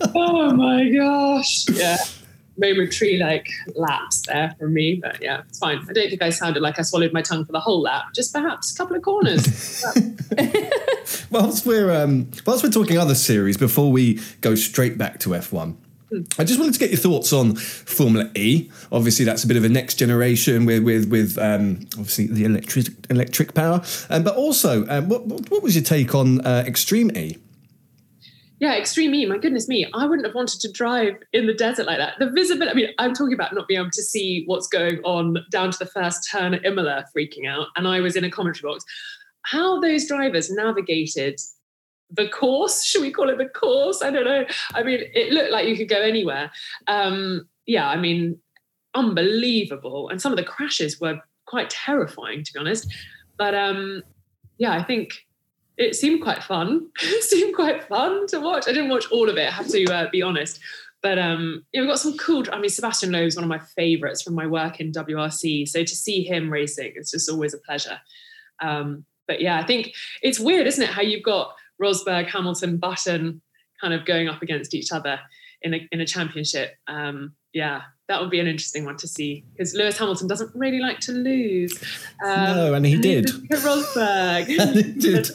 oh 0.16 0.52
my 0.54 0.88
gosh! 0.88 1.68
Yeah 1.70 1.98
momentary 2.58 3.18
like 3.18 3.48
lapse 3.74 4.22
there 4.26 4.54
for 4.58 4.68
me. 4.68 4.96
But 4.96 5.22
yeah, 5.22 5.42
it's 5.48 5.58
fine. 5.58 5.78
I 5.88 5.92
don't 5.92 6.08
think 6.08 6.22
I 6.22 6.30
sounded 6.30 6.62
like 6.62 6.78
I 6.78 6.82
swallowed 6.82 7.12
my 7.12 7.22
tongue 7.22 7.44
for 7.44 7.52
the 7.52 7.60
whole 7.60 7.82
lap, 7.82 8.06
just 8.14 8.32
perhaps 8.32 8.72
a 8.72 8.76
couple 8.76 8.96
of 8.96 9.02
corners. 9.02 9.84
whilst 11.30 11.66
we're 11.66 11.90
um, 11.90 12.30
whilst 12.46 12.64
we're 12.64 12.70
talking 12.70 12.98
other 12.98 13.14
series, 13.14 13.56
before 13.56 13.92
we 13.92 14.20
go 14.40 14.54
straight 14.54 14.98
back 14.98 15.18
to 15.20 15.30
F1. 15.30 15.76
I 16.38 16.44
just 16.44 16.60
wanted 16.60 16.72
to 16.74 16.78
get 16.78 16.90
your 16.90 17.00
thoughts 17.00 17.32
on 17.32 17.56
Formula 17.56 18.30
E. 18.36 18.70
Obviously, 18.92 19.24
that's 19.24 19.42
a 19.42 19.48
bit 19.48 19.56
of 19.56 19.64
a 19.64 19.68
next 19.68 19.96
generation 19.96 20.64
with 20.64 20.84
with 20.84 21.10
with 21.10 21.36
um, 21.36 21.80
obviously 21.98 22.28
the 22.28 22.44
electric 22.44 22.86
electric 23.10 23.54
power, 23.54 23.82
um, 24.08 24.22
but 24.22 24.36
also 24.36 24.86
um, 24.86 25.08
what 25.08 25.26
what 25.26 25.62
was 25.62 25.74
your 25.74 25.82
take 25.82 26.14
on 26.14 26.40
uh, 26.46 26.62
Extreme 26.66 27.16
E? 27.16 27.38
Yeah, 28.58 28.76
extreme 28.76 29.14
E. 29.14 29.26
My 29.26 29.38
goodness 29.38 29.68
me, 29.68 29.86
I 29.94 30.06
wouldn't 30.06 30.26
have 30.26 30.34
wanted 30.34 30.60
to 30.60 30.72
drive 30.72 31.14
in 31.32 31.46
the 31.46 31.54
desert 31.54 31.86
like 31.86 31.98
that. 31.98 32.14
The 32.18 32.30
visibility. 32.30 32.70
I 32.70 32.74
mean, 32.74 32.94
I'm 32.98 33.14
talking 33.14 33.34
about 33.34 33.54
not 33.54 33.68
being 33.68 33.80
able 33.80 33.90
to 33.90 34.02
see 34.02 34.44
what's 34.46 34.66
going 34.66 35.00
on 35.04 35.36
down 35.50 35.70
to 35.72 35.78
the 35.78 35.86
first 35.86 36.28
turn 36.30 36.54
at 36.54 36.64
Imola, 36.64 37.04
freaking 37.16 37.46
out, 37.46 37.68
and 37.76 37.86
I 37.86 38.00
was 38.00 38.16
in 38.16 38.24
a 38.24 38.30
commentary 38.30 38.72
box. 38.72 38.84
How 39.42 39.80
those 39.80 40.06
drivers 40.06 40.50
navigated 40.50 41.38
the 42.10 42.28
course, 42.28 42.84
should 42.84 43.02
we 43.02 43.10
call 43.10 43.28
it 43.28 43.38
the 43.38 43.48
course? 43.48 44.02
I 44.02 44.10
don't 44.10 44.24
know. 44.24 44.44
I 44.74 44.82
mean, 44.82 45.00
it 45.14 45.32
looked 45.32 45.50
like 45.50 45.66
you 45.66 45.76
could 45.76 45.88
go 45.88 46.00
anywhere. 46.00 46.50
Um, 46.86 47.48
yeah, 47.66 47.88
I 47.88 47.96
mean, 47.96 48.38
unbelievable. 48.94 50.08
And 50.08 50.20
some 50.20 50.32
of 50.32 50.38
the 50.38 50.44
crashes 50.44 51.00
were 51.00 51.20
quite 51.46 51.70
terrifying, 51.70 52.44
to 52.44 52.52
be 52.52 52.58
honest. 52.58 52.92
But 53.36 53.54
um, 53.54 54.02
yeah, 54.58 54.72
I 54.72 54.82
think 54.82 55.25
it 55.76 55.94
seemed 55.94 56.22
quite 56.22 56.42
fun. 56.42 56.88
it 57.02 57.24
seemed 57.24 57.54
quite 57.54 57.84
fun 57.84 58.26
to 58.28 58.40
watch. 58.40 58.66
I 58.66 58.72
didn't 58.72 58.90
watch 58.90 59.10
all 59.10 59.28
of 59.28 59.36
it, 59.36 59.48
I 59.48 59.52
have 59.52 59.68
to 59.68 59.84
uh, 59.86 60.10
be 60.10 60.22
honest. 60.22 60.60
But 61.02 61.18
um, 61.18 61.64
yeah, 61.72 61.82
we've 61.82 61.90
got 61.90 62.00
some 62.00 62.16
cool. 62.16 62.44
I 62.52 62.58
mean, 62.58 62.70
Sebastian 62.70 63.12
Loeb 63.12 63.26
is 63.26 63.36
one 63.36 63.44
of 63.44 63.48
my 63.48 63.58
favourites 63.58 64.22
from 64.22 64.34
my 64.34 64.46
work 64.46 64.80
in 64.80 64.92
WRC. 64.92 65.68
So 65.68 65.84
to 65.84 65.94
see 65.94 66.24
him 66.24 66.50
racing, 66.50 66.94
it's 66.96 67.12
just 67.12 67.30
always 67.30 67.54
a 67.54 67.58
pleasure. 67.58 68.00
Um, 68.60 69.04
but 69.28 69.40
yeah, 69.40 69.58
I 69.58 69.66
think 69.66 69.92
it's 70.22 70.40
weird, 70.40 70.66
isn't 70.66 70.82
it? 70.82 70.90
How 70.90 71.02
you've 71.02 71.22
got 71.22 71.54
Rosberg, 71.80 72.28
Hamilton, 72.28 72.78
Button 72.78 73.42
kind 73.80 73.92
of 73.92 74.04
going 74.04 74.28
up 74.28 74.42
against 74.42 74.74
each 74.74 74.90
other 74.92 75.20
in 75.62 75.74
a 75.74 75.88
in 75.92 76.00
a 76.00 76.06
championship. 76.06 76.74
Um, 76.86 77.34
yeah, 77.52 77.82
that 78.08 78.20
would 78.20 78.30
be 78.30 78.38
an 78.38 78.46
interesting 78.46 78.84
one 78.84 78.96
to 78.98 79.08
see 79.08 79.44
because 79.52 79.74
Lewis 79.74 79.98
Hamilton 79.98 80.28
doesn't 80.28 80.54
really 80.54 80.78
like 80.78 81.00
to 81.00 81.12
lose. 81.12 81.82
Um, 82.24 82.56
no, 82.56 82.74
and 82.74 82.86
he 82.86 82.98
did. 82.98 83.26
Rosberg. 83.26 84.46
did. 85.00 85.26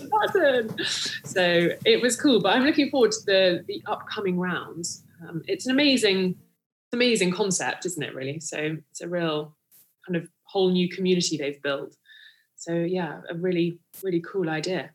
so 1.26 1.70
it 1.86 2.02
was 2.02 2.16
cool, 2.16 2.42
but 2.42 2.54
I'm 2.54 2.64
looking 2.64 2.90
forward 2.90 3.12
to 3.12 3.26
the 3.26 3.64
the 3.68 3.84
upcoming 3.88 4.40
rounds. 4.40 5.04
Um, 5.28 5.42
it's 5.48 5.66
an 5.66 5.72
amazing, 5.72 6.36
amazing 6.94 7.32
concept, 7.32 7.86
isn't 7.86 8.02
it? 8.02 8.16
Really. 8.16 8.40
So 8.40 8.78
it's 8.90 9.02
a 9.02 9.08
real 9.08 9.56
kind 10.08 10.16
of 10.16 10.30
whole 10.44 10.72
new 10.72 10.90
community 10.90 11.38
they've 11.38 11.62
built. 11.62 11.96
So 12.56 12.74
yeah, 12.74 13.22
a 13.30 13.36
really 13.36 13.80
really 14.02 14.22
cool 14.22 14.50
idea. 14.50 14.92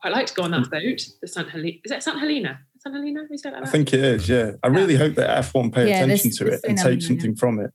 Quite 0.00 0.12
like 0.12 0.26
to 0.26 0.34
go 0.34 0.44
on 0.44 0.52
that 0.52 0.70
boat, 0.70 1.02
the 1.20 1.28
St. 1.28 1.50
Helena. 1.50 1.76
Is 1.84 1.90
it 1.90 2.02
St. 2.02 2.18
Helena? 2.18 2.60
St. 2.80 2.94
Helena? 2.94 3.24
Is 3.30 3.42
that 3.42 3.52
like 3.52 3.62
I 3.62 3.66
think 3.70 3.92
it 3.92 4.00
is, 4.00 4.28
yeah. 4.28 4.52
I 4.62 4.68
really 4.68 4.96
hope 4.96 5.14
that 5.14 5.44
F1 5.44 5.72
pay 5.72 5.88
Yeah, 5.88 6.02
attention 6.04 6.30
this- 6.30 6.38
to 6.38 6.44
this 6.44 6.54
it 6.64 6.68
and 6.68 6.78
phenomenon, 6.78 6.98
take 7.00 7.06
something 7.06 7.36
from 7.36 7.60
it. 7.60 7.70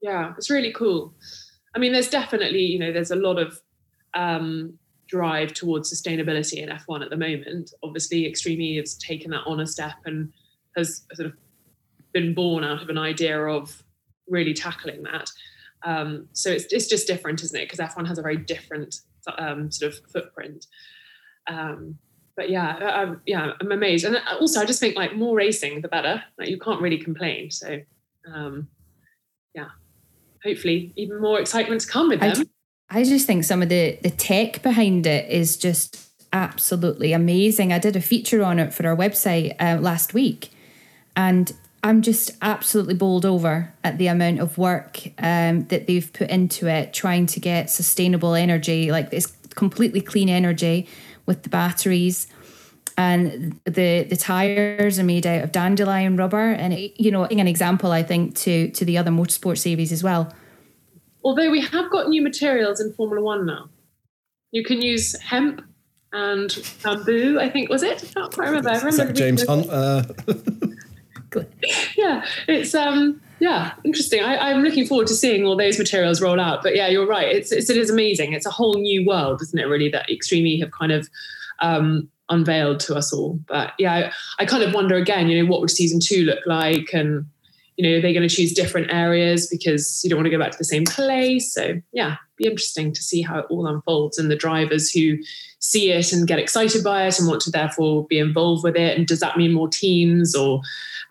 yeah 0.00 0.32
it's 0.36 0.50
really 0.50 0.72
cool 0.72 1.14
i 1.74 1.78
mean 1.78 1.92
there's 1.92 2.10
definitely 2.10 2.60
you 2.60 2.78
know 2.78 2.92
there's 2.92 3.10
a 3.10 3.16
lot 3.16 3.38
of 3.38 3.58
um, 4.14 4.78
drive 5.08 5.52
towards 5.54 5.92
sustainability 5.92 6.58
in 6.62 6.68
f1 6.68 7.02
at 7.02 7.10
the 7.10 7.16
moment 7.16 7.72
obviously 7.82 8.26
extreme 8.26 8.60
e 8.60 8.76
has 8.76 8.94
taken 8.94 9.30
that 9.32 9.42
on 9.46 9.60
a 9.60 9.66
step 9.66 9.94
and 10.04 10.30
has 10.76 11.04
sort 11.14 11.26
of 11.28 11.34
been 12.12 12.32
born 12.34 12.62
out 12.64 12.80
of 12.82 12.88
an 12.90 12.98
idea 12.98 13.36
of 13.44 13.82
really 14.28 14.54
tackling 14.54 15.02
that 15.02 15.28
um, 15.84 16.26
so 16.32 16.50
it's, 16.50 16.64
it's 16.72 16.86
just 16.86 17.06
different 17.06 17.42
isn't 17.42 17.58
it 17.58 17.68
because 17.68 17.80
f1 17.80 18.06
has 18.06 18.18
a 18.18 18.22
very 18.22 18.36
different 18.36 19.00
um, 19.38 19.70
sort 19.70 19.92
of 19.94 19.98
footprint 20.12 20.66
um, 21.48 21.98
but 22.36 22.50
yeah, 22.50 22.76
I'm, 22.76 23.20
yeah, 23.26 23.52
I'm 23.60 23.70
amazed. 23.70 24.04
And 24.04 24.18
also, 24.40 24.60
I 24.60 24.64
just 24.64 24.80
think 24.80 24.96
like 24.96 25.14
more 25.14 25.36
racing, 25.36 25.80
the 25.80 25.88
better. 25.88 26.22
Like 26.38 26.48
you 26.48 26.58
can't 26.58 26.80
really 26.80 26.98
complain. 26.98 27.50
So, 27.50 27.80
um, 28.32 28.68
yeah, 29.54 29.68
hopefully, 30.44 30.92
even 30.96 31.20
more 31.20 31.40
excitement 31.40 31.80
to 31.82 31.86
come 31.86 32.08
with 32.08 32.22
I, 32.22 32.34
them. 32.34 32.50
I 32.90 33.04
just 33.04 33.26
think 33.26 33.44
some 33.44 33.62
of 33.62 33.68
the 33.68 33.98
the 34.02 34.10
tech 34.10 34.62
behind 34.62 35.06
it 35.06 35.30
is 35.30 35.56
just 35.56 36.00
absolutely 36.32 37.12
amazing. 37.12 37.72
I 37.72 37.78
did 37.78 37.94
a 37.96 38.00
feature 38.00 38.42
on 38.42 38.58
it 38.58 38.74
for 38.74 38.86
our 38.86 38.96
website 38.96 39.54
uh, 39.60 39.80
last 39.80 40.12
week, 40.12 40.50
and 41.14 41.52
I'm 41.84 42.02
just 42.02 42.32
absolutely 42.42 42.94
bowled 42.94 43.24
over 43.24 43.72
at 43.84 43.98
the 43.98 44.08
amount 44.08 44.40
of 44.40 44.58
work 44.58 45.02
um, 45.18 45.66
that 45.66 45.86
they've 45.86 46.12
put 46.12 46.30
into 46.30 46.66
it, 46.66 46.92
trying 46.92 47.26
to 47.26 47.40
get 47.40 47.70
sustainable 47.70 48.34
energy, 48.34 48.90
like 48.90 49.10
this 49.10 49.26
completely 49.54 50.00
clean 50.00 50.28
energy 50.28 50.88
with 51.26 51.42
the 51.42 51.48
batteries. 51.48 52.26
And 52.96 53.60
the 53.64 54.04
the 54.04 54.16
tires 54.16 55.00
are 55.00 55.04
made 55.04 55.26
out 55.26 55.42
of 55.42 55.50
dandelion 55.50 56.16
rubber, 56.16 56.52
and 56.52 56.72
it, 56.72 56.92
you 57.00 57.10
know, 57.10 57.24
in 57.24 57.40
an 57.40 57.48
example 57.48 57.90
I 57.90 58.04
think 58.04 58.36
to 58.36 58.70
to 58.70 58.84
the 58.84 58.96
other 58.98 59.10
motorsport 59.10 59.58
series 59.58 59.90
as 59.90 60.04
well. 60.04 60.32
Although 61.24 61.50
we 61.50 61.60
have 61.62 61.90
got 61.90 62.08
new 62.08 62.22
materials 62.22 62.80
in 62.80 62.92
Formula 62.92 63.20
One 63.20 63.46
now, 63.46 63.68
you 64.52 64.62
can 64.62 64.80
use 64.80 65.20
hemp 65.20 65.62
and 66.12 66.56
bamboo. 66.84 67.40
I 67.40 67.50
think 67.50 67.68
was 67.68 67.82
it? 67.82 68.04
I 68.04 68.20
can't 68.20 68.32
quite 68.32 68.46
remember. 68.46 68.70
I 68.70 68.74
Is 68.74 68.84
remember 68.84 69.06
that 69.06 69.12
James 69.14 69.44
Hunt? 69.44 69.68
Uh, 69.68 70.04
yeah, 71.96 72.24
it's 72.48 72.74
um 72.74 73.20
yeah 73.40 73.72
interesting. 73.84 74.22
I, 74.22 74.50
I'm 74.50 74.62
looking 74.62 74.86
forward 74.86 75.06
to 75.08 75.14
seeing 75.14 75.44
all 75.44 75.56
those 75.56 75.78
materials 75.78 76.20
roll 76.20 76.40
out. 76.40 76.62
But 76.62 76.76
yeah, 76.76 76.88
you're 76.88 77.06
right. 77.06 77.28
It's, 77.28 77.52
it's 77.52 77.70
it 77.70 77.76
is 77.76 77.90
amazing. 77.90 78.32
It's 78.32 78.46
a 78.46 78.50
whole 78.50 78.74
new 78.74 79.06
world, 79.06 79.42
isn't 79.42 79.58
it? 79.58 79.64
Really, 79.64 79.88
that 79.90 80.10
Extreme 80.10 80.46
E 80.46 80.60
have 80.60 80.70
kind 80.70 80.92
of 80.92 81.08
um, 81.60 82.08
unveiled 82.28 82.80
to 82.80 82.94
us 82.94 83.12
all. 83.12 83.38
But 83.46 83.72
yeah, 83.78 84.10
I, 84.38 84.42
I 84.42 84.46
kind 84.46 84.62
of 84.62 84.74
wonder 84.74 84.96
again. 84.96 85.28
You 85.28 85.42
know, 85.42 85.50
what 85.50 85.60
would 85.60 85.70
season 85.70 86.00
two 86.00 86.24
look 86.24 86.44
like? 86.46 86.92
And 86.92 87.26
you 87.76 87.88
know, 87.88 87.98
are 87.98 88.00
they 88.00 88.12
going 88.12 88.26
to 88.26 88.34
choose 88.34 88.52
different 88.52 88.92
areas 88.92 89.48
because 89.48 90.00
you 90.04 90.10
don't 90.10 90.18
want 90.18 90.26
to 90.26 90.30
go 90.30 90.38
back 90.38 90.52
to 90.52 90.58
the 90.58 90.64
same 90.64 90.84
place? 90.84 91.52
So 91.52 91.80
yeah, 91.92 92.16
be 92.36 92.46
interesting 92.46 92.92
to 92.92 93.02
see 93.02 93.22
how 93.22 93.40
it 93.40 93.46
all 93.50 93.66
unfolds 93.66 94.18
and 94.18 94.30
the 94.30 94.36
drivers 94.36 94.90
who 94.90 95.18
see 95.58 95.90
it 95.90 96.12
and 96.12 96.28
get 96.28 96.38
excited 96.38 96.84
by 96.84 97.06
it 97.06 97.18
and 97.18 97.26
want 97.26 97.40
to 97.42 97.50
therefore 97.50 98.06
be 98.06 98.18
involved 98.18 98.62
with 98.62 98.76
it. 98.76 98.96
And 98.96 99.06
does 99.06 99.20
that 99.20 99.36
mean 99.36 99.52
more 99.52 99.68
teams 99.68 100.34
or 100.34 100.60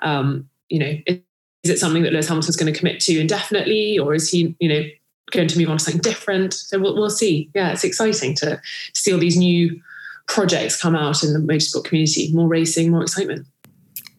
um, 0.03 0.49
you 0.69 0.79
know, 0.79 0.97
is, 1.05 1.19
is 1.63 1.71
it 1.71 1.79
something 1.79 2.03
that 2.03 2.13
Lewis 2.13 2.27
Hamilton's 2.27 2.57
going 2.57 2.71
to 2.71 2.77
commit 2.77 2.99
to 3.01 3.19
indefinitely, 3.19 3.97
or 3.97 4.13
is 4.13 4.29
he, 4.29 4.55
you 4.59 4.69
know, 4.69 4.83
going 5.31 5.47
to 5.47 5.57
move 5.57 5.69
on 5.69 5.77
to 5.77 5.83
something 5.83 6.01
different? 6.01 6.53
So 6.53 6.79
we'll, 6.79 6.95
we'll 6.95 7.09
see. 7.09 7.49
Yeah, 7.53 7.71
it's 7.71 7.83
exciting 7.83 8.35
to, 8.35 8.49
to 8.57 8.61
see 8.93 9.13
all 9.13 9.19
these 9.19 9.37
new 9.37 9.81
projects 10.27 10.79
come 10.79 10.95
out 10.95 11.23
in 11.23 11.33
the 11.33 11.39
motorsport 11.39 11.85
community. 11.85 12.31
More 12.33 12.47
racing, 12.47 12.91
more 12.91 13.01
excitement. 13.01 13.47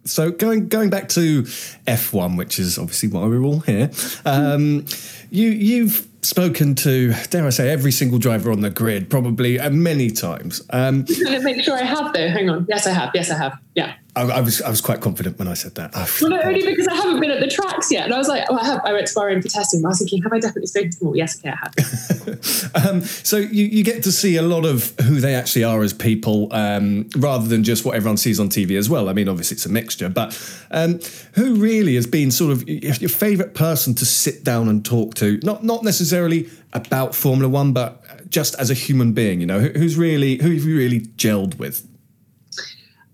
So 0.05 0.31
going 0.31 0.69
going 0.69 0.91
back 0.91 1.09
to 1.11 1.43
F1, 1.43 2.37
which 2.37 2.59
is 2.59 2.79
obviously 2.79 3.09
why 3.09 3.27
we're 3.27 3.43
all 3.43 3.61
here. 3.61 3.91
Um, 4.27 4.85
you 5.31 5.49
you've 5.49 6.07
spoken 6.21 6.75
to 6.75 7.13
dare 7.31 7.47
I 7.47 7.51
say 7.51 7.71
every 7.71 7.93
single 7.93 8.19
driver 8.19 8.51
on 8.51 8.61
the 8.61 8.71
grid 8.71 9.09
probably 9.09 9.59
uh, 9.59 9.71
many 9.71 10.11
times. 10.11 10.63
Um, 10.71 11.07
Make 11.25 11.63
sure 11.63 11.77
I 11.77 11.85
have 11.85 12.13
though. 12.13 12.29
Hang 12.29 12.51
on. 12.51 12.67
Yes, 12.69 12.87
I 12.87 12.93
have. 12.93 13.13
Yes, 13.15 13.31
I 13.31 13.39
have. 13.39 13.59
Yeah. 13.75 13.95
I, 14.17 14.23
I 14.23 14.41
was 14.41 14.63
I 14.63 14.71
was 14.71 14.81
quite 14.81 15.01
confident 15.01 15.39
when 15.39 15.49
I 15.49 15.55
said 15.55 15.75
that. 15.75 15.91
Oh, 15.95 16.09
Well, 16.21 16.31
no, 16.31 16.41
only 16.43 16.65
because 16.65 16.87
I 16.87 16.95
haven't 16.95 17.21
been 17.21 17.31
at 17.31 17.41
the 17.41 17.49
tracks 17.49 17.91
yet, 17.91 18.05
and 18.05 18.15
I 18.15 18.19
was 18.19 18.29
like, 18.29 18.45
oh, 18.49 18.57
I 18.57 18.65
have. 18.65 18.81
I 18.85 18.93
went 18.93 19.07
to 19.09 19.15
Bahrain 19.15 19.43
for 19.43 19.49
testing. 19.49 19.85
I 19.85 19.89
was 19.89 19.99
thinking, 19.99 20.23
have 20.23 20.33
I 20.33 20.39
definitely 20.39 20.67
spoken 20.67 20.91
to 20.91 20.99
them 20.99 21.09
all? 21.09 21.17
Yes, 21.17 21.39
okay, 21.39 21.51
I 21.51 21.57
have. 21.57 21.75
Um, 22.75 23.03
so 23.03 23.37
you, 23.37 23.67
you 23.67 23.85
get 23.85 24.03
to 24.03 24.13
see 24.13 24.37
a 24.37 24.43
lot 24.43 24.65
of 24.65 24.93
who 25.03 25.21
they 25.21 25.35
actually 25.35 25.63
are 25.65 25.83
as 25.83 25.93
people, 25.93 26.49
um, 26.53 27.09
rather 27.17 27.47
than 27.47 27.63
just 27.63 27.85
what 27.85 27.95
everyone 27.95 28.17
sees 28.17 28.41
on 28.41 28.49
TV 28.49 28.77
as 28.77 28.91
well. 28.91 29.09
I 29.09 29.13
mean, 29.13 29.29
obviously 29.29 29.55
it's 29.55 29.67
a 29.67 29.69
mixture, 29.71 30.09
but 30.09 30.37
um, 30.71 30.99
who 31.35 31.55
really 31.55 31.95
has 31.95 32.07
been 32.07 32.31
sort 32.31 32.53
of 32.53 32.69
your 32.69 32.95
your 32.95 33.11
favourite 33.11 33.55
person 33.55 33.95
to 33.97 34.05
sit 34.05 34.43
down 34.43 34.69
and 34.69 34.85
talk 34.85 35.15
to? 35.17 35.39
Not 35.43 35.63
not 35.65 35.85
necessarily 35.85 36.49
about 36.73 37.15
Formula 37.15 37.49
One, 37.49 37.73
but 37.73 38.29
just 38.29 38.55
as 38.57 38.71
a 38.71 38.75
human 38.75 39.13
being. 39.13 39.41
You 39.41 39.47
know, 39.47 39.61
who, 39.61 39.69
who's 39.79 39.97
really 39.97 40.37
who 40.37 40.51
have 40.51 40.65
you 40.65 40.77
really 40.77 41.01
gelled 41.01 41.57
with? 41.59 41.87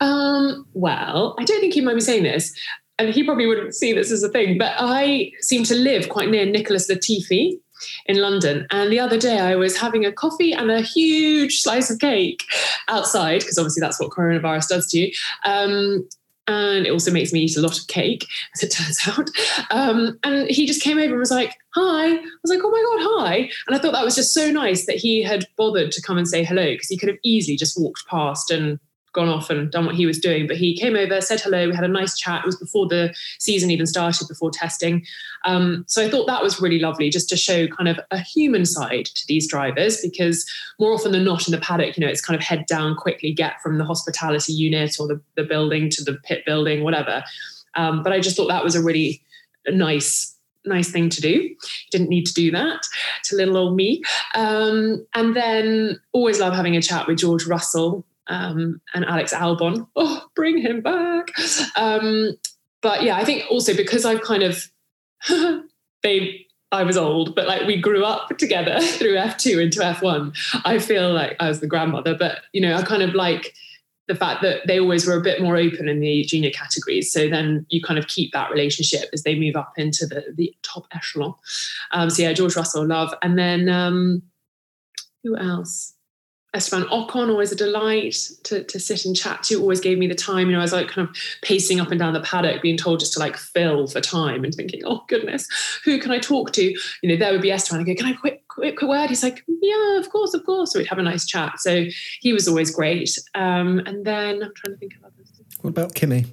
Um, 0.00 0.66
well, 0.72 1.36
I 1.38 1.44
don't 1.44 1.60
think 1.60 1.74
he 1.74 1.80
might 1.80 1.94
be 1.94 2.00
saying 2.00 2.22
this, 2.22 2.54
and 2.98 3.10
he 3.10 3.24
probably 3.24 3.46
wouldn't 3.46 3.74
see 3.74 3.92
this 3.92 4.10
as 4.10 4.22
a 4.22 4.28
thing, 4.28 4.58
but 4.58 4.74
I 4.78 5.32
seem 5.40 5.64
to 5.64 5.74
live 5.74 6.08
quite 6.08 6.30
near 6.30 6.44
Nicholas 6.44 6.90
Latifi 6.90 7.58
in 8.06 8.18
London. 8.18 8.66
And 8.70 8.92
the 8.92 9.00
other 9.00 9.18
day 9.18 9.38
I 9.38 9.56
was 9.56 9.76
having 9.76 10.04
a 10.04 10.12
coffee 10.12 10.52
and 10.52 10.70
a 10.70 10.82
huge 10.82 11.62
slice 11.62 11.90
of 11.90 11.98
cake 11.98 12.44
outside, 12.88 13.40
because 13.40 13.58
obviously 13.58 13.80
that's 13.80 14.00
what 14.00 14.10
coronavirus 14.10 14.68
does 14.68 14.86
to 14.88 14.98
you. 14.98 15.12
Um, 15.44 16.06
and 16.46 16.84
it 16.84 16.90
also 16.90 17.12
makes 17.12 17.32
me 17.32 17.40
eat 17.40 17.56
a 17.56 17.60
lot 17.60 17.78
of 17.78 17.86
cake, 17.86 18.26
as 18.54 18.62
it 18.62 18.72
turns 18.72 19.00
out. 19.08 19.30
Um, 19.70 20.18
and 20.24 20.50
he 20.50 20.66
just 20.66 20.82
came 20.82 20.98
over 20.98 21.12
and 21.12 21.18
was 21.18 21.30
like, 21.30 21.54
Hi. 21.74 22.08
I 22.08 22.20
was 22.42 22.50
like, 22.50 22.60
Oh 22.62 22.70
my 22.70 22.98
God, 22.98 23.24
hi. 23.24 23.50
And 23.66 23.76
I 23.76 23.78
thought 23.78 23.92
that 23.92 24.04
was 24.04 24.16
just 24.16 24.34
so 24.34 24.50
nice 24.50 24.86
that 24.86 24.96
he 24.96 25.22
had 25.22 25.46
bothered 25.56 25.92
to 25.92 26.02
come 26.02 26.18
and 26.18 26.28
say 26.28 26.44
hello, 26.44 26.72
because 26.72 26.88
he 26.88 26.98
could 26.98 27.08
have 27.08 27.18
easily 27.22 27.56
just 27.56 27.80
walked 27.80 28.06
past 28.08 28.50
and 28.50 28.78
gone 29.12 29.29
off 29.29 29.51
and 29.51 29.70
done 29.70 29.87
what 29.87 29.94
he 29.94 30.07
was 30.07 30.18
doing. 30.18 30.46
But 30.46 30.57
he 30.57 30.77
came 30.77 30.96
over, 30.96 31.20
said 31.20 31.40
hello, 31.40 31.68
we 31.68 31.75
had 31.75 31.85
a 31.85 31.88
nice 31.88 32.16
chat. 32.16 32.42
It 32.42 32.46
was 32.46 32.57
before 32.57 32.87
the 32.87 33.14
season 33.38 33.70
even 33.70 33.87
started, 33.87 34.29
before 34.29 34.51
testing. 34.51 35.05
Um, 35.44 35.85
so 35.88 36.05
I 36.05 36.11
thought 36.11 36.27
that 36.27 36.43
was 36.43 36.61
really 36.61 36.78
lovely 36.78 37.11
just 37.11 37.28
to 37.30 37.37
show 37.37 37.66
kind 37.66 37.89
of 37.89 37.99
a 38.11 38.18
human 38.18 38.64
side 38.64 39.07
to 39.07 39.26
these 39.26 39.49
drivers 39.49 40.01
because 40.01 40.49
more 40.78 40.93
often 40.93 41.12
than 41.12 41.24
not 41.24 41.47
in 41.47 41.53
the 41.53 41.61
paddock, 41.61 41.97
you 41.97 42.05
know, 42.05 42.11
it's 42.11 42.24
kind 42.24 42.39
of 42.39 42.45
head 42.45 42.66
down, 42.66 42.97
quickly 42.97 43.32
get 43.32 43.61
from 43.62 43.78
the 43.78 43.84
hospitality 43.84 44.53
unit 44.53 44.97
or 45.01 45.07
the, 45.07 45.20
the 45.37 45.45
building 45.45 45.91
to 45.91 46.05
the 46.05 46.14
pit 46.24 46.45
building, 46.47 46.84
whatever. 46.84 47.24
Um, 47.74 48.03
but 48.03 48.12
I 48.12 48.20
just 48.20 48.37
thought 48.37 48.49
that 48.49 48.64
was 48.64 48.74
a 48.74 48.82
really 48.82 49.22
nice 49.68 50.37
nice 50.66 50.91
thing 50.91 51.09
to 51.09 51.20
do. 51.20 51.55
Didn't 51.91 52.09
need 52.09 52.26
to 52.26 52.34
do 52.34 52.51
that 52.51 52.82
to 53.24 53.37
little 53.37 53.57
old 53.57 53.76
me. 53.76 54.03
Um, 54.34 55.07
and 55.14 55.34
then 55.34 56.01
always 56.12 56.39
love 56.39 56.55
having 56.55 56.76
a 56.76 56.82
chat 56.82 57.07
with 57.07 57.18
George 57.18 57.47
Russell. 57.47 58.05
Um, 58.31 58.81
and 58.95 59.05
Alex 59.05 59.35
Albon. 59.35 59.87
Oh, 59.97 60.24
bring 60.35 60.59
him 60.59 60.81
back. 60.81 61.33
Um, 61.76 62.37
but 62.81 63.03
yeah, 63.03 63.16
I 63.16 63.24
think 63.24 63.45
also 63.51 63.76
because 63.76 64.05
I've 64.05 64.22
kind 64.22 64.43
of 64.43 64.64
they 66.03 66.47
I 66.72 66.85
was 66.85 66.97
old, 66.97 67.35
but 67.35 67.49
like 67.49 67.66
we 67.66 67.81
grew 67.81 68.05
up 68.05 68.39
together 68.39 68.81
through 68.81 69.16
F2 69.16 69.62
into 69.62 69.81
F1. 69.81 70.37
I 70.64 70.78
feel 70.78 71.12
like 71.12 71.37
I 71.41 71.49
was 71.49 71.61
the 71.61 71.66
grandmother, 71.66 72.16
but 72.16 72.39
you 72.53 72.61
know, 72.61 72.74
I 72.74 72.83
kind 72.83 73.03
of 73.03 73.14
like 73.14 73.55
the 74.07 74.14
fact 74.14 74.43
that 74.43 74.66
they 74.66 74.81
always 74.81 75.07
were 75.07 75.16
a 75.16 75.20
bit 75.20 75.41
more 75.41 75.57
open 75.57 75.89
in 75.89 76.01
the 76.01 76.24
junior 76.24 76.51
categories. 76.51 77.12
So 77.12 77.28
then 77.28 77.64
you 77.68 77.81
kind 77.81 77.99
of 77.99 78.09
keep 78.09 78.33
that 78.33 78.51
relationship 78.51 79.09
as 79.12 79.22
they 79.22 79.39
move 79.39 79.55
up 79.55 79.72
into 79.76 80.05
the, 80.05 80.24
the 80.35 80.53
top 80.62 80.87
echelon. 80.93 81.35
Um, 81.93 82.11
so 82.11 82.22
yeah, 82.22 82.33
George 82.33 82.57
Russell, 82.57 82.87
love. 82.87 83.14
And 83.22 83.39
then 83.39 83.68
um, 83.68 84.22
who 85.22 85.37
else? 85.37 85.95
Esteban 86.53 86.88
Ocon, 86.88 87.30
always 87.30 87.53
a 87.53 87.57
delight 87.57 88.16
to, 88.44 88.64
to 88.64 88.80
sit 88.80 89.05
and 89.05 89.14
chat 89.14 89.42
to, 89.44 89.61
always 89.61 89.80
gave 89.80 89.98
me 89.98 90.09
the 90.09 90.14
time. 90.14 90.48
You 90.48 90.55
know, 90.55 90.59
I 90.59 90.62
was 90.62 90.72
like 90.72 90.88
kind 90.88 91.09
of 91.09 91.16
pacing 91.42 91.80
up 91.80 91.90
and 91.90 91.98
down 91.98 92.12
the 92.12 92.20
paddock, 92.20 92.61
being 92.61 92.76
told 92.76 93.01
just 93.01 93.12
to 93.12 93.20
like 93.20 93.36
fill 93.36 93.86
for 93.86 94.01
time 94.01 94.42
and 94.42 94.53
thinking, 94.53 94.82
oh 94.84 95.05
goodness, 95.07 95.46
who 95.84 96.01
can 96.01 96.11
I 96.11 96.18
talk 96.18 96.53
to? 96.53 96.62
You 96.62 97.09
know, 97.09 97.16
there 97.16 97.32
would 97.32 97.42
be 97.42 97.53
Esteban. 97.53 97.80
I 97.80 97.84
go, 97.84 97.94
can 97.94 98.07
I 98.07 98.14
quick, 98.14 98.46
quick, 98.48 98.76
quick 98.76 98.88
word? 98.88 99.09
He's 99.09 99.22
like, 99.22 99.44
yeah, 99.46 99.98
of 99.98 100.11
course, 100.11 100.34
of 100.34 100.44
course. 100.44 100.72
So 100.72 100.80
we'd 100.80 100.88
have 100.88 100.98
a 100.98 101.03
nice 101.03 101.24
chat. 101.24 101.61
So 101.61 101.84
he 102.20 102.32
was 102.32 102.48
always 102.48 102.74
great. 102.74 103.16
Um, 103.34 103.80
and 103.86 104.05
then 104.05 104.42
I'm 104.42 104.55
trying 104.55 104.74
to 104.74 104.78
think 104.78 104.96
of 104.96 105.05
others. 105.05 105.30
What 105.61 105.70
about 105.70 105.94
Kimi? 105.94 106.26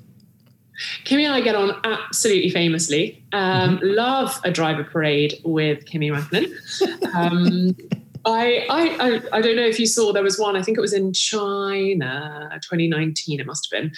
Kimi 1.04 1.26
and 1.26 1.34
I 1.34 1.42
get 1.42 1.56
on 1.56 1.80
absolutely 1.84 2.50
famously. 2.50 3.24
Um, 3.34 3.78
mm-hmm. 3.78 3.86
Love 3.86 4.40
a 4.44 4.52
driver 4.52 4.84
parade 4.84 5.36
with 5.44 5.86
Kimi 5.86 6.10
Räikkönen. 6.10 7.16
Um, 7.16 7.76
I, 8.28 8.66
I, 8.70 9.22
I 9.38 9.42
don't 9.42 9.56
know 9.56 9.66
if 9.66 9.80
you 9.80 9.86
saw 9.86 10.12
there 10.12 10.24
was 10.24 10.38
one 10.38 10.56
I 10.56 10.62
think 10.62 10.78
it 10.78 10.82
was 10.82 10.94
in 10.94 11.14
China 11.14 12.50
2019 12.62 13.40
it 13.40 13.46
must 13.46 13.68
have 13.72 13.82
been 13.82 13.92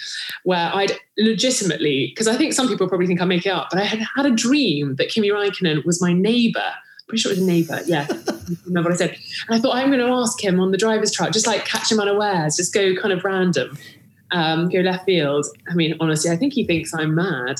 where 0.44 0.70
I'd 0.72 0.92
legitimately 1.18 2.08
because 2.08 2.28
I 2.28 2.36
think 2.36 2.52
some 2.52 2.68
people 2.68 2.88
probably 2.88 3.06
think 3.06 3.20
I 3.20 3.24
make 3.24 3.44
it 3.44 3.50
up 3.50 3.68
but 3.70 3.80
I 3.80 3.84
had 3.84 4.00
had 4.16 4.26
a 4.26 4.30
dream 4.30 4.96
that 4.96 5.08
Kimi 5.08 5.30
Räikkönen 5.30 5.84
was 5.84 6.00
my 6.00 6.12
neighbor. 6.12 6.72
Pretty 7.08 7.22
sure 7.22 7.32
it 7.32 7.38
was 7.38 7.42
a 7.42 7.46
neighbor 7.46 7.80
yeah. 7.86 8.06
Remember 8.66 8.90
what 8.90 8.94
I 8.94 8.96
said. 8.96 9.16
And 9.48 9.56
I 9.56 9.58
thought 9.58 9.74
I'm 9.74 9.88
going 9.88 10.00
to 10.00 10.12
ask 10.12 10.42
him 10.42 10.60
on 10.60 10.70
the 10.70 10.78
driver's 10.78 11.12
truck 11.12 11.32
just 11.32 11.46
like 11.46 11.64
catch 11.64 11.90
him 11.90 11.98
unawares 11.98 12.56
just 12.56 12.72
go 12.72 12.94
kind 12.94 13.12
of 13.12 13.24
random 13.24 13.76
um, 14.32 14.68
go 14.68 14.78
left 14.78 15.06
field. 15.06 15.46
I 15.68 15.74
mean, 15.74 15.96
honestly, 16.00 16.30
I 16.30 16.36
think 16.36 16.52
he 16.52 16.64
thinks 16.64 16.94
I'm 16.94 17.14
mad, 17.16 17.56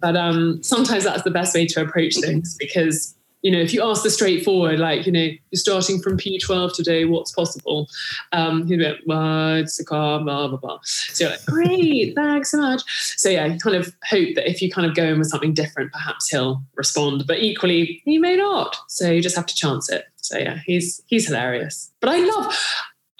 but 0.00 0.16
um, 0.16 0.62
sometimes 0.62 1.04
that's 1.04 1.22
the 1.22 1.30
best 1.30 1.54
way 1.54 1.66
to 1.66 1.80
approach 1.80 2.16
things 2.16 2.56
because 2.58 3.14
you 3.42 3.50
know, 3.50 3.58
if 3.58 3.72
you 3.72 3.82
ask 3.82 4.02
the 4.02 4.10
straightforward, 4.10 4.78
like, 4.78 5.06
you 5.06 5.12
know, 5.12 5.20
you're 5.20 5.38
starting 5.54 6.00
from 6.00 6.18
P12 6.18 6.74
today, 6.74 7.04
what's 7.04 7.32
possible? 7.32 7.88
Um, 8.32 8.66
he'd 8.66 8.78
be 8.78 8.84
like, 8.84 9.00
well, 9.06 9.56
it's 9.56 9.80
a 9.80 9.84
car, 9.84 10.20
blah, 10.22 10.48
blah, 10.48 10.58
blah. 10.58 10.78
So 10.84 11.24
you're 11.24 11.32
like, 11.32 11.44
great, 11.46 12.14
thanks 12.16 12.50
so 12.50 12.58
much. 12.58 12.82
So 13.16 13.30
yeah, 13.30 13.46
you 13.46 13.58
kind 13.58 13.76
of 13.76 13.94
hope 14.04 14.34
that 14.34 14.48
if 14.48 14.60
you 14.60 14.70
kind 14.70 14.86
of 14.86 14.94
go 14.94 15.04
in 15.04 15.18
with 15.18 15.28
something 15.28 15.54
different, 15.54 15.92
perhaps 15.92 16.28
he'll 16.28 16.62
respond, 16.74 17.24
but 17.26 17.38
equally 17.38 18.02
he 18.04 18.18
may 18.18 18.36
not. 18.36 18.76
So 18.88 19.10
you 19.10 19.22
just 19.22 19.36
have 19.36 19.46
to 19.46 19.54
chance 19.54 19.88
it. 19.90 20.04
So 20.16 20.38
yeah, 20.38 20.58
he's 20.64 21.02
he's 21.06 21.26
hilarious. 21.26 21.90
But 22.00 22.10
I 22.10 22.18
love 22.18 22.54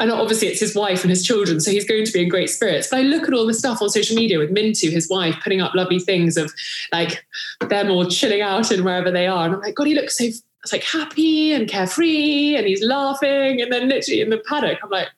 and 0.00 0.10
obviously 0.10 0.48
it's 0.48 0.60
his 0.60 0.74
wife 0.74 1.02
and 1.02 1.10
his 1.10 1.24
children, 1.24 1.60
so 1.60 1.70
he's 1.70 1.86
going 1.86 2.04
to 2.04 2.12
be 2.12 2.22
in 2.22 2.28
great 2.28 2.50
spirits. 2.50 2.88
But 2.90 3.00
I 3.00 3.02
look 3.02 3.28
at 3.28 3.34
all 3.34 3.46
the 3.46 3.54
stuff 3.54 3.80
on 3.80 3.90
social 3.90 4.16
media 4.16 4.38
with 4.38 4.50
Minttu, 4.50 4.90
his 4.90 5.08
wife, 5.08 5.36
putting 5.44 5.60
up 5.60 5.74
lovely 5.74 6.00
things 6.00 6.36
of 6.36 6.52
like 6.92 7.24
them 7.68 7.90
all 7.90 8.06
chilling 8.06 8.40
out 8.40 8.72
in 8.72 8.82
wherever 8.82 9.10
they 9.10 9.28
are, 9.28 9.44
and 9.44 9.54
I'm 9.54 9.60
like, 9.60 9.76
God, 9.76 9.86
he 9.86 9.94
looks 9.94 10.18
so 10.18 10.24
it's 10.24 10.72
like 10.72 10.82
happy 10.84 11.52
and 11.52 11.68
carefree, 11.68 12.56
and 12.56 12.66
he's 12.66 12.82
laughing, 12.82 13.60
and 13.60 13.72
then 13.72 13.88
literally 13.88 14.20
in 14.20 14.30
the 14.30 14.42
paddock, 14.48 14.78
I'm 14.82 14.90
like, 14.90 15.08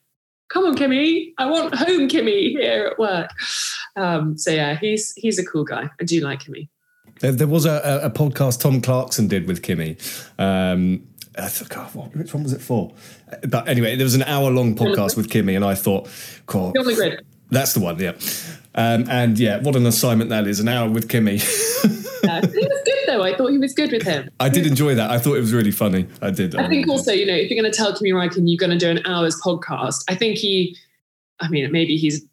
come 0.49 0.65
on, 0.65 0.77
Kimi, 0.77 1.33
I 1.39 1.47
want 1.47 1.75
home, 1.75 2.09
Kimi 2.09 2.51
here 2.51 2.89
at 2.93 2.99
work. 2.99 3.31
Um, 3.97 4.37
so 4.37 4.51
yeah, 4.51 4.77
he's 4.77 5.13
he's 5.15 5.39
a 5.39 5.45
cool 5.45 5.65
guy. 5.65 5.89
I 6.01 6.05
do 6.05 6.21
like 6.21 6.41
Kimi. 6.41 6.69
There, 7.21 7.33
there 7.33 7.47
was 7.47 7.67
a, 7.67 8.01
a, 8.03 8.11
podcast 8.11 8.61
Tom 8.61 8.81
Clarkson 8.81 9.29
did 9.29 9.47
with 9.47 9.63
Kimi, 9.63 9.97
Um, 10.39 11.07
I 11.39 11.49
thought, 11.49 11.69
God, 11.69 11.95
what, 11.95 12.17
which 12.17 12.35
one 12.35 12.43
was 12.43 12.53
it 12.53 12.61
for? 12.61 12.93
But 13.49 13.69
anyway, 13.69 13.97
there 13.97 14.05
was 14.05 14.15
an 14.15 14.23
hour 14.25 14.51
long 14.51 14.75
podcast 14.75 15.17
with 15.17 15.31
Kimi, 15.31 15.55
and 15.55 15.65
I 15.65 15.75
thought, 15.75 16.09
God, 16.47 16.75
that's 17.51 17.75
the 17.75 17.81
one, 17.81 17.99
yeah. 17.99 18.13
Um, 18.75 19.05
and 19.09 19.39
yeah, 19.39 19.61
what 19.61 19.77
an 19.77 19.87
assignment 19.87 20.31
that 20.31 20.47
is 20.47 20.61
an 20.61 20.69
hour 20.69 20.89
with 20.89 21.09
Kimi. 21.09 21.33
yeah, 22.25 22.41
he 22.41 22.67
was 22.67 22.83
good 22.85 22.99
though. 23.07 23.23
I 23.23 23.35
thought 23.37 23.49
he 23.49 23.59
was 23.59 23.75
good 23.75 23.93
with 23.93 24.03
him. 24.03 24.31
I 24.41 24.49
did 24.49 24.67
enjoy 24.67 24.95
that. 24.95 25.11
I 25.11 25.19
thought 25.19 25.35
it 25.35 25.41
was 25.41 25.53
really 25.53 25.71
funny. 25.71 26.07
I 26.23 26.31
did. 26.31 26.55
I 26.55 26.69
think 26.69 26.89
also, 26.89 27.13
you 27.13 27.27
know, 27.27 27.35
if 27.35 27.51
you're 27.51 27.61
going 27.61 27.71
to 27.71 27.77
tell 27.77 27.95
Kimi 27.95 28.11
Räikkönen 28.11 28.45
you're 28.47 28.57
going 28.57 28.71
to 28.71 28.79
do 28.79 28.91
an 28.91 29.05
hour's 29.05 29.39
podcast, 29.41 30.05
I 30.09 30.15
think 30.15 30.39
he, 30.39 30.77
I 31.41 31.49
mean, 31.49 31.71
maybe 31.71 31.99
he's 31.99 32.25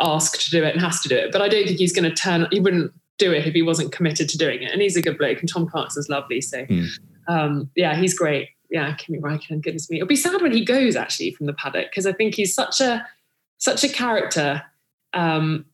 asked 0.00 0.44
to 0.46 0.50
do 0.50 0.64
it 0.64 0.74
and 0.74 0.82
has 0.82 1.00
to 1.00 1.08
do 1.08 1.16
it, 1.16 1.32
but 1.32 1.40
I 1.40 1.48
don't 1.48 1.64
think 1.64 1.78
he's 1.78 1.92
going 1.92 2.08
to 2.08 2.14
turn. 2.14 2.46
He 2.50 2.60
wouldn't 2.60 2.92
do 3.18 3.32
it 3.32 3.46
if 3.46 3.54
he 3.54 3.62
wasn't 3.62 3.92
committed 3.92 4.28
to 4.28 4.36
doing 4.36 4.62
it. 4.62 4.72
And 4.72 4.82
he's 4.82 4.96
a 4.96 5.02
good 5.02 5.16
bloke, 5.16 5.40
and 5.40 5.48
Tom 5.48 5.66
Clarkson's 5.66 6.10
lovely. 6.10 6.40
So. 6.40 6.64
Mm 6.66 6.88
um, 7.28 7.70
yeah, 7.74 7.96
he's 7.96 8.16
great. 8.16 8.48
Yeah, 8.70 8.94
Kimi 8.94 9.20
Räikkönen, 9.20 9.62
goodness 9.62 9.88
me. 9.88 9.98
It'll 9.98 10.08
be 10.08 10.16
sad 10.16 10.42
when 10.42 10.52
he 10.52 10.64
goes 10.64 10.96
actually 10.96 11.32
from 11.32 11.46
the 11.46 11.52
paddock 11.52 11.90
because 11.90 12.06
I 12.06 12.12
think 12.12 12.34
he's 12.34 12.54
such 12.54 12.80
a 12.80 13.06
such 13.58 13.84
a 13.84 13.88
character 13.88 14.62
um, 15.14 15.64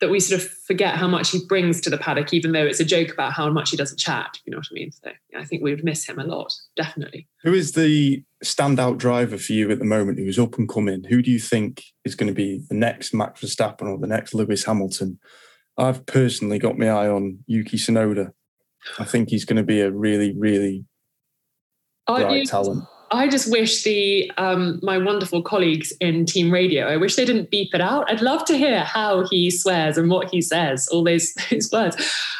that 0.00 0.10
we 0.10 0.20
sort 0.20 0.42
of 0.42 0.48
forget 0.48 0.96
how 0.96 1.06
much 1.06 1.30
he 1.30 1.40
brings 1.46 1.80
to 1.80 1.88
the 1.88 1.96
paddock, 1.96 2.34
even 2.34 2.52
though 2.52 2.66
it's 2.66 2.80
a 2.80 2.84
joke 2.84 3.12
about 3.12 3.32
how 3.32 3.48
much 3.50 3.70
he 3.70 3.76
doesn't 3.76 3.98
chat. 3.98 4.36
You 4.44 4.50
know 4.50 4.58
what 4.58 4.66
I 4.70 4.74
mean? 4.74 4.92
So 4.92 5.10
yeah, 5.30 5.40
I 5.40 5.44
think 5.44 5.62
we 5.62 5.70
would 5.70 5.84
miss 5.84 6.04
him 6.04 6.18
a 6.18 6.24
lot, 6.24 6.52
definitely. 6.76 7.28
Who 7.42 7.54
is 7.54 7.72
the 7.72 8.22
standout 8.44 8.98
driver 8.98 9.38
for 9.38 9.52
you 9.52 9.70
at 9.70 9.78
the 9.78 9.84
moment 9.84 10.18
who 10.18 10.26
is 10.26 10.38
up 10.38 10.58
and 10.58 10.68
coming? 10.68 11.04
Who 11.04 11.22
do 11.22 11.30
you 11.30 11.38
think 11.38 11.84
is 12.04 12.14
going 12.14 12.26
to 12.26 12.34
be 12.34 12.62
the 12.68 12.74
next 12.74 13.14
Max 13.14 13.40
Verstappen 13.40 13.88
or 13.88 13.96
the 13.96 14.06
next 14.06 14.34
Lewis 14.34 14.64
Hamilton? 14.64 15.18
I've 15.78 16.04
personally 16.04 16.58
got 16.58 16.78
my 16.78 16.88
eye 16.88 17.08
on 17.08 17.38
Yuki 17.46 17.78
Tsunoda. 17.78 18.32
I 18.98 19.04
think 19.04 19.30
he's 19.30 19.44
going 19.44 19.56
to 19.56 19.62
be 19.62 19.80
a 19.80 19.90
really, 19.90 20.36
really 20.36 20.84
bright 22.06 22.46
talent. 22.46 22.84
I 23.12 23.28
just 23.28 23.50
wish 23.50 23.82
the 23.84 24.32
um, 24.38 24.80
my 24.82 24.96
wonderful 24.96 25.42
colleagues 25.42 25.92
in 26.00 26.24
Team 26.24 26.50
Radio. 26.50 26.86
I 26.86 26.96
wish 26.96 27.16
they 27.16 27.26
didn't 27.26 27.50
beep 27.50 27.74
it 27.74 27.80
out. 27.80 28.10
I'd 28.10 28.22
love 28.22 28.44
to 28.46 28.56
hear 28.56 28.80
how 28.80 29.26
he 29.28 29.50
swears 29.50 29.98
and 29.98 30.10
what 30.10 30.30
he 30.30 30.40
says. 30.40 30.88
All 30.88 31.04
those, 31.04 31.34
those 31.50 31.70
words. 31.70 31.96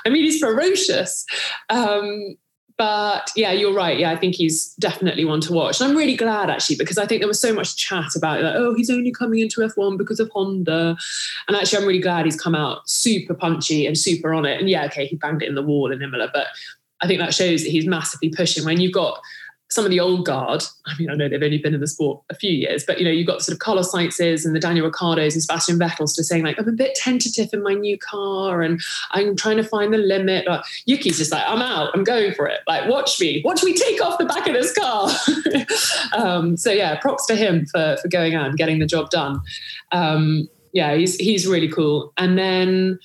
I 0.06 0.08
mean, 0.08 0.24
he's 0.24 0.40
ferocious. 0.40 1.26
Um, 1.68 2.36
but 2.78 3.30
yeah, 3.36 3.52
you're 3.52 3.74
right. 3.74 3.98
Yeah, 3.98 4.10
I 4.10 4.16
think 4.16 4.34
he's 4.34 4.74
definitely 4.76 5.26
one 5.26 5.42
to 5.42 5.52
watch. 5.52 5.80
And 5.80 5.90
I'm 5.90 5.96
really 5.96 6.16
glad 6.16 6.48
actually 6.48 6.76
because 6.76 6.98
I 6.98 7.06
think 7.06 7.20
there 7.20 7.28
was 7.28 7.40
so 7.40 7.52
much 7.52 7.76
chat 7.76 8.16
about 8.16 8.42
like, 8.42 8.54
oh, 8.56 8.74
he's 8.74 8.90
only 8.90 9.12
coming 9.12 9.40
into 9.40 9.60
F1 9.60 9.98
because 9.98 10.20
of 10.20 10.30
Honda. 10.30 10.96
And 11.46 11.56
actually, 11.56 11.80
I'm 11.80 11.86
really 11.86 12.00
glad 12.00 12.24
he's 12.24 12.40
come 12.40 12.54
out 12.54 12.88
super 12.88 13.34
punchy 13.34 13.86
and 13.86 13.96
super 13.96 14.32
on 14.32 14.46
it. 14.46 14.58
And 14.58 14.70
yeah, 14.70 14.86
okay, 14.86 15.06
he 15.06 15.16
banged 15.16 15.42
it 15.42 15.48
in 15.48 15.54
the 15.54 15.62
wall 15.62 15.92
in 15.92 16.00
Imola, 16.00 16.30
but 16.32 16.46
I 17.02 17.06
think 17.06 17.20
that 17.20 17.34
shows 17.34 17.62
that 17.62 17.70
he's 17.70 17.86
massively 17.86 18.30
pushing. 18.30 18.64
When 18.64 18.80
you've 18.80 18.92
got 18.92 19.20
some 19.72 19.84
of 19.84 19.90
the 19.90 20.00
old 20.00 20.24
guard, 20.24 20.62
I 20.86 20.96
mean, 20.98 21.10
I 21.10 21.14
know 21.14 21.28
they've 21.28 21.42
only 21.42 21.58
been 21.58 21.74
in 21.74 21.80
the 21.80 21.86
sport 21.86 22.22
a 22.30 22.34
few 22.34 22.50
years, 22.50 22.84
but 22.84 22.98
you 22.98 23.04
know, 23.04 23.10
you've 23.10 23.26
got 23.26 23.42
sort 23.42 23.54
of 23.54 23.60
Carlos 23.60 23.92
Sainz's 23.92 24.44
and 24.44 24.54
the 24.54 24.60
Daniel 24.60 24.88
Ricciardos 24.88 25.32
and 25.32 25.42
Sebastian 25.42 25.78
Vettel's 25.78 26.14
to 26.14 26.24
saying 26.24 26.44
like, 26.44 26.58
I'm 26.58 26.68
a 26.68 26.72
bit 26.72 26.94
tentative 26.94 27.50
in 27.52 27.62
my 27.62 27.74
new 27.74 27.98
car 27.98 28.62
and 28.62 28.80
I'm 29.10 29.36
trying 29.36 29.56
to 29.56 29.64
find 29.64 29.92
the 29.92 29.98
limit. 29.98 30.44
But 30.46 30.64
Yuki's 30.86 31.18
just 31.18 31.32
like, 31.32 31.44
I'm 31.46 31.62
out, 31.62 31.90
I'm 31.94 32.04
going 32.04 32.34
for 32.34 32.46
it. 32.46 32.60
Like, 32.66 32.88
watch 32.88 33.20
me, 33.20 33.42
watch 33.44 33.62
me 33.62 33.74
take 33.74 34.00
off 34.02 34.18
the 34.18 34.26
back 34.26 34.46
of 34.46 34.54
this 34.54 34.72
car. 34.72 35.10
um, 36.22 36.56
so 36.56 36.70
yeah, 36.70 36.98
props 37.00 37.26
to 37.26 37.36
him 37.36 37.66
for 37.66 37.96
for 38.00 38.08
going 38.08 38.34
out 38.34 38.46
and 38.46 38.56
getting 38.56 38.78
the 38.78 38.86
job 38.86 39.10
done. 39.10 39.40
Um, 39.92 40.48
yeah, 40.72 40.94
he's 40.94 41.16
he's 41.16 41.46
really 41.46 41.68
cool. 41.68 42.12
And 42.16 42.38
then 42.38 42.98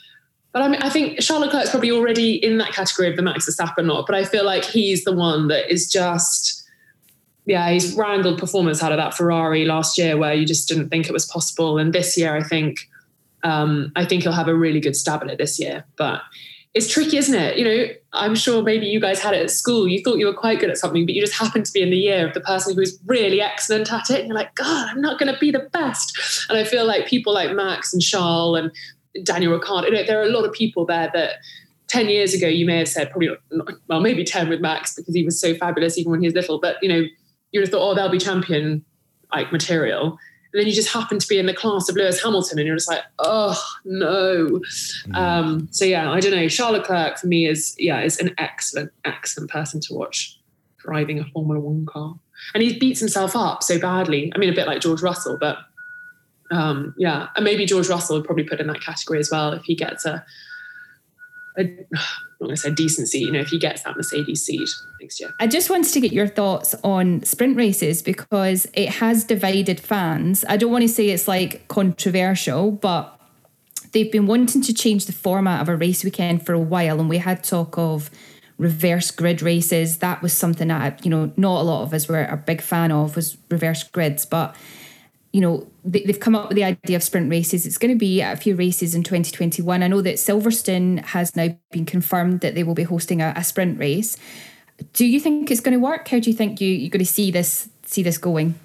but 0.57 0.63
I 0.63 0.69
mean, 0.69 0.81
I 0.81 0.89
think 0.89 1.21
Charlotte 1.21 1.47
Leclerc's 1.47 1.69
probably 1.69 1.91
already 1.91 2.43
in 2.43 2.57
that 2.57 2.71
category 2.71 3.07
of 3.07 3.15
the 3.15 3.21
Max 3.21 3.47
Verstappen 3.47 3.85
not. 3.85 4.07
But 4.07 4.15
I 4.15 4.25
feel 4.25 4.43
like 4.43 4.65
he's 4.65 5.03
the 5.03 5.11
one 5.11 5.49
that 5.49 5.71
is 5.71 5.87
just, 5.87 6.56
yeah, 7.47 7.69
he's 7.69 7.95
wrangled 7.95 8.37
performance 8.37 8.83
out 8.83 8.91
of 8.91 8.97
that 8.97 9.13
Ferrari 9.13 9.63
last 9.63 9.97
year 9.97 10.17
where 10.17 10.33
you 10.33 10.45
just 10.45 10.67
didn't 10.67 10.89
think 10.89 11.07
it 11.07 11.13
was 11.13 11.25
possible. 11.25 11.77
And 11.77 11.93
this 11.93 12.17
year, 12.17 12.35
I 12.35 12.43
think, 12.43 12.89
um, 13.43 13.93
I 13.95 14.03
think 14.03 14.23
he'll 14.23 14.33
have 14.33 14.49
a 14.49 14.55
really 14.55 14.81
good 14.81 14.97
stab 14.97 15.23
at 15.23 15.29
it 15.29 15.37
this 15.37 15.57
year. 15.57 15.85
But 15.97 16.21
it's 16.73 16.91
tricky, 16.91 17.15
isn't 17.15 17.33
it? 17.33 17.57
You 17.57 17.63
know, 17.63 17.85
I'm 18.11 18.35
sure 18.35 18.61
maybe 18.61 18.87
you 18.87 18.99
guys 18.99 19.21
had 19.21 19.33
it 19.33 19.41
at 19.41 19.49
school. 19.49 19.87
You 19.87 20.03
thought 20.03 20.17
you 20.17 20.25
were 20.25 20.33
quite 20.33 20.59
good 20.59 20.69
at 20.69 20.77
something, 20.77 21.05
but 21.05 21.15
you 21.15 21.21
just 21.21 21.39
happened 21.39 21.65
to 21.65 21.71
be 21.71 21.81
in 21.81 21.89
the 21.89 21.97
year 21.97 22.27
of 22.27 22.33
the 22.33 22.41
person 22.41 22.73
who 22.73 22.81
was 22.81 22.99
really 23.05 23.39
excellent 23.39 23.93
at 23.93 24.09
it. 24.09 24.19
And 24.19 24.27
you're 24.27 24.37
like, 24.37 24.53
God, 24.55 24.89
I'm 24.89 25.01
not 25.01 25.17
going 25.17 25.33
to 25.33 25.39
be 25.39 25.49
the 25.49 25.69
best. 25.71 26.45
And 26.49 26.57
I 26.57 26.65
feel 26.65 26.85
like 26.85 27.07
people 27.07 27.33
like 27.33 27.53
Max 27.53 27.93
and 27.93 28.01
Charles 28.01 28.59
and 28.59 29.25
Daniel 29.25 29.53
Ricciardo. 29.53 29.87
You 29.87 29.93
know, 29.93 30.03
there 30.03 30.19
are 30.19 30.27
a 30.27 30.31
lot 30.31 30.43
of 30.43 30.51
people 30.51 30.85
there 30.85 31.09
that 31.13 31.35
10 31.87 32.09
years 32.09 32.33
ago 32.33 32.47
you 32.47 32.65
may 32.65 32.79
have 32.79 32.87
said 32.87 33.09
probably 33.09 33.29
not, 33.51 33.69
well 33.87 34.01
maybe 34.01 34.23
10 34.23 34.49
with 34.49 34.59
Max 34.59 34.93
because 34.93 35.15
he 35.15 35.23
was 35.23 35.39
so 35.39 35.55
fabulous 35.55 35.97
even 35.97 36.11
when 36.11 36.21
he 36.21 36.27
was 36.27 36.33
little 36.33 36.59
but 36.59 36.75
you 36.81 36.89
know 36.89 37.03
you 37.51 37.59
would 37.59 37.67
have 37.67 37.71
thought 37.71 37.91
oh 37.91 37.95
they'll 37.95 38.09
be 38.09 38.17
champion 38.17 38.83
like 39.33 39.51
material. 39.51 40.17
And 40.53 40.61
then 40.61 40.67
you 40.67 40.73
just 40.73 40.93
happen 40.93 41.19
to 41.19 41.27
be 41.27 41.37
in 41.37 41.45
the 41.45 41.53
class 41.53 41.89
of 41.89 41.95
Lewis 41.95 42.23
Hamilton 42.23 42.59
and 42.59 42.67
you're 42.67 42.77
just 42.77 42.89
like 42.89 43.03
oh 43.19 43.61
no. 43.85 44.61
Mm. 45.07 45.15
um, 45.15 45.67
so 45.71 45.85
yeah 45.85 46.11
I 46.11 46.19
don't 46.19 46.31
know. 46.31 46.47
Charlotte 46.47 46.81
Leclerc 46.81 47.17
for 47.17 47.27
me 47.27 47.47
is 47.47 47.75
yeah 47.77 48.01
is 48.01 48.19
an 48.19 48.33
excellent 48.37 48.91
excellent 49.05 49.49
person 49.49 49.79
to 49.81 49.93
watch 49.93 50.39
driving 50.77 51.19
a 51.19 51.25
Formula 51.25 51.59
One 51.59 51.85
car. 51.85 52.15
And 52.53 52.63
he 52.63 52.77
beats 52.77 52.99
himself 52.99 53.35
up 53.35 53.63
so 53.63 53.79
badly. 53.79 54.31
I 54.35 54.37
mean 54.37 54.49
a 54.49 54.55
bit 54.55 54.67
like 54.67 54.81
George 54.81 55.01
Russell 55.01 55.37
but 55.39 55.57
um, 56.51 56.93
yeah, 56.97 57.27
and 57.35 57.43
maybe 57.43 57.65
George 57.65 57.89
Russell 57.89 58.17
would 58.17 58.25
probably 58.25 58.43
put 58.43 58.59
in 58.59 58.67
that 58.67 58.81
category 58.81 59.19
as 59.19 59.29
well 59.31 59.53
if 59.53 59.63
he 59.63 59.75
gets 59.75 60.05
a, 60.05 60.25
a 61.57 61.69
Going 62.39 62.51
to 62.51 62.57
say 62.57 62.69
decent 62.69 63.11
you 63.13 63.31
know, 63.31 63.39
if 63.39 63.47
he 63.47 63.57
gets 63.57 63.81
that 63.81 63.95
Mercedes 63.95 64.43
seat 64.43 64.69
next 65.01 65.19
year. 65.19 65.33
I 65.39 65.47
just 65.47 65.71
wanted 65.71 65.91
to 65.93 65.99
get 65.99 66.11
your 66.11 66.27
thoughts 66.27 66.75
on 66.83 67.23
sprint 67.23 67.57
races 67.57 68.03
because 68.03 68.67
it 68.73 68.89
has 68.89 69.23
divided 69.23 69.79
fans. 69.79 70.45
I 70.47 70.57
don't 70.57 70.71
want 70.71 70.83
to 70.83 70.87
say 70.87 71.09
it's 71.09 71.27
like 71.27 71.67
controversial, 71.67 72.71
but 72.71 73.19
they've 73.91 74.11
been 74.11 74.27
wanting 74.27 74.61
to 74.61 74.73
change 74.73 75.07
the 75.07 75.13
format 75.13 75.61
of 75.61 75.69
a 75.69 75.75
race 75.75 76.03
weekend 76.03 76.45
for 76.45 76.53
a 76.53 76.59
while, 76.59 76.99
and 76.99 77.09
we 77.09 77.17
had 77.17 77.43
talk 77.43 77.75
of 77.77 78.11
reverse 78.59 79.09
grid 79.09 79.41
races. 79.41 79.97
That 79.97 80.21
was 80.21 80.33
something 80.33 80.67
that 80.67 81.03
you 81.03 81.09
know 81.09 81.31
not 81.37 81.61
a 81.61 81.63
lot 81.63 81.83
of 81.83 81.93
us 81.93 82.07
were 82.07 82.23
a 82.23 82.37
big 82.37 82.61
fan 82.61 82.91
of 82.91 83.15
was 83.15 83.37
reverse 83.49 83.83
grids, 83.83 84.25
but 84.25 84.55
you 85.37 85.41
know 85.41 85.67
they, 85.85 86.01
have 86.07 86.19
come 86.19 86.35
up 86.35 86.49
with 86.49 86.55
the 86.55 86.63
idea 86.63 86.95
of 86.95 87.03
sprint 87.03 87.29
races. 87.29 87.67
It's 87.67 87.77
going 87.77 87.93
to 87.93 87.97
be 87.97 88.21
a 88.21 88.35
few 88.35 88.55
races 88.55 88.95
in 88.95 89.03
2021. 89.03 89.83
I 89.83 89.87
know 89.87 90.01
that 90.01 90.15
Silverstone 90.15 91.05
has 91.05 91.35
now 91.35 91.55
been 91.69 91.85
confirmed 91.85 92.39
that 92.39 92.55
they 92.55 92.63
will 92.63 92.73
be 92.73 92.81
hosting 92.81 93.21
a, 93.21 93.33
a 93.35 93.43
sprint 93.43 93.77
race. 93.77 94.17
Do 94.93 95.05
you 95.05 95.19
think 95.19 95.51
it's 95.51 95.61
going 95.61 95.77
to 95.77 95.79
work? 95.79 96.07
How 96.07 96.17
do 96.17 96.31
you 96.31 96.35
think 96.35 96.59
you, 96.59 96.67
you're 96.67 96.89
going 96.89 97.05
to 97.05 97.05
see 97.05 97.29
this 97.29 97.69
see 97.83 98.01
this 98.01 98.17
going? 98.17 98.55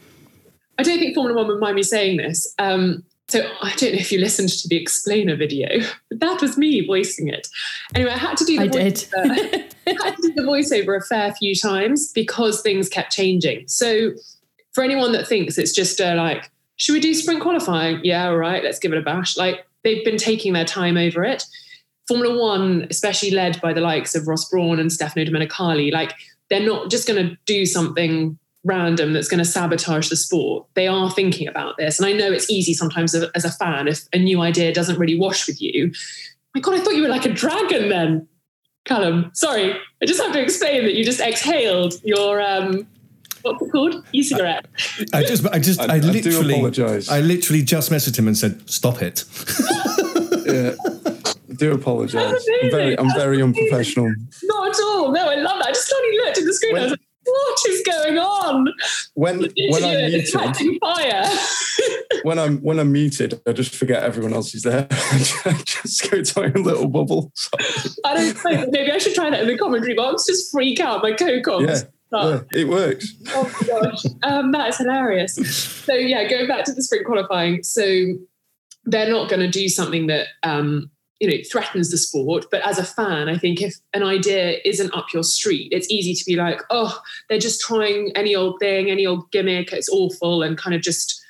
I 0.78 0.82
don't 0.82 0.98
think 0.98 1.14
Formula 1.14 1.38
One 1.38 1.46
would 1.48 1.60
mind 1.60 1.76
me 1.76 1.82
saying 1.82 2.16
this. 2.16 2.54
Um, 2.58 3.04
so 3.28 3.40
I 3.60 3.74
don't 3.76 3.92
know 3.92 3.98
if 3.98 4.10
you 4.10 4.18
listened 4.18 4.48
to 4.48 4.68
the 4.68 4.80
explainer 4.80 5.36
video, 5.36 5.68
but 6.08 6.20
that 6.20 6.40
was 6.40 6.56
me 6.56 6.86
voicing 6.86 7.28
it. 7.28 7.48
Anyway, 7.94 8.12
I 8.12 8.16
had 8.16 8.38
to 8.38 8.46
do 8.46 8.56
the 8.56 8.62
I 8.62 8.66
did. 8.68 9.06
I 9.18 10.04
had 10.04 10.16
to 10.16 10.22
do 10.22 10.32
the 10.32 10.42
voiceover 10.42 10.96
a 10.96 11.04
fair 11.04 11.34
few 11.34 11.54
times 11.54 12.10
because 12.14 12.62
things 12.62 12.88
kept 12.88 13.12
changing. 13.12 13.68
So 13.68 14.12
for 14.72 14.82
anyone 14.82 15.12
that 15.12 15.28
thinks 15.28 15.58
it's 15.58 15.72
just 15.72 16.00
uh, 16.00 16.14
like, 16.16 16.50
should 16.82 16.94
we 16.94 17.00
do 17.00 17.14
sprint 17.14 17.40
qualifying? 17.40 18.00
Yeah, 18.02 18.26
all 18.26 18.36
right, 18.36 18.64
let's 18.64 18.80
give 18.80 18.92
it 18.92 18.98
a 18.98 19.02
bash. 19.02 19.36
Like 19.36 19.64
they've 19.84 20.04
been 20.04 20.16
taking 20.16 20.52
their 20.52 20.64
time 20.64 20.96
over 20.96 21.22
it. 21.22 21.44
Formula 22.08 22.36
One, 22.36 22.88
especially 22.90 23.30
led 23.30 23.60
by 23.60 23.72
the 23.72 23.80
likes 23.80 24.16
of 24.16 24.26
Ross 24.26 24.50
Brawn 24.50 24.80
and 24.80 24.90
Stefano 24.90 25.24
Domenicali, 25.24 25.92
like 25.92 26.12
they're 26.50 26.66
not 26.66 26.90
just 26.90 27.06
going 27.06 27.24
to 27.24 27.38
do 27.46 27.66
something 27.66 28.36
random 28.64 29.12
that's 29.12 29.28
going 29.28 29.38
to 29.38 29.44
sabotage 29.44 30.08
the 30.08 30.16
sport. 30.16 30.66
They 30.74 30.88
are 30.88 31.08
thinking 31.08 31.46
about 31.46 31.76
this. 31.76 32.00
And 32.00 32.06
I 32.08 32.14
know 32.14 32.32
it's 32.32 32.50
easy 32.50 32.74
sometimes 32.74 33.14
as 33.14 33.44
a 33.44 33.52
fan 33.52 33.86
if 33.86 34.00
a 34.12 34.18
new 34.18 34.40
idea 34.40 34.74
doesn't 34.74 34.98
really 34.98 35.16
wash 35.16 35.46
with 35.46 35.62
you. 35.62 35.92
My 36.52 36.60
God, 36.60 36.74
I 36.74 36.80
thought 36.80 36.96
you 36.96 37.02
were 37.02 37.08
like 37.08 37.26
a 37.26 37.32
dragon 37.32 37.90
then, 37.90 38.26
Callum. 38.86 39.30
Sorry, 39.34 39.72
I 40.02 40.04
just 40.04 40.20
have 40.20 40.32
to 40.32 40.42
explain 40.42 40.82
that 40.82 40.94
you 40.94 41.04
just 41.04 41.20
exhaled 41.20 41.94
your 42.02 42.40
um, 42.42 42.88
what's 43.42 43.62
it 43.62 43.70
called? 43.70 44.04
E-cigarette. 44.12 44.66
I 45.12 45.24
just, 45.24 45.46
I 45.46 45.58
just, 45.58 45.80
I, 45.80 45.96
I 45.96 45.98
literally, 45.98 46.70
do. 46.70 47.00
I 47.10 47.20
literally 47.20 47.62
just 47.62 47.90
messaged 47.90 48.18
him 48.18 48.26
and 48.26 48.36
said, 48.36 48.68
"Stop 48.68 49.02
it." 49.02 49.24
yeah. 50.46 50.74
I 51.52 51.54
do 51.54 51.72
apologise. 51.72 52.48
I'm 52.62 52.70
very, 52.70 52.98
I'm 52.98 53.12
very 53.14 53.42
unprofessional. 53.42 54.14
Not 54.44 54.68
at 54.68 54.82
all. 54.82 55.12
No, 55.12 55.28
I 55.28 55.36
love 55.36 55.58
that. 55.58 55.68
I 55.68 55.72
just 55.72 55.88
suddenly 55.88 56.16
looked 56.18 56.38
at 56.38 56.44
the 56.44 56.54
screen. 56.54 56.72
When, 56.72 56.82
I 56.82 56.84
was 56.84 56.90
like, 56.92 57.00
what 57.24 57.58
is 57.68 57.82
going 57.82 58.18
on? 58.18 58.68
When 59.14 59.38
when 59.40 59.84
I'm 59.84 60.10
muted, 60.10 60.78
fire. 60.80 61.24
when 62.22 62.38
I'm 62.38 62.58
when 62.58 62.78
I'm 62.78 62.92
muted, 62.92 63.40
I 63.46 63.52
just 63.52 63.74
forget 63.74 64.02
everyone 64.02 64.32
else 64.32 64.54
is 64.54 64.62
there. 64.62 64.86
I 64.90 65.62
just 65.64 66.10
go 66.10 66.22
to 66.22 66.40
my 66.40 66.46
own 66.46 66.64
little 66.64 66.88
bubble. 66.88 67.32
Sorry. 67.34 67.94
I 68.04 68.14
don't 68.14 68.44
know. 68.44 68.66
Maybe 68.70 68.90
I 68.90 68.98
should 68.98 69.14
try 69.14 69.30
that 69.30 69.42
in 69.42 69.48
the 69.48 69.58
commentary 69.58 69.94
box. 69.94 70.26
Just 70.26 70.50
freak 70.50 70.80
out 70.80 71.02
my 71.02 71.12
co-coms. 71.12 71.68
Yeah, 71.68 71.88
yeah, 72.12 72.40
it 72.52 72.68
works. 72.68 73.14
Oh 73.34 73.50
my 73.60 73.66
gosh, 73.66 74.04
um, 74.22 74.52
that 74.52 74.68
is 74.68 74.78
hilarious. 74.78 75.34
So 75.84 75.94
yeah, 75.94 76.28
going 76.28 76.46
back 76.46 76.64
to 76.64 76.72
the 76.72 76.82
sprint 76.82 77.06
qualifying. 77.06 77.62
So 77.62 77.82
they're 78.84 79.10
not 79.10 79.28
going 79.28 79.40
to 79.40 79.48
do 79.48 79.68
something 79.68 80.08
that 80.08 80.26
um, 80.42 80.90
you 81.22 81.30
know 81.30 81.36
threatens 81.50 81.92
the 81.92 81.96
sport 81.96 82.46
but 82.50 82.66
as 82.66 82.78
a 82.78 82.84
fan 82.84 83.28
i 83.28 83.38
think 83.38 83.62
if 83.62 83.76
an 83.94 84.02
idea 84.02 84.56
isn't 84.64 84.92
up 84.92 85.06
your 85.14 85.22
street 85.22 85.68
it's 85.70 85.88
easy 85.88 86.14
to 86.14 86.24
be 86.24 86.34
like 86.34 86.60
oh 86.70 87.00
they're 87.28 87.38
just 87.38 87.60
trying 87.60 88.10
any 88.16 88.34
old 88.34 88.58
thing 88.58 88.90
any 88.90 89.06
old 89.06 89.30
gimmick 89.30 89.72
it's 89.72 89.88
awful 89.88 90.42
and 90.42 90.58
kind 90.58 90.74
of 90.74 90.82
just 90.82 91.21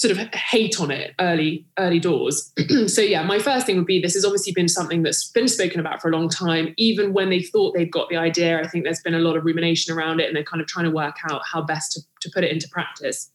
sort 0.00 0.16
of 0.16 0.32
hate 0.32 0.80
on 0.80 0.90
it 0.90 1.14
early 1.20 1.66
early 1.78 2.00
doors 2.00 2.54
so 2.86 3.02
yeah 3.02 3.22
my 3.22 3.38
first 3.38 3.66
thing 3.66 3.76
would 3.76 3.84
be 3.84 4.00
this 4.00 4.14
has 4.14 4.24
obviously 4.24 4.50
been 4.50 4.66
something 4.66 5.02
that's 5.02 5.30
been 5.32 5.46
spoken 5.46 5.78
about 5.78 6.00
for 6.00 6.08
a 6.08 6.16
long 6.16 6.26
time 6.26 6.72
even 6.78 7.12
when 7.12 7.28
they 7.28 7.42
thought 7.42 7.74
they've 7.74 7.90
got 7.90 8.08
the 8.08 8.16
idea 8.16 8.58
i 8.62 8.66
think 8.66 8.82
there's 8.82 9.02
been 9.02 9.12
a 9.12 9.18
lot 9.18 9.36
of 9.36 9.44
rumination 9.44 9.94
around 9.94 10.18
it 10.18 10.26
and 10.26 10.34
they're 10.34 10.42
kind 10.42 10.62
of 10.62 10.66
trying 10.66 10.86
to 10.86 10.90
work 10.90 11.16
out 11.30 11.42
how 11.44 11.60
best 11.60 11.92
to, 11.92 12.00
to 12.22 12.30
put 12.32 12.42
it 12.42 12.50
into 12.50 12.66
practice 12.70 13.30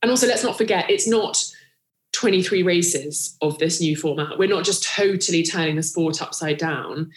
and 0.00 0.10
also 0.10 0.26
let's 0.26 0.42
not 0.42 0.56
forget 0.56 0.88
it's 0.88 1.06
not 1.06 1.44
23 2.12 2.62
races 2.62 3.36
of 3.40 3.58
this 3.58 3.80
new 3.80 3.96
format. 3.96 4.36
We're 4.38 4.48
not 4.48 4.64
just 4.64 4.82
totally 4.82 5.44
turning 5.44 5.76
the 5.76 5.82
sport 5.82 6.20
upside 6.20 6.58
down. 6.58 7.10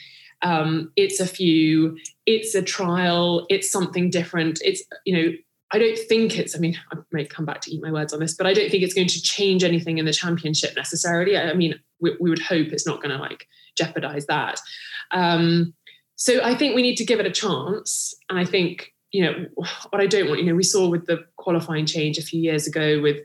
Um, 0.44 0.92
it's 0.96 1.20
a 1.20 1.26
few, 1.26 1.98
it's 2.26 2.54
a 2.54 2.62
trial, 2.62 3.46
it's 3.50 3.72
something 3.72 4.10
different. 4.10 4.60
It's, 4.64 4.84
you 5.06 5.16
know, 5.16 5.34
I 5.74 5.80
don't 5.80 5.98
think 5.98 6.38
it's, 6.38 6.56
I 6.56 6.60
mean, 6.60 6.80
I 6.92 6.98
may 7.12 7.26
come 7.26 7.46
back 7.46 7.62
to 7.62 7.72
eat 7.72 7.82
my 7.82 7.92
words 7.92 8.14
on 8.14 8.20
this, 8.20 8.36
but 8.36 8.46
I 8.46 8.54
don't 8.54 8.70
think 8.70 8.84
it's 8.84 8.94
going 8.94 9.08
to 9.08 9.22
change 9.22 9.64
anything 9.64 9.98
in 9.98 10.06
the 10.06 10.14
championship 10.14 10.76
necessarily. 10.76 11.36
I 11.36 11.54
mean, 11.54 11.80
we, 12.00 12.16
we 12.22 12.30
would 12.30 12.42
hope 12.42 12.68
it's 12.68 12.86
not 12.86 13.02
going 13.02 13.10
to 13.10 13.18
like 13.18 13.48
jeopardize 13.76 14.28
that. 14.28 14.62
Um, 15.10 15.74
so 16.16 16.42
I 16.44 16.54
think 16.54 16.76
we 16.76 16.84
need 16.84 16.98
to 16.98 17.06
give 17.06 17.20
it 17.20 17.26
a 17.26 17.32
chance. 17.32 18.14
And 18.30 18.38
I 18.38 18.46
think, 18.46 18.94
you 19.12 19.24
know, 19.24 19.48
what 19.56 20.00
I 20.00 20.06
don't 20.06 20.28
want, 20.28 20.42
you 20.42 20.46
know, 20.46 20.56
we 20.56 20.64
saw 20.64 20.88
with 20.88 21.08
the 21.08 21.26
qualifying 21.38 21.88
change 21.88 22.20
a 22.20 22.24
few 22.24 22.40
years 22.40 22.68
ago 22.68 23.02
with 23.02 23.18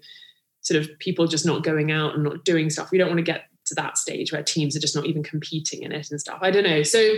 sort 0.62 0.80
of 0.80 0.98
people 0.98 1.26
just 1.26 1.44
not 1.44 1.62
going 1.62 1.92
out 1.92 2.14
and 2.14 2.24
not 2.24 2.46
doing 2.46 2.70
stuff. 2.70 2.90
We 2.90 2.96
don't 2.96 3.08
want 3.08 3.18
to 3.18 3.22
get 3.22 3.44
to 3.66 3.74
that 3.74 3.98
stage 3.98 4.32
where 4.32 4.42
teams 4.42 4.74
are 4.74 4.80
just 4.80 4.96
not 4.96 5.04
even 5.04 5.22
competing 5.22 5.82
in 5.82 5.92
it 5.92 6.10
and 6.10 6.18
stuff. 6.18 6.38
I 6.40 6.50
don't 6.50 6.64
know. 6.64 6.82
So 6.82 7.16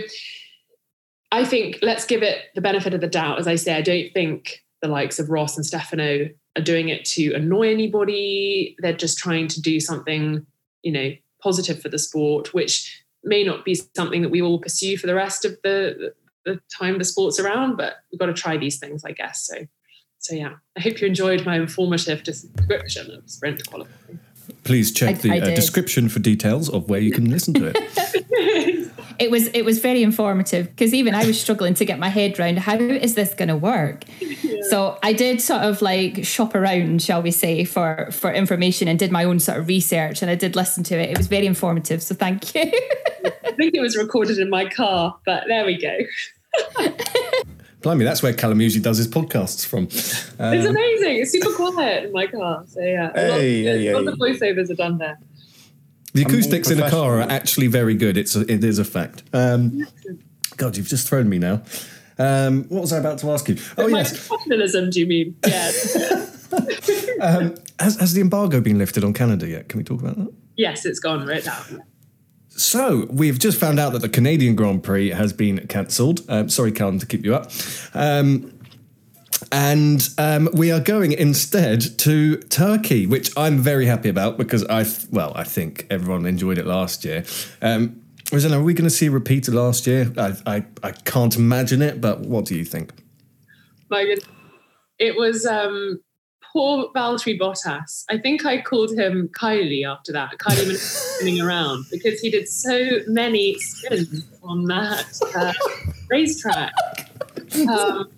I 1.31 1.45
think 1.45 1.79
let's 1.81 2.05
give 2.05 2.21
it 2.21 2.37
the 2.53 2.61
benefit 2.61 2.93
of 2.93 2.99
the 2.99 3.07
doubt. 3.07 3.39
As 3.39 3.47
I 3.47 3.55
say, 3.55 3.73
I 3.73 3.81
don't 3.81 4.11
think 4.13 4.61
the 4.81 4.87
likes 4.87 5.19
of 5.19 5.29
Ross 5.29 5.55
and 5.55 5.65
Stefano 5.65 6.29
are 6.57 6.61
doing 6.61 6.89
it 6.89 7.05
to 7.05 7.33
annoy 7.33 7.71
anybody. 7.71 8.75
They're 8.79 8.93
just 8.93 9.17
trying 9.17 9.47
to 9.49 9.61
do 9.61 9.79
something, 9.79 10.45
you 10.83 10.91
know, 10.91 11.11
positive 11.41 11.81
for 11.81 11.89
the 11.89 11.99
sport, 11.99 12.53
which 12.53 13.03
may 13.23 13.43
not 13.43 13.63
be 13.63 13.75
something 13.95 14.21
that 14.21 14.29
we 14.29 14.41
will 14.41 14.59
pursue 14.59 14.97
for 14.97 15.07
the 15.07 15.15
rest 15.15 15.45
of 15.45 15.57
the 15.63 16.13
the 16.43 16.59
time 16.75 16.97
the 16.97 17.05
sport's 17.05 17.39
around, 17.39 17.77
but 17.77 17.97
we've 18.11 18.17
got 18.17 18.25
to 18.25 18.33
try 18.33 18.57
these 18.57 18.79
things, 18.79 19.03
I 19.05 19.11
guess. 19.11 19.45
So 19.45 19.67
so 20.21 20.35
yeah, 20.35 20.53
I 20.77 20.79
hope 20.79 21.01
you 21.01 21.07
enjoyed 21.07 21.45
my 21.45 21.55
informative 21.55 22.23
description 22.23 23.11
of 23.11 23.29
sprint 23.29 23.67
qualifying. 23.67 24.19
Please 24.63 24.91
check 24.91 25.09
I, 25.09 25.13
the 25.13 25.31
I 25.31 25.39
uh, 25.39 25.55
description 25.55 26.09
for 26.09 26.19
details 26.19 26.69
of 26.69 26.89
where 26.89 26.99
you 26.99 27.11
can 27.11 27.29
listen 27.29 27.53
to 27.55 27.73
it. 27.73 27.77
it 29.19 29.29
was 29.29 29.47
it 29.47 29.63
was 29.63 29.79
very 29.79 30.03
informative 30.03 30.67
because 30.67 30.93
even 30.93 31.13
I 31.13 31.25
was 31.25 31.39
struggling 31.39 31.73
to 31.75 31.85
get 31.85 31.99
my 31.99 32.09
head 32.09 32.39
around 32.39 32.59
how 32.59 32.75
is 32.75 33.15
this 33.15 33.33
going 33.33 33.49
to 33.49 33.55
work. 33.55 34.03
Yeah. 34.19 34.61
So 34.69 34.97
I 35.03 35.13
did 35.13 35.41
sort 35.41 35.61
of 35.61 35.81
like 35.81 36.25
shop 36.25 36.55
around, 36.55 37.01
shall 37.01 37.21
we 37.21 37.31
say, 37.31 37.65
for 37.65 38.09
for 38.11 38.31
information 38.31 38.87
and 38.87 38.97
did 38.97 39.11
my 39.11 39.23
own 39.23 39.39
sort 39.39 39.59
of 39.59 39.67
research 39.67 40.21
and 40.21 40.31
I 40.31 40.35
did 40.35 40.55
listen 40.55 40.83
to 40.85 40.95
it. 40.99 41.09
It 41.09 41.17
was 41.17 41.27
very 41.27 41.45
informative, 41.45 42.01
so 42.01 42.15
thank 42.15 42.55
you. 42.55 42.71
I 43.43 43.51
think 43.51 43.75
it 43.75 43.81
was 43.81 43.97
recorded 43.97 44.39
in 44.39 44.49
my 44.49 44.65
car, 44.65 45.17
but 45.25 45.43
there 45.47 45.65
we 45.65 45.77
go. 45.77 45.97
Blimey, 47.81 48.03
that's 48.03 48.21
where 48.21 48.33
Callum 48.33 48.61
usually 48.61 48.83
does 48.83 48.97
his 48.97 49.07
podcasts 49.07 49.65
from. 49.65 49.83
Um, 50.39 50.53
it's 50.53 50.67
amazing. 50.67 51.17
It's 51.17 51.31
super 51.31 51.51
quiet 51.53 52.05
in 52.05 52.11
my 52.11 52.27
car. 52.27 52.63
So 52.67 52.79
yeah, 52.79 53.11
hey, 53.13 53.29
lots, 53.29 53.41
hey, 53.41 53.93
lots 53.93 54.05
hey. 54.05 54.11
of 54.11 54.55
voiceovers 54.55 54.69
are 54.69 54.75
done 54.75 54.97
there. 54.97 55.19
The 56.13 56.23
acoustics 56.23 56.69
in 56.69 56.81
a 56.81 56.89
car 56.89 57.21
are 57.21 57.29
actually 57.29 57.67
very 57.67 57.95
good. 57.95 58.17
It's 58.17 58.35
a, 58.35 58.41
it 58.41 58.63
is 58.63 58.79
a 58.79 58.83
fact. 58.83 59.23
Um, 59.33 59.87
God, 60.57 60.75
you've 60.77 60.87
just 60.87 61.07
thrown 61.07 61.29
me 61.29 61.39
now. 61.39 61.61
Um, 62.19 62.65
what 62.65 62.81
was 62.81 62.93
I 62.93 62.97
about 62.97 63.17
to 63.19 63.31
ask 63.31 63.47
you? 63.49 63.57
Oh 63.77 63.87
yes, 63.87 64.27
professionalism. 64.27 64.89
Do 64.89 64.99
you 64.99 65.07
mean? 65.07 65.37
Yes. 65.45 66.51
um, 67.21 67.55
has, 67.79 67.95
has 67.99 68.13
the 68.13 68.21
embargo 68.21 68.61
been 68.61 68.77
lifted 68.77 69.03
on 69.03 69.13
Canada 69.13 69.47
yet? 69.47 69.69
Can 69.69 69.77
we 69.77 69.83
talk 69.83 70.01
about 70.01 70.17
that? 70.17 70.33
Yes, 70.55 70.85
it's 70.85 70.99
gone 70.99 71.25
right 71.25 71.45
now. 71.45 71.63
So 72.51 73.07
we've 73.09 73.39
just 73.39 73.59
found 73.59 73.79
out 73.79 73.93
that 73.93 74.01
the 74.01 74.09
Canadian 74.09 74.55
Grand 74.55 74.83
Prix 74.83 75.09
has 75.09 75.33
been 75.33 75.65
cancelled. 75.67 76.21
Um, 76.29 76.49
sorry, 76.49 76.71
Callum, 76.71 76.99
to 76.99 77.05
keep 77.05 77.25
you 77.25 77.33
up. 77.33 77.51
Um, 77.93 78.53
and 79.51 80.07
um, 80.17 80.49
we 80.53 80.71
are 80.71 80.79
going 80.79 81.13
instead 81.13 81.81
to 81.99 82.37
Turkey, 82.37 83.07
which 83.07 83.35
I'm 83.37 83.57
very 83.57 83.85
happy 83.85 84.09
about 84.09 84.37
because 84.37 84.65
I, 84.65 84.85
well, 85.11 85.31
I 85.35 85.43
think 85.43 85.87
everyone 85.89 86.25
enjoyed 86.25 86.57
it 86.57 86.65
last 86.65 87.03
year. 87.03 87.23
Um, 87.61 88.01
Rosanna, 88.31 88.59
are 88.59 88.63
we 88.63 88.73
going 88.73 88.85
to 88.85 88.95
see 88.95 89.07
a 89.07 89.11
repeat 89.11 89.47
of 89.47 89.55
last 89.55 89.87
year? 89.87 90.11
I, 90.17 90.35
I, 90.45 90.65
I 90.83 90.91
can't 90.91 91.35
imagine 91.35 91.81
it, 91.81 91.99
but 91.99 92.21
what 92.21 92.45
do 92.45 92.55
you 92.55 92.63
think? 92.63 92.93
Goodness. 93.89 94.23
It 94.99 95.15
was 95.15 95.45
um, 95.45 95.99
poor 96.51 96.89
Valtteri 96.95 97.39
Bottas. 97.39 98.05
I 98.09 98.17
think 98.17 98.45
I 98.45 98.61
called 98.61 98.91
him 98.91 99.29
Kylie 99.29 99.87
after 99.87 100.11
that. 100.13 100.37
Kylie 100.37 100.75
spinning 101.17 101.41
around 101.41 101.85
because 101.91 102.19
he 102.19 102.29
did 102.29 102.47
so 102.47 102.99
many 103.07 103.57
spins 103.59 104.25
on 104.43 104.65
that 104.65 105.05
uh, 105.35 105.53
racetrack. 106.09 106.73
Um, 107.69 108.09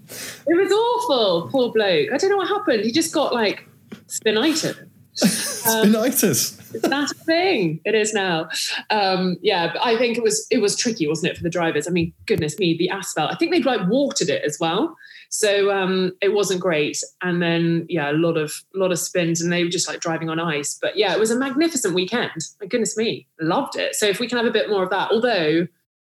it 0.47 0.55
was 0.55 0.71
awful, 0.71 1.49
poor 1.49 1.71
bloke. 1.71 2.11
I 2.11 2.17
don't 2.17 2.29
know 2.29 2.37
what 2.37 2.47
happened. 2.47 2.83
He 2.83 2.91
just 2.91 3.13
got 3.13 3.33
like 3.33 3.67
spinitis. 4.07 4.87
Spinitis. 5.15 6.73
Is 6.73 6.81
that 6.81 7.11
a 7.11 7.13
thing? 7.13 7.79
It 7.85 7.93
is 7.93 8.13
now. 8.13 8.49
Um, 8.89 9.37
yeah, 9.43 9.71
but 9.71 9.85
I 9.85 9.95
think 9.95 10.17
it 10.17 10.23
was 10.23 10.47
it 10.49 10.57
was 10.57 10.75
tricky, 10.75 11.07
wasn't 11.07 11.31
it, 11.31 11.37
for 11.37 11.43
the 11.43 11.51
drivers? 11.51 11.87
I 11.87 11.91
mean, 11.91 12.11
goodness 12.25 12.57
me, 12.57 12.75
the 12.75 12.89
asphalt. 12.89 13.31
I 13.31 13.35
think 13.35 13.51
they'd 13.51 13.65
like 13.65 13.87
watered 13.87 14.29
it 14.29 14.43
as 14.43 14.57
well, 14.59 14.95
so 15.33 15.71
um, 15.71 16.11
it 16.21 16.31
wasn't 16.31 16.59
great. 16.59 17.03
And 17.23 17.41
then 17.41 17.87
yeah, 17.89 18.11
a 18.11 18.13
lot 18.13 18.37
of 18.37 18.53
a 18.75 18.77
lot 18.77 18.91
of 18.91 18.99
spins, 18.99 19.41
and 19.41 19.51
they 19.51 19.63
were 19.63 19.69
just 19.69 19.87
like 19.87 19.99
driving 19.99 20.29
on 20.29 20.39
ice. 20.39 20.77
But 20.79 20.95
yeah, 20.95 21.11
it 21.11 21.19
was 21.19 21.31
a 21.31 21.35
magnificent 21.35 21.95
weekend. 21.95 22.39
My 22.61 22.67
goodness 22.67 22.95
me, 22.95 23.25
loved 23.41 23.75
it. 23.75 23.95
So 23.95 24.05
if 24.05 24.19
we 24.19 24.27
can 24.27 24.37
have 24.37 24.45
a 24.45 24.51
bit 24.51 24.69
more 24.69 24.83
of 24.83 24.91
that, 24.91 25.11
although. 25.11 25.67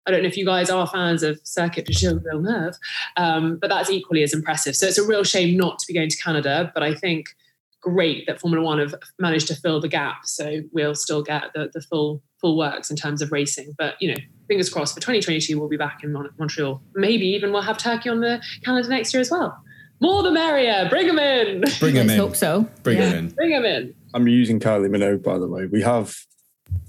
I 0.05 0.11
don't 0.11 0.22
know 0.22 0.30
if 0.30 0.38
you 0.38 0.45
guys 0.45 0.70
are 0.70 0.88
fans 0.88 1.22
of 1.22 1.38
Circuit 1.43 1.86
de 1.86 1.91
Gilles 1.91 2.22
Villeneuve, 2.24 2.76
um, 3.18 3.57
but 3.57 3.68
that's 3.70 3.89
equally 3.89 4.24
as 4.24 4.34
impressive. 4.34 4.74
So 4.74 4.88
it's 4.88 4.97
a 4.97 5.05
real 5.05 5.26
shame 5.26 5.57
not 5.57 5.80
to 5.80 5.86
be 5.86 5.93
going 5.93 6.07
to 6.07 6.15
Canada, 6.15 6.72
but 6.74 6.82
I 6.82 6.93
think 6.93 7.36
great 7.82 8.25
that 8.28 8.39
Formula 8.41 8.63
One 8.65 8.80
have 8.80 8.95
managed 9.19 9.47
to 9.47 9.55
fill 9.55 9.80
the 9.80 9.88
gap. 9.88 10.25
So 10.25 10.61
we'll 10.71 10.95
still 10.95 11.21
get 11.23 11.45
the, 11.53 11.69
the 11.73 11.82
full 11.82 12.21
full 12.41 12.57
works 12.57 12.89
in 12.89 12.95
terms 12.97 13.21
of 13.21 13.32
racing. 13.32 13.73
But 13.78 13.95
you 13.99 14.09
know, 14.09 14.17
fingers 14.47 14.69
crossed 14.69 14.93
for 14.93 14.99
2022, 15.01 15.59
we'll 15.59 15.69
be 15.69 15.78
back 15.78 16.03
in 16.03 16.11
Mon- 16.13 16.30
Montreal. 16.38 16.82
Maybe 16.95 17.25
even 17.28 17.51
we'll 17.51 17.61
have 17.63 17.78
Turkey 17.78 18.09
on 18.09 18.19
the 18.21 18.41
calendar 18.63 18.89
next 18.89 19.13
year 19.13 19.21
as 19.21 19.32
well. 19.32 19.57
More 19.99 20.21
the 20.21 20.32
merrier. 20.32 20.88
Bring 20.89 21.07
them 21.07 21.17
in. 21.19 21.63
Bring 21.80 21.95
him 21.95 22.07
Let's 22.07 22.13
in. 22.13 22.19
hope 22.19 22.36
so. 22.36 22.69
Bring 22.84 22.97
Yeah. 22.99 23.09
him 23.09 23.17
in. 23.17 23.30
Bring 23.32 23.49
them 23.51 23.65
in. 23.65 23.93
I'm 24.13 24.28
using 24.28 24.59
Kylie 24.59 24.89
Minogue, 24.89 25.23
by 25.23 25.38
the 25.39 25.47
way. 25.47 25.65
We 25.65 25.82
have 25.82 26.15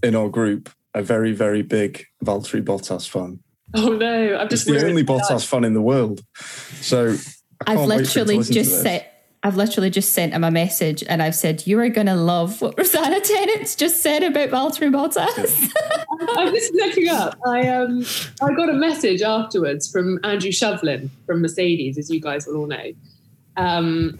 in 0.03 0.15
our 0.15 0.29
group 0.29 0.69
a 0.95 1.03
very, 1.03 1.33
very 1.33 1.63
big 1.63 2.05
Valtteri 2.25 2.63
Bottas 2.63 3.09
fan. 3.09 3.41
Oh 3.75 3.91
no, 3.91 4.37
I've 4.37 4.47
It's 4.47 4.65
just 4.65 4.67
the 4.67 4.87
only. 4.87 5.05
Bottas 5.05 5.47
fan 5.47 5.65
in 5.65 5.73
the 5.75 5.81
world. 5.83 6.23
So 6.81 7.09
I 7.67 7.73
I've 7.73 7.77
can't 7.79 7.89
wait 7.89 8.07
for 8.07 8.21
him 8.21 8.27
to 8.27 8.33
literally 8.33 8.37
just 8.39 8.55
this. 8.71 8.83
said. 8.83 9.07
I've 9.49 9.57
literally 9.57 9.89
just 9.89 10.13
sent 10.13 10.35
him 10.35 10.45
a 10.45 10.51
message 10.51 11.03
and 11.09 11.23
I've 11.23 11.35
said, 11.35 11.67
You 11.67 11.81
are 11.81 11.89
going 11.89 12.07
to 12.07 12.15
love 12.15 12.61
what 12.61 12.77
Rosanna 12.77 13.19
Tennant's 13.25 13.75
just 13.75 14.03
said 14.03 14.23
about 14.23 14.51
Valtteri 14.51 14.93
Bottas. 14.93 15.73
I'm 16.37 16.53
just 16.53 16.75
looking 16.75 17.09
up. 17.09 17.39
I 17.47 17.67
um 17.69 18.05
I 18.43 18.53
got 18.53 18.69
a 18.69 18.75
message 18.75 19.23
afterwards 19.23 19.91
from 19.91 20.21
Andrew 20.23 20.51
Shovlin 20.51 21.09
from 21.25 21.41
Mercedes, 21.41 21.97
as 21.97 22.11
you 22.11 22.21
guys 22.21 22.47
will 22.47 22.57
all 22.59 22.67
know. 22.67 22.93
Um, 23.57 24.19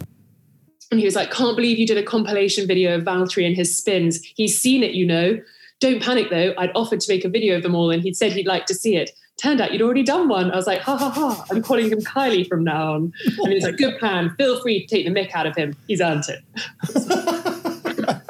and 0.89 0.99
he 0.99 1.05
was 1.05 1.15
like, 1.15 1.29
"Can't 1.29 1.55
believe 1.55 1.77
you 1.77 1.85
did 1.85 1.99
a 1.99 2.03
compilation 2.03 2.65
video 2.65 2.95
of 2.95 3.03
Valtteri 3.03 3.45
and 3.45 3.55
his 3.55 3.77
spins. 3.77 4.23
He's 4.35 4.59
seen 4.59 4.81
it, 4.81 4.93
you 4.95 5.05
know. 5.05 5.39
Don't 5.79 6.01
panic 6.01 6.31
though. 6.31 6.55
I'd 6.57 6.71
offered 6.73 7.01
to 7.01 7.13
make 7.13 7.23
a 7.23 7.29
video 7.29 7.55
of 7.55 7.61
them 7.61 7.75
all, 7.75 7.91
and 7.91 8.01
he'd 8.01 8.17
said 8.17 8.33
he'd 8.33 8.47
like 8.47 8.65
to 8.65 8.73
see 8.73 8.95
it. 8.95 9.11
Turned 9.41 9.61
out 9.61 9.71
you'd 9.71 9.81
already 9.81 10.03
done 10.03 10.27
one. 10.27 10.51
I 10.51 10.55
was 10.55 10.67
like, 10.67 10.81
ha 10.81 10.97
ha 10.97 11.09
ha. 11.09 11.45
I'm 11.49 11.61
calling 11.61 11.89
him 11.89 12.01
Kylie 12.01 12.47
from 12.47 12.63
now 12.63 12.93
on. 12.93 13.13
And 13.25 13.47
he 13.47 13.55
was 13.55 13.63
like, 13.63 13.77
good 13.77 13.97
plan. 13.99 14.35
Feel 14.37 14.61
free 14.61 14.85
to 14.85 14.95
take 14.95 15.05
the 15.05 15.11
mick 15.11 15.33
out 15.33 15.45
of 15.45 15.55
him. 15.55 15.75
He's 15.87 16.01
earned 16.01 16.25
it. 16.27 16.43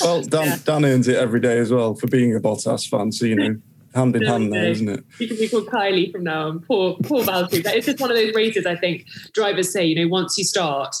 Well, 0.00 0.22
Dan, 0.22 0.58
Dan 0.64 0.84
earns 0.84 1.08
it 1.08 1.16
every 1.16 1.40
day 1.40 1.58
as 1.58 1.72
well 1.72 1.94
for 1.94 2.06
being 2.06 2.34
a 2.34 2.40
Bottas 2.40 2.88
fan. 2.88 3.12
So, 3.12 3.24
you 3.26 3.36
know, 3.36 3.56
hand 3.94 4.16
in 4.16 4.22
hand 4.22 4.52
there, 4.52 4.66
isn't 4.66 4.88
it? 4.88 5.04
He 5.18 5.26
can 5.26 5.36
be 5.36 5.48
called 5.48 5.66
Kylie 5.66 6.10
from 6.10 6.24
now 6.24 6.48
on. 6.48 6.60
Poor, 6.60 6.96
poor 7.02 7.22
Valtteri. 7.22 7.64
It's 7.66 7.86
just 7.86 8.00
one 8.00 8.10
of 8.10 8.16
those 8.16 8.34
races. 8.34 8.66
I 8.66 8.76
think 8.76 9.06
drivers 9.32 9.72
say, 9.72 9.84
you 9.84 9.94
know, 9.94 10.08
once 10.08 10.36
you 10.38 10.44
start, 10.44 10.94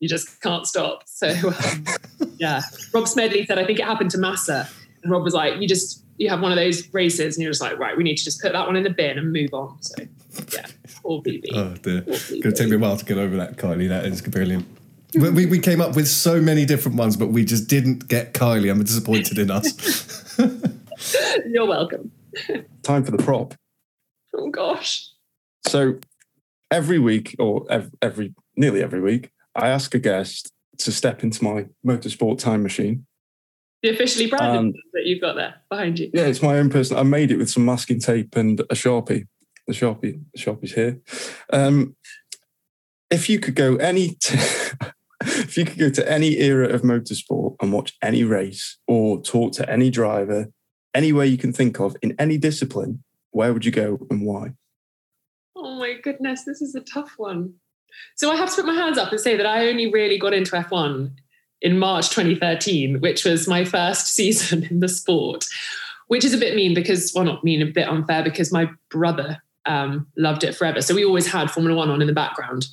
you 0.00 0.08
just 0.08 0.40
can't 0.40 0.66
stop. 0.66 1.02
So, 1.06 1.28
um, 1.28 1.84
yeah. 2.38 2.62
Rob 2.92 3.06
Smedley 3.06 3.46
said, 3.46 3.58
I 3.58 3.64
think 3.64 3.78
it 3.78 3.84
happened 3.84 4.10
to 4.12 4.18
Massa, 4.18 4.68
and 5.02 5.12
Rob 5.12 5.22
was 5.22 5.34
like, 5.34 5.60
you 5.60 5.68
just 5.68 6.04
you 6.20 6.28
have 6.28 6.42
one 6.42 6.52
of 6.52 6.56
those 6.56 6.92
races, 6.92 7.36
and 7.36 7.42
you're 7.42 7.50
just 7.50 7.62
like, 7.62 7.78
right, 7.78 7.96
we 7.96 8.04
need 8.04 8.16
to 8.16 8.24
just 8.24 8.42
put 8.42 8.52
that 8.52 8.66
one 8.66 8.76
in 8.76 8.82
the 8.82 8.90
bin 8.90 9.16
and 9.16 9.32
move 9.32 9.54
on. 9.54 9.80
So, 9.80 9.94
yeah, 10.52 10.66
poor 11.02 11.22
BB. 11.22 11.46
Oh 11.54 11.74
dear. 11.82 12.02
Going 12.02 12.42
to 12.42 12.52
take 12.52 12.68
me 12.68 12.76
a 12.76 12.78
while 12.78 12.98
to 12.98 13.04
get 13.06 13.16
over 13.16 13.38
that, 13.38 13.56
Kylie. 13.56 13.88
That 13.88 14.04
is 14.04 14.20
brilliant. 14.20 14.66
We, 15.14 15.30
we, 15.30 15.46
we 15.46 15.58
came 15.58 15.80
up 15.80 15.96
with 15.96 16.06
so 16.06 16.38
many 16.38 16.66
different 16.66 16.98
ones, 16.98 17.16
but 17.16 17.28
we 17.28 17.46
just 17.46 17.68
didn't 17.68 18.06
get 18.06 18.34
Kylie. 18.34 18.70
I'm 18.70 18.84
disappointed 18.84 19.38
in 19.38 19.50
us. 19.50 20.36
You're 21.46 21.66
welcome. 21.66 22.12
Time 22.82 23.02
for 23.02 23.12
the 23.12 23.22
prop. 23.22 23.54
Oh 24.36 24.50
gosh. 24.50 25.08
So 25.66 26.00
every 26.70 26.98
week, 26.98 27.34
or 27.38 27.64
ev- 27.70 27.92
every 28.02 28.34
nearly 28.56 28.82
every 28.82 29.00
week, 29.00 29.30
I 29.54 29.68
ask 29.70 29.94
a 29.94 29.98
guest 29.98 30.52
to 30.80 30.92
step 30.92 31.24
into 31.24 31.42
my 31.42 31.68
motorsport 31.84 32.38
time 32.38 32.62
machine. 32.62 33.06
The 33.82 33.88
officially 33.90 34.26
branded 34.26 34.58
Um, 34.58 34.72
that 34.92 35.06
you've 35.06 35.20
got 35.20 35.36
there 35.36 35.54
behind 35.70 35.98
you. 35.98 36.10
Yeah, 36.12 36.26
it's 36.26 36.42
my 36.42 36.58
own 36.58 36.68
person. 36.68 36.96
I 36.96 37.02
made 37.02 37.30
it 37.30 37.36
with 37.38 37.50
some 37.50 37.64
masking 37.64 37.98
tape 38.00 38.36
and 38.36 38.60
a 38.60 38.74
sharpie. 38.74 39.26
The 39.66 39.72
sharpie, 39.72 40.20
the 40.34 40.38
sharpie's 40.38 40.74
here. 40.74 41.00
Um, 41.52 41.96
if 43.10 43.28
you 43.30 43.38
could 43.40 43.54
go 43.54 43.76
any, 43.76 44.10
t- 44.20 44.38
if 45.24 45.56
you 45.56 45.64
could 45.64 45.78
go 45.78 45.90
to 45.90 46.10
any 46.10 46.38
era 46.40 46.68
of 46.68 46.82
motorsport 46.82 47.56
and 47.60 47.72
watch 47.72 47.96
any 48.02 48.22
race 48.24 48.78
or 48.86 49.22
talk 49.22 49.52
to 49.54 49.70
any 49.70 49.88
driver, 49.90 50.50
anywhere 50.94 51.24
you 51.24 51.38
can 51.38 51.52
think 51.52 51.80
of 51.80 51.96
in 52.02 52.14
any 52.18 52.36
discipline, 52.36 53.02
where 53.30 53.52
would 53.52 53.64
you 53.64 53.72
go 53.72 53.98
and 54.10 54.26
why? 54.26 54.52
Oh 55.56 55.78
my 55.78 55.94
goodness, 56.02 56.44
this 56.44 56.60
is 56.60 56.74
a 56.74 56.80
tough 56.80 57.14
one. 57.16 57.54
So 58.16 58.30
I 58.30 58.36
have 58.36 58.50
to 58.50 58.56
put 58.56 58.66
my 58.66 58.74
hands 58.74 58.98
up 58.98 59.10
and 59.10 59.20
say 59.20 59.36
that 59.36 59.46
I 59.46 59.68
only 59.68 59.90
really 59.90 60.18
got 60.18 60.32
into 60.34 60.52
F1 60.52 61.12
in 61.62 61.78
March 61.78 62.10
2013, 62.10 63.00
which 63.00 63.24
was 63.24 63.48
my 63.48 63.64
first 63.64 64.06
season 64.14 64.64
in 64.64 64.80
the 64.80 64.88
sport, 64.88 65.44
which 66.08 66.24
is 66.24 66.34
a 66.34 66.38
bit 66.38 66.54
mean 66.54 66.74
because, 66.74 67.12
well, 67.14 67.24
not 67.24 67.44
mean, 67.44 67.62
a 67.62 67.66
bit 67.66 67.88
unfair 67.88 68.22
because 68.22 68.52
my 68.52 68.68
brother 68.90 69.42
um, 69.66 70.06
loved 70.16 70.44
it 70.44 70.54
forever. 70.54 70.80
So 70.80 70.94
we 70.94 71.04
always 71.04 71.26
had 71.26 71.50
Formula 71.50 71.76
One 71.76 71.90
on 71.90 72.00
in 72.00 72.06
the 72.06 72.12
background. 72.12 72.66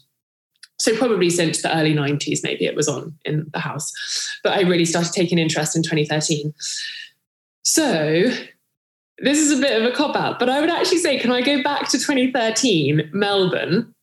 So 0.80 0.96
probably 0.96 1.30
since 1.30 1.62
the 1.62 1.76
early 1.76 1.94
90s, 1.94 2.40
maybe 2.44 2.66
it 2.66 2.76
was 2.76 2.88
on 2.88 3.16
in 3.26 3.50
the 3.52 3.60
house. 3.60 3.92
But 4.44 4.54
I 4.54 4.62
really 4.62 4.86
started 4.86 5.12
taking 5.12 5.40
interest 5.40 5.76
in 5.76 5.82
2013. 5.82 6.54
So 7.64 8.32
this 9.20 9.40
is 9.40 9.58
a 9.58 9.62
bit 9.62 9.82
of 9.82 9.92
a 9.92 9.96
cop 9.96 10.16
out, 10.16 10.38
but 10.38 10.50
I 10.50 10.62
would 10.62 10.70
actually 10.70 11.00
say, 11.00 11.18
can 11.18 11.32
I 11.32 11.42
go 11.42 11.64
back 11.64 11.90
to 11.90 11.98
2013, 11.98 13.10
Melbourne, 13.12 13.94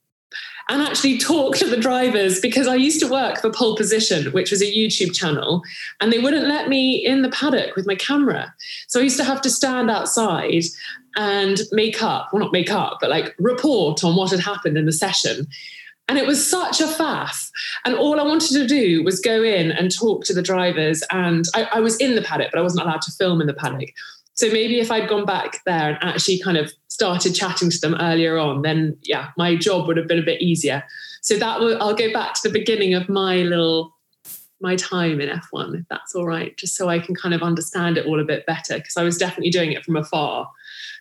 and 0.68 0.82
actually 0.82 1.18
talk 1.18 1.56
to 1.56 1.66
the 1.66 1.76
drivers? 1.76 2.40
Because 2.40 2.66
I 2.66 2.74
used 2.74 3.00
to 3.00 3.08
work 3.08 3.40
for 3.40 3.50
Pole 3.50 3.76
Position, 3.76 4.32
which 4.32 4.50
was 4.50 4.62
a 4.62 4.66
YouTube 4.66 5.14
channel, 5.14 5.62
and 6.00 6.12
they 6.12 6.18
wouldn't 6.18 6.46
let 6.46 6.68
me 6.68 7.04
in 7.04 7.22
the 7.22 7.30
paddock 7.30 7.76
with 7.76 7.86
my 7.86 7.94
camera. 7.94 8.54
So 8.88 9.00
I 9.00 9.04
used 9.04 9.18
to 9.18 9.24
have 9.24 9.40
to 9.42 9.50
stand 9.50 9.90
outside 9.90 10.64
and 11.16 11.60
make 11.72 12.02
up, 12.02 12.30
well, 12.32 12.42
not 12.42 12.52
make 12.52 12.70
up, 12.70 12.98
but 13.00 13.10
like 13.10 13.34
report 13.38 14.02
on 14.02 14.16
what 14.16 14.30
had 14.30 14.40
happened 14.40 14.76
in 14.76 14.86
the 14.86 14.92
session. 14.92 15.46
And 16.08 16.18
it 16.18 16.26
was 16.26 16.48
such 16.48 16.80
a 16.80 16.86
faff. 16.86 17.50
And 17.84 17.94
all 17.94 18.20
I 18.20 18.24
wanted 18.24 18.52
to 18.54 18.66
do 18.66 19.02
was 19.04 19.20
go 19.20 19.42
in 19.42 19.72
and 19.72 19.94
talk 19.94 20.24
to 20.24 20.34
the 20.34 20.42
drivers. 20.42 21.02
And 21.10 21.46
I, 21.54 21.64
I 21.74 21.80
was 21.80 21.96
in 21.98 22.14
the 22.14 22.22
paddock, 22.22 22.50
but 22.52 22.58
I 22.58 22.62
wasn't 22.62 22.82
allowed 22.82 23.02
to 23.02 23.12
film 23.12 23.40
in 23.40 23.46
the 23.46 23.54
paddock. 23.54 23.90
So 24.34 24.50
maybe 24.50 24.80
if 24.80 24.90
I'd 24.90 25.08
gone 25.08 25.24
back 25.24 25.60
there 25.64 25.90
and 25.90 25.98
actually 26.02 26.40
kind 26.40 26.58
of 26.58 26.72
started 26.94 27.34
chatting 27.34 27.70
to 27.70 27.80
them 27.80 27.96
earlier 27.98 28.38
on, 28.38 28.62
then 28.62 28.96
yeah, 29.02 29.30
my 29.36 29.56
job 29.56 29.88
would 29.88 29.96
have 29.96 30.06
been 30.06 30.20
a 30.20 30.24
bit 30.24 30.40
easier. 30.40 30.84
So 31.22 31.36
that 31.38 31.58
will 31.58 31.82
I'll 31.82 31.94
go 31.94 32.12
back 32.12 32.34
to 32.34 32.48
the 32.48 32.56
beginning 32.56 32.94
of 32.94 33.08
my 33.08 33.38
little 33.38 33.96
my 34.60 34.76
time 34.76 35.20
in 35.20 35.28
F1, 35.28 35.80
if 35.80 35.88
that's 35.90 36.14
all 36.14 36.24
right, 36.24 36.56
just 36.56 36.76
so 36.76 36.88
I 36.88 37.00
can 37.00 37.16
kind 37.16 37.34
of 37.34 37.42
understand 37.42 37.98
it 37.98 38.06
all 38.06 38.20
a 38.20 38.24
bit 38.24 38.46
better. 38.46 38.76
Because 38.76 38.96
I 38.96 39.02
was 39.02 39.18
definitely 39.18 39.50
doing 39.50 39.72
it 39.72 39.84
from 39.84 39.96
afar 39.96 40.48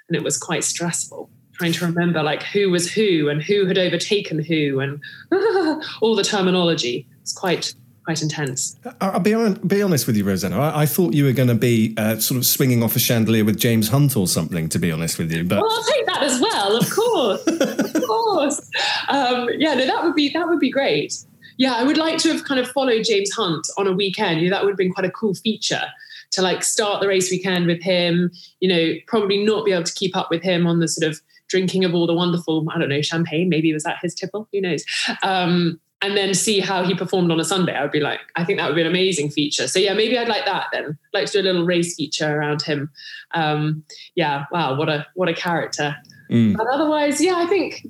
and 0.09 0.15
it 0.15 0.23
was 0.23 0.37
quite 0.37 0.63
stressful 0.63 1.29
trying 1.53 1.71
to 1.71 1.85
remember 1.85 2.23
like 2.23 2.41
who 2.41 2.71
was 2.71 2.91
who 2.91 3.29
and 3.29 3.43
who 3.43 3.67
had 3.67 3.77
overtaken 3.77 4.43
who 4.43 4.79
and 4.79 4.99
all 6.01 6.15
the 6.15 6.23
terminology. 6.23 7.07
It's 7.21 7.31
quite 7.31 7.75
quite 8.03 8.21
intense. 8.21 8.77
I'll 9.01 9.19
be, 9.19 9.33
be 9.65 9.81
honest 9.81 10.07
with 10.07 10.17
you, 10.17 10.23
Rosanna. 10.23 10.59
I, 10.59 10.81
I 10.81 10.85
thought 10.85 11.13
you 11.13 11.25
were 11.25 11.31
going 11.31 11.47
to 11.47 11.55
be 11.55 11.93
uh, 11.97 12.17
sort 12.17 12.37
of 12.37 12.45
swinging 12.45 12.83
off 12.83 12.95
a 12.95 12.99
chandelier 12.99 13.45
with 13.45 13.59
James 13.59 13.89
Hunt 13.89 14.17
or 14.17 14.27
something, 14.27 14.69
to 14.69 14.79
be 14.79 14.91
honest 14.91 15.17
with 15.17 15.31
you. 15.31 15.43
But 15.43 15.61
Well, 15.61 15.71
I'll 15.71 15.83
take 15.83 16.05
that 16.07 16.23
as 16.23 16.39
well, 16.39 16.77
of 16.77 16.89
course, 16.89 17.47
of 17.95 18.03
course. 18.03 18.69
Um, 19.09 19.49
yeah, 19.57 19.73
no, 19.73 19.85
that 19.85 20.03
would 20.03 20.15
be 20.15 20.29
that 20.29 20.47
would 20.47 20.59
be 20.59 20.71
great. 20.71 21.13
Yeah, 21.57 21.75
I 21.75 21.83
would 21.83 21.97
like 21.97 22.17
to 22.19 22.31
have 22.33 22.43
kind 22.45 22.59
of 22.59 22.67
followed 22.69 23.03
James 23.03 23.31
Hunt 23.31 23.67
on 23.77 23.87
a 23.87 23.93
weekend. 23.93 24.41
You 24.41 24.49
know, 24.49 24.55
that 24.55 24.63
would 24.63 24.71
have 24.71 24.77
been 24.77 24.91
quite 24.91 25.05
a 25.05 25.11
cool 25.11 25.33
feature 25.35 25.83
to 26.31 26.41
like 26.41 26.63
start 26.63 26.99
the 26.99 27.07
race 27.07 27.29
weekend 27.29 27.67
with 27.67 27.81
him. 27.81 28.31
You 28.59 28.69
know, 28.69 28.93
probably 29.07 29.43
not 29.43 29.65
be 29.65 29.71
able 29.71 29.83
to 29.83 29.93
keep 29.93 30.15
up 30.15 30.29
with 30.29 30.41
him 30.41 30.65
on 30.65 30.79
the 30.79 30.87
sort 30.87 31.09
of 31.09 31.21
drinking 31.47 31.85
of 31.85 31.93
all 31.93 32.07
the 32.07 32.13
wonderful, 32.13 32.65
I 32.73 32.79
don't 32.79 32.89
know, 32.89 33.01
champagne. 33.01 33.49
Maybe 33.49 33.71
was 33.73 33.83
that 33.83 33.99
his 34.01 34.15
tipple? 34.15 34.47
Who 34.51 34.61
knows? 34.61 34.83
Um, 35.21 35.79
and 36.03 36.17
then 36.17 36.33
see 36.33 36.59
how 36.59 36.83
he 36.83 36.93
performed 36.93 37.31
on 37.31 37.39
a 37.39 37.45
Sunday. 37.45 37.73
I 37.73 37.81
would 37.81 37.91
be 37.91 38.01
like, 38.01 38.19
I 38.35 38.43
think 38.43 38.59
that 38.59 38.67
would 38.67 38.75
be 38.75 38.81
an 38.81 38.87
amazing 38.87 39.31
feature. 39.31 39.69
So 39.69 39.79
yeah, 39.79 39.93
maybe 39.93 40.17
I'd 40.17 40.27
like 40.27 40.45
that 40.45 40.65
then. 40.73 40.97
like 41.13 41.27
to 41.27 41.31
do 41.31 41.41
a 41.41 41.43
little 41.43 41.65
race 41.65 41.95
feature 41.95 42.37
around 42.37 42.61
him. 42.61 42.91
Um, 43.33 43.85
yeah, 44.13 44.43
wow, 44.51 44.77
what 44.77 44.89
a 44.89 45.07
what 45.15 45.29
a 45.29 45.33
character. 45.33 45.95
Mm. 46.29 46.57
But 46.57 46.67
otherwise, 46.67 47.23
yeah, 47.23 47.35
I 47.37 47.45
think 47.45 47.87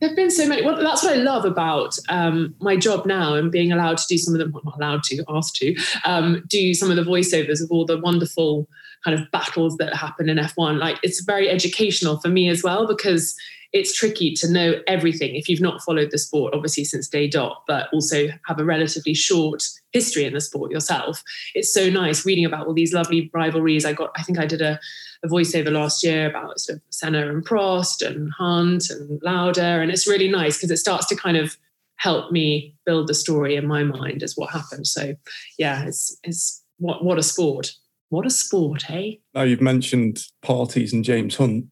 there've 0.00 0.16
been 0.16 0.32
so 0.32 0.48
many. 0.48 0.64
Well, 0.64 0.82
that's 0.82 1.04
what 1.04 1.12
I 1.12 1.16
love 1.22 1.44
about 1.44 1.96
um, 2.08 2.52
my 2.60 2.76
job 2.76 3.06
now 3.06 3.34
and 3.34 3.52
being 3.52 3.70
allowed 3.70 3.98
to 3.98 4.06
do 4.08 4.18
some 4.18 4.34
of 4.34 4.40
them. 4.40 4.50
Well, 4.50 4.62
not 4.64 4.78
allowed 4.78 5.04
to, 5.04 5.24
asked 5.28 5.54
to 5.56 5.76
um, 6.04 6.42
do 6.48 6.74
some 6.74 6.90
of 6.90 6.96
the 6.96 7.04
voiceovers 7.04 7.62
of 7.62 7.70
all 7.70 7.86
the 7.86 8.00
wonderful 8.00 8.66
kind 9.04 9.18
of 9.18 9.30
battles 9.30 9.76
that 9.76 9.94
happen 9.94 10.28
in 10.28 10.36
F1. 10.36 10.78
Like 10.78 10.98
it's 11.04 11.22
very 11.22 11.48
educational 11.48 12.18
for 12.20 12.28
me 12.28 12.48
as 12.48 12.64
well 12.64 12.88
because 12.88 13.36
it's 13.72 13.96
tricky 13.96 14.34
to 14.34 14.50
know 14.50 14.74
everything 14.86 15.36
if 15.36 15.48
you've 15.48 15.60
not 15.60 15.80
followed 15.82 16.10
the 16.10 16.18
sport, 16.18 16.54
obviously, 16.54 16.84
since 16.84 17.08
day 17.08 17.28
dot, 17.28 17.62
but 17.66 17.88
also 17.92 18.28
have 18.46 18.58
a 18.58 18.64
relatively 18.64 19.14
short 19.14 19.62
history 19.92 20.24
in 20.24 20.34
the 20.34 20.40
sport 20.40 20.72
yourself. 20.72 21.22
It's 21.54 21.72
so 21.72 21.88
nice 21.88 22.26
reading 22.26 22.44
about 22.44 22.66
all 22.66 22.74
these 22.74 22.92
lovely 22.92 23.30
rivalries. 23.32 23.84
I 23.84 23.92
got, 23.92 24.10
I 24.16 24.22
think 24.22 24.38
I 24.38 24.46
did 24.46 24.60
a, 24.60 24.78
a 25.22 25.28
voiceover 25.28 25.70
last 25.70 26.02
year 26.02 26.28
about 26.28 26.58
sort 26.58 26.78
of 26.78 26.82
Senna 26.90 27.28
and 27.28 27.46
Prost 27.46 28.04
and 28.04 28.32
Hunt 28.32 28.90
and 28.90 29.20
Lauda. 29.22 29.80
And 29.80 29.90
it's 29.90 30.08
really 30.08 30.28
nice 30.28 30.56
because 30.56 30.70
it 30.70 30.78
starts 30.78 31.06
to 31.06 31.16
kind 31.16 31.36
of 31.36 31.56
help 31.96 32.32
me 32.32 32.74
build 32.86 33.06
the 33.06 33.14
story 33.14 33.56
in 33.56 33.66
my 33.66 33.84
mind 33.84 34.22
as 34.22 34.34
what 34.34 34.50
happened. 34.50 34.86
So 34.86 35.14
yeah, 35.58 35.84
it's, 35.84 36.16
it's 36.24 36.64
what, 36.78 37.04
what 37.04 37.18
a 37.18 37.22
sport. 37.22 37.74
What 38.08 38.26
a 38.26 38.30
sport, 38.30 38.82
hey? 38.82 39.20
Now 39.34 39.42
you've 39.42 39.60
mentioned 39.60 40.24
parties 40.42 40.92
and 40.92 41.04
James 41.04 41.36
Hunt. 41.36 41.66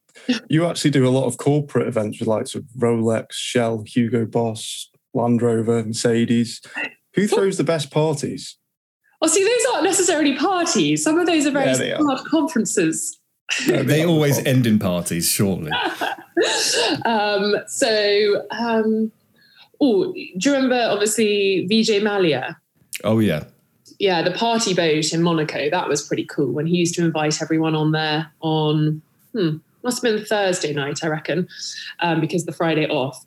You 0.48 0.66
actually 0.66 0.90
do 0.90 1.06
a 1.06 1.10
lot 1.10 1.26
of 1.26 1.36
corporate 1.36 1.88
events 1.88 2.20
with 2.20 2.28
likes 2.28 2.54
of 2.54 2.64
Rolex, 2.76 3.32
Shell, 3.32 3.84
Hugo 3.86 4.26
Boss, 4.26 4.90
Land 5.14 5.42
Rover, 5.42 5.84
Mercedes. 5.84 6.60
Who 7.14 7.26
throws 7.26 7.56
the 7.56 7.64
best 7.64 7.90
parties? 7.90 8.56
Oh, 9.20 9.26
see, 9.26 9.42
those 9.42 9.74
aren't 9.74 9.84
necessarily 9.84 10.36
parties. 10.36 11.02
Some 11.02 11.18
of 11.18 11.26
those 11.26 11.46
are 11.46 11.50
very 11.50 11.66
Yeah, 11.66 11.76
they 11.76 11.96
smart 11.96 12.24
conferences. 12.24 13.18
they 13.66 14.04
always 14.04 14.38
end 14.44 14.66
in 14.66 14.78
parties, 14.78 15.28
surely. 15.28 15.70
um, 17.04 17.56
so, 17.66 18.46
um, 18.50 19.10
oh, 19.80 20.12
do 20.12 20.50
you 20.50 20.52
remember 20.52 20.88
obviously 20.90 21.66
Vijay 21.70 22.00
Mallya? 22.00 22.56
Oh 23.04 23.18
yeah. 23.18 23.44
Yeah, 23.98 24.22
the 24.22 24.30
party 24.30 24.74
boat 24.74 25.12
in 25.12 25.22
Monaco. 25.22 25.70
That 25.70 25.88
was 25.88 26.06
pretty 26.06 26.24
cool 26.24 26.52
when 26.52 26.66
he 26.66 26.76
used 26.76 26.94
to 26.94 27.04
invite 27.04 27.42
everyone 27.42 27.74
on 27.74 27.92
there 27.92 28.30
on, 28.40 29.02
hmm, 29.32 29.56
must 29.88 30.02
have 30.04 30.14
been 30.14 30.22
Thursday 30.22 30.74
night, 30.74 31.02
I 31.02 31.06
reckon, 31.06 31.48
um, 32.00 32.20
because 32.20 32.44
the 32.44 32.52
Friday 32.52 32.86
off. 32.88 33.24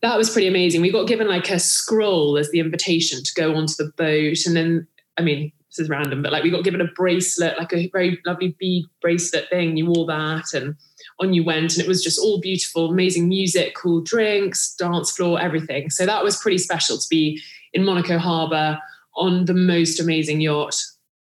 That 0.00 0.16
was 0.16 0.30
pretty 0.30 0.48
amazing. 0.48 0.80
We 0.80 0.90
got 0.90 1.06
given 1.06 1.28
like 1.28 1.50
a 1.50 1.58
scroll 1.58 2.38
as 2.38 2.50
the 2.50 2.60
invitation 2.60 3.22
to 3.22 3.32
go 3.36 3.54
onto 3.54 3.74
the 3.76 3.92
boat. 3.98 4.38
And 4.46 4.56
then, 4.56 4.86
I 5.18 5.22
mean, 5.22 5.52
this 5.68 5.80
is 5.80 5.90
random, 5.90 6.22
but 6.22 6.32
like 6.32 6.44
we 6.44 6.50
got 6.50 6.64
given 6.64 6.80
a 6.80 6.86
bracelet, 6.96 7.58
like 7.58 7.74
a 7.74 7.90
very 7.90 8.18
lovely 8.24 8.56
bead 8.58 8.86
bracelet 9.02 9.50
thing. 9.50 9.76
You 9.76 9.84
wore 9.84 10.06
that 10.06 10.54
and 10.54 10.76
on 11.20 11.34
you 11.34 11.44
went. 11.44 11.74
And 11.74 11.84
it 11.84 11.88
was 11.88 12.02
just 12.02 12.18
all 12.18 12.40
beautiful, 12.40 12.90
amazing 12.90 13.28
music, 13.28 13.74
cool 13.74 14.00
drinks, 14.00 14.74
dance 14.74 15.12
floor, 15.12 15.38
everything. 15.38 15.90
So 15.90 16.06
that 16.06 16.24
was 16.24 16.40
pretty 16.40 16.58
special 16.58 16.96
to 16.96 17.06
be 17.10 17.38
in 17.74 17.84
Monaco 17.84 18.16
Harbour 18.16 18.78
on 19.14 19.44
the 19.44 19.54
most 19.54 20.00
amazing 20.00 20.40
yacht, 20.40 20.74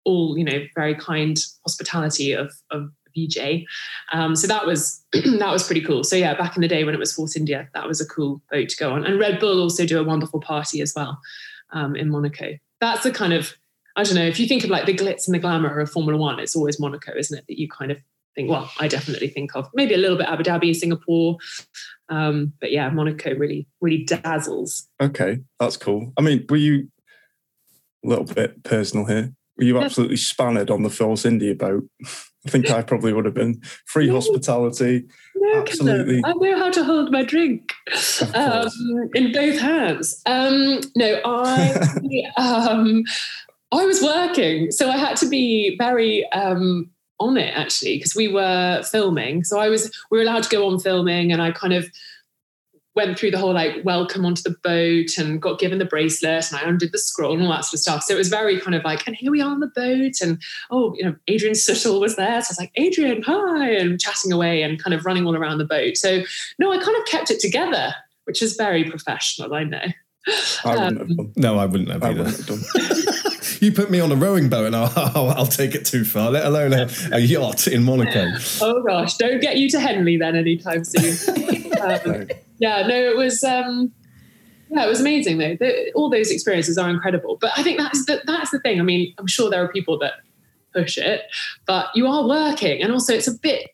all, 0.06 0.38
you 0.38 0.44
know, 0.44 0.60
very 0.76 0.94
kind 0.94 1.40
hospitality 1.66 2.34
of, 2.34 2.54
of 2.70 2.92
VJ. 3.16 3.66
Um, 4.12 4.36
so 4.36 4.48
that 4.48 4.66
was 4.66 5.04
that 5.14 5.52
was 5.52 5.64
pretty 5.66 5.82
cool. 5.82 6.04
So 6.04 6.16
yeah, 6.16 6.34
back 6.36 6.56
in 6.56 6.62
the 6.62 6.68
day 6.68 6.84
when 6.84 6.94
it 6.94 7.00
was 7.00 7.14
Force 7.14 7.36
India, 7.36 7.70
that 7.74 7.88
was 7.88 8.02
a 8.02 8.06
cool 8.06 8.42
boat 8.52 8.70
to 8.70 8.78
go 8.78 8.94
on. 8.94 9.06
And 9.06 9.20
Red 9.20 9.40
Bull 9.40 9.62
also 9.62 9.86
do 9.86 10.00
a 10.00 10.04
wonderful 10.04 10.40
party 10.40 10.82
as 10.82 10.94
well 10.96 11.20
um, 11.72 11.96
in 11.96 12.10
Monaco. 12.10 12.54
That's 12.82 13.04
the 13.04 13.12
kind 13.12 13.34
of 13.34 13.54
I 13.96 14.04
don't 14.04 14.16
know 14.16 14.26
if 14.26 14.40
you 14.40 14.48
think 14.48 14.64
of 14.64 14.70
like 14.72 14.86
the 14.86 14.94
glitz 14.96 15.28
and 15.28 15.36
the 15.36 15.40
glamour 15.40 15.80
of 15.80 15.92
Formula 15.92 16.20
One, 16.20 16.40
it's 16.40 16.56
always 16.56 16.80
Monaco, 16.80 17.14
isn't 17.16 17.38
it? 17.38 17.46
That 17.48 17.60
you 17.60 17.68
kind 17.70 17.92
of 17.92 18.00
think. 18.36 18.50
Well, 18.50 18.72
I 18.80 18.88
definitely 18.88 19.28
think 19.28 19.56
of 19.56 19.70
maybe 19.76 19.94
a 19.94 19.98
little 19.98 20.18
bit 20.18 20.28
Abu 20.28 20.42
Dhabi, 20.44 20.76
Singapore, 20.76 21.38
um, 22.10 22.54
but 22.60 22.72
yeah, 22.72 22.90
Monaco 22.90 23.36
really 23.36 23.68
really 23.82 24.04
dazzles. 24.04 24.88
Okay, 25.00 25.40
that's 25.60 25.78
cool. 25.78 26.12
I 26.18 26.22
mean, 26.22 26.46
were 26.50 26.58
you 26.58 26.90
a 28.04 28.08
little 28.08 28.26
bit 28.26 28.64
personal 28.64 29.06
here? 29.06 29.34
Were 29.58 29.64
you 29.64 29.78
Yeah. 29.78 29.86
absolutely 29.86 30.18
spannered 30.18 30.72
on 30.72 30.82
the 30.82 30.90
Force 30.90 31.26
India 31.26 31.54
boat? 31.56 31.84
I 32.46 32.50
think 32.50 32.70
I 32.70 32.82
probably 32.82 33.14
would 33.14 33.26
have 33.26 33.34
been. 33.34 33.62
Free 33.86 34.10
hospitality. 34.10 35.06
No, 35.36 35.62
Absolutely. 35.62 36.22
I 36.26 36.34
know 36.34 36.58
how 36.58 36.72
to 36.72 36.84
hold 36.84 37.12
my 37.12 37.24
drink 37.24 37.74
um, 38.34 38.70
in 39.14 39.32
both 39.32 39.60
hands. 39.60 40.22
Um, 40.26 40.82
no, 40.96 41.22
I 41.26 41.72
um, 42.38 43.04
I 43.72 43.86
was 43.86 44.02
working, 44.02 44.72
so 44.72 44.90
I 44.90 44.98
had 44.98 45.16
to 45.18 45.30
be 45.30 45.76
very 45.78 46.30
um, 46.32 46.90
on 47.20 47.38
it 47.38 47.56
actually 47.56 47.98
because 47.98 48.16
we 48.16 48.28
were 48.28 48.84
filming. 48.84 49.44
So 49.44 49.60
I 49.60 49.70
was 49.70 49.92
we 50.12 50.18
were 50.18 50.24
allowed 50.24 50.44
to 50.44 50.50
go 50.50 50.68
on 50.68 50.80
filming, 50.80 51.32
and 51.32 51.42
I 51.42 51.52
kind 51.52 51.74
of 51.74 51.90
went 52.96 53.18
through 53.18 53.32
the 53.32 53.38
whole 53.38 53.54
like 53.54 53.84
welcome 53.84 54.26
onto 54.26 54.42
the 54.44 54.56
boat 54.64 55.18
and 55.18 55.42
got 55.42 55.60
given 55.60 55.80
the 55.80 55.86
bracelet 55.86 56.52
and 56.52 56.60
I 56.62 56.68
undid 56.70 56.92
the 56.92 57.00
scroll 57.00 57.34
and 57.34 57.42
all 57.44 57.50
that 57.52 57.66
sort 57.66 57.74
of 57.76 57.80
stuff. 57.80 58.04
So 58.04 58.14
it 58.14 58.18
was 58.18 58.30
very 58.30 58.60
kind 58.60 58.76
of 58.76 58.84
like, 58.84 59.08
and 59.08 59.16
here 59.16 59.32
we 59.32 59.42
are 59.42 59.50
on 59.50 59.60
the 59.60 59.72
boat. 59.76 60.22
And 60.22 60.42
oh, 60.70 60.94
you 60.96 61.04
know, 61.04 61.16
Adrian 61.28 61.56
Sutil 61.56 62.00
was 62.00 62.16
there. 62.16 62.42
So 62.42 62.48
I 62.50 62.52
was 62.52 62.60
like, 62.60 62.72
Adrian, 62.76 63.24
hi, 63.24 63.72
and 63.72 64.00
chatting 64.00 64.32
away 64.32 64.62
and 64.62 64.82
kind 64.82 64.94
of 64.94 65.06
running 65.06 65.26
all 65.26 65.36
around 65.36 65.58
the 65.58 65.66
boat. 65.66 65.98
So 65.98 66.22
no, 66.60 66.72
I 66.72 66.78
kind 66.78 66.96
of 66.98 67.06
kept 67.06 67.32
it 67.32 67.40
together, 67.40 67.96
which 68.26 68.42
is 68.44 68.56
very 68.56 68.84
professional, 68.84 69.54
I 69.54 69.64
know. 69.64 69.82
I 70.64 70.76
Um, 70.76 70.96
wouldn't 70.96 70.98
have 71.00 71.18
done. 71.18 71.34
No, 71.36 71.58
I 71.58 71.66
wouldn't 71.66 71.90
have 71.92 72.04
I 72.04 72.10
either. 72.12 72.24
wouldn't 72.24 72.48
have 72.48 72.48
done. 72.48 73.14
You 73.60 73.72
put 73.72 73.90
me 73.90 74.02
on 74.02 74.12
a 74.12 74.16
rowing 74.16 74.50
boat 74.50 74.66
and 74.66 74.76
I'll, 74.76 74.92
I'll, 75.16 75.30
I'll 75.30 75.46
take 75.46 75.74
it 75.74 75.86
too 75.86 76.04
far, 76.04 76.30
let 76.32 76.46
alone 76.46 76.74
a, 76.74 76.90
a 77.14 77.20
yacht 77.20 77.66
in 77.68 77.84
Monaco. 77.84 78.28
Oh 78.60 78.84
gosh, 78.84 79.16
don't 79.16 79.40
get 79.42 79.56
you 79.56 79.70
to 79.70 79.80
Henley 79.80 80.18
then 80.18 80.36
anytime 80.36 80.84
soon. 80.84 81.72
um, 81.82 82.28
yeah, 82.60 82.86
no, 82.88 82.96
it 82.96 83.18
was. 83.18 83.44
Um, 83.44 83.92
yeah, 84.70 84.86
it 84.86 84.90
was 84.90 85.02
amazing 85.02 85.38
though. 85.38 85.56
The, 85.60 85.92
all 85.94 86.10
those 86.10 86.32
experiences 86.32 86.78
are 86.78 86.90
incredible. 86.90 87.38
But 87.40 87.52
I 87.56 87.64
think 87.64 87.78
that's 87.78 88.06
the, 88.06 88.22
that's 88.26 88.52
the 88.52 88.60
thing. 88.60 88.80
I 88.80 88.84
mean, 88.84 89.14
I'm 89.18 89.28
sure 89.28 89.50
there 89.50 89.64
are 89.64 89.68
people 89.68 90.00
that 90.00 90.14
push 90.74 90.98
it, 90.98 91.24
but 91.68 91.88
you 91.94 92.08
are 92.08 92.28
working, 92.28 92.82
and 92.82 92.92
also 92.92 93.14
it's 93.14 93.28
a 93.28 93.38
bit 93.38 93.70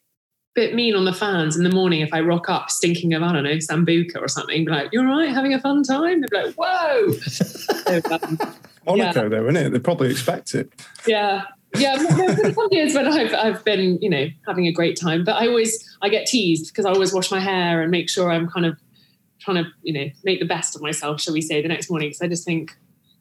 bit 0.56 0.74
mean 0.74 0.96
on 0.96 1.06
the 1.06 1.14
fans 1.14 1.56
in 1.56 1.64
the 1.64 1.70
morning 1.70 2.02
if 2.02 2.12
I 2.12 2.20
rock 2.22 2.50
up 2.50 2.70
stinking 2.72 3.14
of 3.14 3.22
I 3.22 3.32
don't 3.32 3.44
know 3.44 3.52
sambuca 3.52 4.18
or 4.20 4.28
something. 4.28 4.66
Be 4.66 4.72
like, 4.72 4.90
"You're 4.92 5.08
all 5.08 5.18
right, 5.18 5.30
having 5.30 5.54
a 5.54 5.62
fun 5.62 5.84
time." 5.84 6.22
They'd 6.22 6.30
be 6.30 6.38
like, 6.38 6.56
"Whoa!" 6.56 7.12
so, 7.22 8.02
um, 8.12 8.40
Monaco, 8.86 9.30
though, 9.30 9.48
isn't 9.48 9.58
it? 9.58 9.70
They 9.70 9.80
probably 9.80 10.12
expect 10.12 10.56
it. 10.56 10.74
yeah 11.08 11.44
yeah 11.76 11.98
some 11.98 12.68
years 12.72 12.94
when 12.94 13.08
I've, 13.08 13.34
I've 13.34 13.64
been 13.64 14.00
you 14.02 14.10
know 14.10 14.28
having 14.48 14.68
a 14.68 14.72
great 14.72 15.00
time. 15.00 15.24
But 15.24 15.36
i 15.36 15.48
always 15.48 15.98
i 16.02 16.10
get 16.10 16.26
teased 16.26 16.72
because 16.72 16.86
i 16.86 16.92
always 16.92 17.14
wash 17.14 17.32
my 17.32 17.40
hair 17.40 17.82
and 17.82 17.92
make 17.92 18.10
sure 18.10 18.32
i'm 18.32 18.50
kind 18.50 18.66
of 18.66 18.78
trying 19.40 19.64
to 19.64 19.70
you 19.84 19.94
know 19.94 20.12
make 20.24 20.40
the 20.40 20.46
best 20.46 20.76
of 20.76 20.82
myself 20.82 21.22
shall 21.22 21.34
we 21.34 21.42
say 21.42 21.62
the 21.62 21.68
next 21.68 21.90
morning. 21.90 22.10
Because 22.10 22.22
i 22.22 22.28
just 22.28 22.46
think 22.46 22.78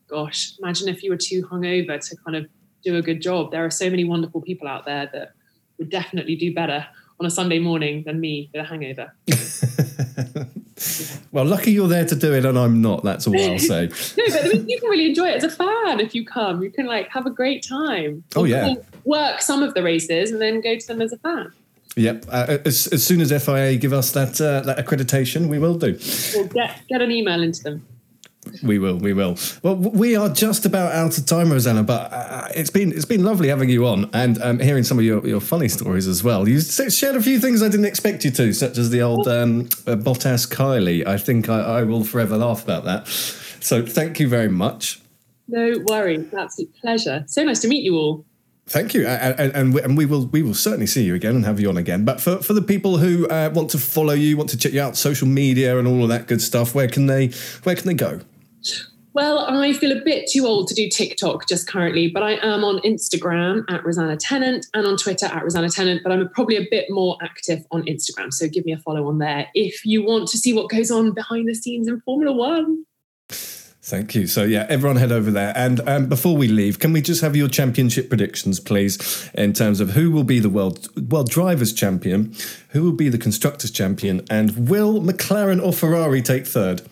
gosh 0.09 0.53
imagine 0.59 0.89
if 0.89 1.03
you 1.03 1.11
were 1.11 1.17
too 1.17 1.43
hungover 1.43 1.99
to 2.09 2.17
kind 2.25 2.37
of 2.37 2.47
do 2.85 2.97
a 2.97 3.03
good 3.03 3.21
job. 3.21 3.51
There 3.51 3.65
are 3.65 3.71
so 3.71 3.91
many 3.91 4.05
wonderful 4.05 4.41
people 4.41 4.69
out 4.69 4.87
there 4.87 5.11
that 5.13 5.33
would 5.79 5.91
definitely 5.91 6.37
do 6.37 6.55
better 6.55 6.87
on 7.21 7.27
a 7.27 7.31
sunday 7.31 7.59
morning 7.59 8.05
than 8.07 8.21
me 8.21 8.49
with 8.53 8.65
a 8.65 8.65
hangover 8.65 9.13
Well, 11.33 11.45
lucky 11.45 11.72
you're 11.72 11.89
there 11.89 12.05
to 12.05 12.14
do 12.14 12.33
it 12.35 12.45
and 12.45 12.59
I'm 12.59 12.81
not, 12.81 13.03
that's 13.03 13.26
all 13.26 13.35
I'll 13.35 13.59
say. 13.59 13.87
no, 14.18 14.24
but 14.29 14.45
I 14.45 14.49
mean, 14.49 14.68
you 14.68 14.79
can 14.81 14.89
really 14.89 15.07
enjoy 15.07 15.29
it 15.29 15.37
as 15.37 15.45
a 15.45 15.51
fan 15.51 16.01
if 16.01 16.14
you 16.14 16.24
come. 16.24 16.62
You 16.62 16.70
can 16.70 16.87
like 16.87 17.09
have 17.09 17.26
a 17.26 17.31
great 17.31 17.66
time. 17.66 18.24
Oh, 18.37 18.45
yeah. 18.45 18.74
Work 19.05 19.41
some 19.41 19.62
of 19.62 19.74
the 19.74 19.83
races 19.83 20.31
and 20.31 20.41
then 20.41 20.61
go 20.61 20.79
to 20.79 20.87
them 20.87 21.01
as 21.01 21.12
a 21.12 21.18
fan. 21.18 21.53
Yep. 21.97 22.26
Uh, 22.29 22.59
as, 22.64 22.87
as 22.89 23.05
soon 23.05 23.20
as 23.20 23.31
FIA 23.45 23.76
give 23.76 23.93
us 23.93 24.12
that 24.12 24.41
uh, 24.41 24.61
that 24.61 24.79
accreditation, 24.79 25.49
we 25.49 25.59
will 25.59 25.74
do. 25.74 25.99
Or 26.37 26.45
get 26.45 26.81
get 26.89 27.03
an 27.03 27.11
email 27.11 27.43
into 27.43 27.62
them. 27.62 27.87
We 28.63 28.79
will. 28.79 28.97
We 28.97 29.13
will. 29.13 29.37
Well, 29.63 29.77
we 29.77 30.17
are 30.17 30.29
just 30.29 30.67
about 30.67 30.93
out 30.93 31.17
of 31.19 31.27
time, 31.27 31.51
Rosanna. 31.53 31.83
But 31.83 32.13
uh, 32.13 32.49
it's 32.55 32.71
been 32.71 32.93
it's 32.93 33.05
been 33.05 33.25
lovely 33.25 33.49
having 33.49 33.69
you 33.71 33.87
on 33.87 34.11
and 34.13 34.41
um, 34.43 34.59
hearing 34.61 34.85
some 34.85 34.99
of 34.99 35.05
your, 35.05 35.27
your 35.27 35.41
funny 35.41 35.69
stories 35.69 36.07
as 36.07 36.23
well. 36.25 36.49
You 36.49 36.61
shared 36.61 37.17
a 37.17 37.23
few 37.23 37.39
things 37.41 37.63
I 37.63 37.69
didn't 37.69 37.87
expect 37.87 38.25
you 38.25 38.31
to, 38.33 38.53
such 38.53 38.79
as 38.79 38.91
the 38.91 39.03
old 39.03 39.27
um, 39.29 39.61
uh, 39.87 39.97
Bottas 39.97 40.47
Kylie. 40.49 41.07
I 41.07 41.19
think 41.19 41.49
I, 41.49 41.61
I 41.81 41.83
will 41.85 42.05
forever 42.05 42.37
laugh 42.37 42.63
about 42.65 42.85
that. 42.85 43.07
So 43.61 43.85
thank 43.85 44.21
you 44.21 44.29
very 44.29 44.49
much. 44.49 45.01
No 45.49 45.83
worries. 45.87 46.27
Absolute 46.37 46.75
pleasure. 46.81 47.25
So 47.27 47.43
nice 47.45 47.61
to 47.61 47.69
meet 47.69 47.83
you 47.83 47.95
all. 47.97 48.25
Thank 48.71 48.93
you, 48.93 49.07
and, 49.07 49.41
and, 49.41 49.57
and 49.57 49.75
we- 49.75 49.81
and 49.81 49.97
we 49.97 50.05
will 50.05 50.27
we 50.27 50.43
will 50.43 50.53
certainly 50.53 50.87
see 50.87 51.03
you 51.03 51.15
again 51.15 51.35
and 51.35 51.45
have 51.47 51.59
you 51.59 51.71
on 51.71 51.79
again. 51.79 52.05
But 52.05 52.21
for, 52.21 52.37
for 52.43 52.53
the 52.53 52.61
people 52.61 52.99
who 52.99 53.27
uh, 53.29 53.51
want 53.55 53.71
to 53.71 53.79
follow 53.79 54.13
you, 54.13 54.37
want 54.37 54.51
to 54.51 54.59
check 54.59 54.75
you 54.75 54.83
out, 54.83 54.95
social 54.95 55.27
media 55.27 55.79
and 55.79 55.89
all 55.89 56.03
of 56.03 56.11
that 56.11 56.27
good 56.27 56.43
stuff, 56.43 56.75
where 56.75 56.87
can 56.87 57.07
they 57.07 57.29
where 57.63 57.75
can 57.75 57.87
they 57.87 57.95
go? 57.95 58.21
Well, 59.15 59.41
I 59.41 59.73
feel 59.73 59.91
a 59.91 60.01
bit 60.05 60.31
too 60.31 60.47
old 60.47 60.69
to 60.69 60.75
do 60.75 60.89
TikTok 60.89 61.49
just 61.49 61.67
currently, 61.67 62.09
but 62.09 62.23
I 62.23 62.35
am 62.35 62.63
on 62.63 62.79
Instagram 62.83 63.65
at 63.69 63.85
Rosanna 63.85 64.17
Tennant 64.17 64.67
and 64.75 64.87
on 64.87 64.97
Twitter 64.97 65.27
at 65.27 65.43
Rosanna 65.43 65.71
Tennant, 65.71 66.03
but 66.05 66.13
I'm 66.13 66.29
probably 66.29 66.57
a 66.57 66.69
bit 66.71 66.87
more 66.89 67.17
active 67.21 67.65
on 67.73 67.83
Instagram. 67.87 68.33
So 68.33 68.47
give 68.47 68.65
me 68.65 68.73
a 68.73 68.79
follow 68.79 69.09
on 69.09 69.19
there 69.19 69.49
if 69.55 69.85
you 69.85 70.05
want 70.05 70.29
to 70.29 70.39
see 70.39 70.53
what 70.53 70.71
goes 70.71 70.91
on 70.91 71.15
behind 71.15 71.49
the 71.49 71.55
scenes 71.55 71.89
in 71.89 72.01
Formula 72.03 72.33
One. 72.33 72.85
Thank 73.89 74.15
you. 74.15 74.27
So 74.27 74.45
yeah, 74.45 74.67
everyone 74.69 74.97
head 74.97 75.11
over 75.11 75.31
there. 75.31 75.53
And 75.57 75.81
um, 75.89 76.07
before 76.09 76.37
we 76.37 76.47
leave, 76.47 76.79
can 76.79 76.93
we 76.93 77.01
just 77.01 77.23
have 77.23 77.35
your 77.35 77.49
championship 77.49 78.11
predictions, 78.11 78.61
please, 78.61 79.31
in 79.35 79.55
terms 79.55 79.81
of 79.81 79.91
who 79.91 80.11
will 80.11 80.25
be 80.25 80.39
the 80.39 80.51
world 80.51 81.11
world 81.11 81.31
drivers 81.31 81.73
champion, 81.73 82.35
who 82.69 82.85
will 82.85 82.93
be 82.93 83.09
the 83.09 83.19
constructors 83.19 83.71
champion, 83.71 84.25
and 84.31 84.69
will 84.69 85.01
McLaren 85.01 85.61
or 85.61 85.73
Ferrari 85.73 86.21
take 86.21 86.47
third? 86.47 86.83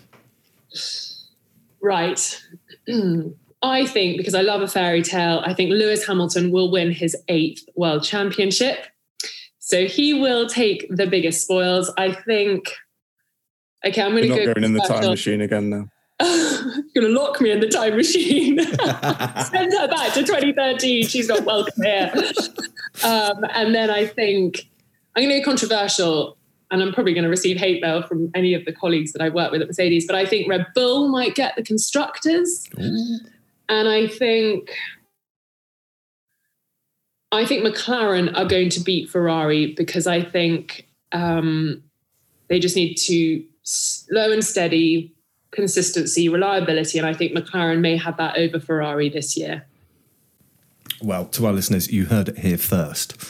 Right. 1.86 2.42
I 3.62 3.86
think 3.86 4.16
because 4.16 4.34
I 4.34 4.40
love 4.40 4.60
a 4.60 4.66
fairy 4.66 5.02
tale, 5.02 5.40
I 5.44 5.54
think 5.54 5.70
Lewis 5.70 6.04
Hamilton 6.04 6.50
will 6.50 6.68
win 6.68 6.90
his 6.90 7.16
eighth 7.28 7.64
world 7.76 8.02
championship. 8.02 8.86
So 9.60 9.86
he 9.86 10.12
will 10.12 10.48
take 10.48 10.88
the 10.90 11.06
biggest 11.06 11.42
spoils. 11.42 11.92
I 11.96 12.10
think. 12.12 12.72
Okay, 13.84 14.02
I'm 14.02 14.10
going 14.10 14.22
to 14.24 14.28
go. 14.30 14.34
not 14.34 14.54
going 14.54 14.64
in 14.64 14.72
the 14.72 14.80
time 14.80 15.10
machine 15.10 15.40
again 15.40 15.70
now. 15.70 15.88
going 16.18 17.06
to 17.06 17.08
lock 17.08 17.40
me 17.40 17.52
in 17.52 17.60
the 17.60 17.68
time 17.68 17.94
machine. 17.96 18.58
Send 19.44 19.72
her 19.72 19.86
back 19.86 20.12
to 20.14 20.24
2013. 20.24 21.06
She's 21.06 21.28
not 21.28 21.44
welcome 21.44 21.82
here. 21.84 22.12
Um, 23.04 23.44
and 23.50 23.74
then 23.74 23.90
I 23.90 24.06
think 24.06 24.70
I'm 25.14 25.22
going 25.22 25.36
to 25.36 25.40
go 25.40 25.44
controversial, 25.44 26.38
and 26.70 26.82
I'm 26.82 26.92
probably 26.92 27.14
going 27.14 27.24
to 27.24 27.30
receive 27.30 27.56
hate 27.56 27.80
mail 27.80 28.02
from 28.02 28.30
any 28.34 28.54
of 28.54 28.64
the 28.64 28.72
colleagues 28.72 29.12
that 29.12 29.22
I 29.22 29.28
work 29.28 29.52
with 29.52 29.62
at 29.62 29.68
Mercedes. 29.68 30.06
But 30.06 30.16
I 30.16 30.26
think 30.26 30.48
Red 30.48 30.66
Bull 30.74 31.08
might 31.08 31.34
get 31.34 31.54
the 31.56 31.62
constructors, 31.62 32.66
and 32.76 33.88
I 33.88 34.06
think 34.08 34.70
I 37.32 37.44
think 37.44 37.64
McLaren 37.64 38.36
are 38.36 38.46
going 38.46 38.70
to 38.70 38.80
beat 38.80 39.10
Ferrari 39.10 39.74
because 39.74 40.06
I 40.06 40.22
think 40.22 40.88
um, 41.12 41.82
they 42.48 42.58
just 42.58 42.76
need 42.76 42.94
to 42.94 43.44
slow 43.62 44.32
and 44.32 44.44
steady 44.44 45.12
consistency, 45.50 46.28
reliability, 46.28 46.98
and 46.98 47.06
I 47.06 47.14
think 47.14 47.32
McLaren 47.36 47.80
may 47.80 47.96
have 47.96 48.16
that 48.18 48.36
over 48.36 48.60
Ferrari 48.60 49.08
this 49.08 49.36
year. 49.36 49.66
Well, 51.02 51.26
to 51.26 51.46
our 51.46 51.52
listeners, 51.52 51.90
you 51.90 52.06
heard 52.06 52.28
it 52.28 52.38
here 52.38 52.58
first. 52.58 53.20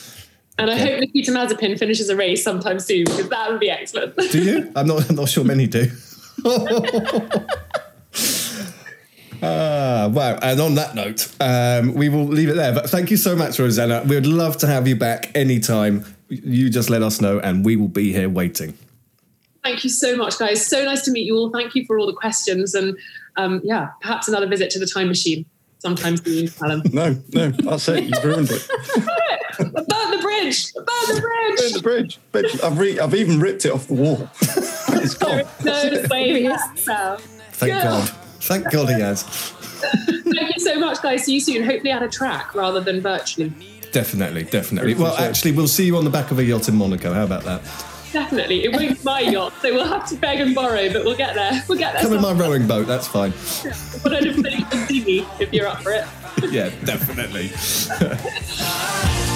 And 0.59 0.71
I 0.71 0.75
Okay. 0.75 0.91
hope 0.93 1.01
Nikita 1.01 1.33
Mazepin 1.33 1.79
finishes 1.79 2.09
a 2.09 2.17
race 2.17 2.43
sometime 2.43 2.79
soon 2.79 3.05
because 3.05 3.29
that 3.29 3.51
would 3.51 3.61
be 3.61 3.69
excellent. 3.71 4.17
Do 4.31 4.43
you? 4.43 4.73
I'm 4.75 4.87
not. 4.87 5.09
I'm 5.11 5.17
not 5.17 5.29
sure 5.29 5.45
many 5.45 5.67
do. 5.67 5.91
Ah, 9.43 10.09
wow. 10.11 10.39
And 10.41 10.59
on 10.61 10.77
that 10.77 10.95
note, 10.95 11.29
um, 11.41 11.93
we 11.93 12.09
will 12.09 12.25
leave 12.25 12.49
it 12.49 12.55
there. 12.57 12.73
But 12.73 12.89
thank 12.89 13.11
you 13.11 13.19
so 13.19 13.37
much, 13.37 13.59
Rosanna. 13.59 14.03
We 14.07 14.15
would 14.15 14.25
love 14.27 14.57
to 14.59 14.67
have 14.67 14.89
you 14.89 14.97
back 14.97 15.31
anytime. 15.37 16.07
You 16.31 16.71
just 16.71 16.89
let 16.89 17.03
us 17.03 17.21
know, 17.21 17.39
and 17.41 17.63
we 17.65 17.77
will 17.77 17.89
be 17.89 18.13
here 18.13 18.31
waiting. 18.31 18.77
Thank 19.63 19.85
you 19.85 19.91
so 19.91 20.17
much, 20.17 20.39
guys. 20.39 20.67
So 20.67 20.83
nice 20.85 21.03
to 21.03 21.11
meet 21.11 21.27
you 21.27 21.37
all. 21.37 21.51
Thank 21.51 21.75
you 21.75 21.85
for 21.85 21.99
all 21.99 22.07
the 22.07 22.15
questions. 22.15 22.75
And 22.75 22.97
um, 23.37 23.61
yeah, 23.63 23.91
perhaps 24.01 24.27
another 24.27 24.47
visit 24.47 24.71
to 24.71 24.79
the 24.79 24.87
time 24.87 25.09
machine 25.09 25.45
sometime 25.81 26.17
soon, 26.17 26.49
Alan. 26.63 26.83
No, 26.95 27.23
no, 27.35 27.51
that's 27.51 27.89
it. 27.89 28.05
You've 28.05 28.25
ruined 28.25 28.49
it. 28.51 28.67
Burn 30.47 30.85
the 31.15 31.21
bridge! 31.21 31.59
Burn 31.59 31.73
the 31.73 31.81
bridge! 31.83 32.19
Burn 32.33 32.43
the 32.43 32.49
bridge. 32.49 32.59
But 32.61 32.65
I've, 32.65 32.79
re- 32.79 32.99
I've 33.01 33.15
even 33.15 33.41
ripped 33.41 33.65
it 33.65 33.73
off 33.73 33.87
the 33.89 33.95
wall. 33.95 34.29
it's 34.43 35.15
gone. 35.15 35.43
No 35.65 36.07
way 36.11 36.49
back. 36.49 36.77
Thank 37.53 37.73
Yeah. 37.73 37.83
God. 37.83 38.09
Thank 38.41 38.71
God 38.71 38.89
he 38.89 39.01
has. 39.01 39.23
Thank 39.23 40.55
you 40.57 40.61
so 40.61 40.79
much, 40.79 41.03
guys. 41.03 41.25
See 41.25 41.35
you 41.35 41.41
soon. 41.41 41.65
Hopefully 41.65 41.91
at 41.91 42.03
a 42.03 42.09
track 42.09 42.55
rather 42.55 42.81
than 42.81 43.01
virtually. 43.01 43.53
Definitely, 43.93 44.45
definitely. 44.45 44.95
Well, 44.95 45.17
actually, 45.17 45.53
we'll 45.53 45.69
see 45.69 45.85
you 45.87 45.97
on 45.97 46.05
the 46.05 46.11
back 46.11 46.31
of 46.31 46.39
a 46.39 46.45
yacht 46.45 46.69
in 46.69 46.77
Monaco. 46.77 47.13
How 47.13 47.25
about 47.25 47.45
that? 47.45 47.63
Definitely. 48.13 48.65
It 48.65 48.73
won't 48.73 48.97
be 48.97 49.05
my 49.05 49.21
yacht, 49.21 49.53
so 49.61 49.73
we'll 49.75 49.85
have 49.87 50.07
to 50.09 50.17
beg 50.17 50.41
and 50.41 50.55
borrow, 50.55 50.93
but 50.93 51.05
we'll 51.05 51.17
get 51.17 51.35
there. 51.35 51.63
We'll 51.69 51.79
get 51.79 51.93
there. 51.95 52.03
Come 52.03 52.13
in 52.15 52.23
my 52.23 52.33
rowing 52.33 52.67
boat. 52.67 52.87
That's 52.87 53.07
fine. 53.09 53.33
Put 54.03 54.13
on 54.15 54.27
a 54.27 54.33
pretty 54.33 54.63
good 54.71 54.89
dinghy 54.89 55.27
if 55.41 55.53
you're 55.53 55.67
up 55.67 55.83
for 55.83 55.93
it. 55.93 56.05
Yeah, 56.51 56.69
definitely. 56.85 57.51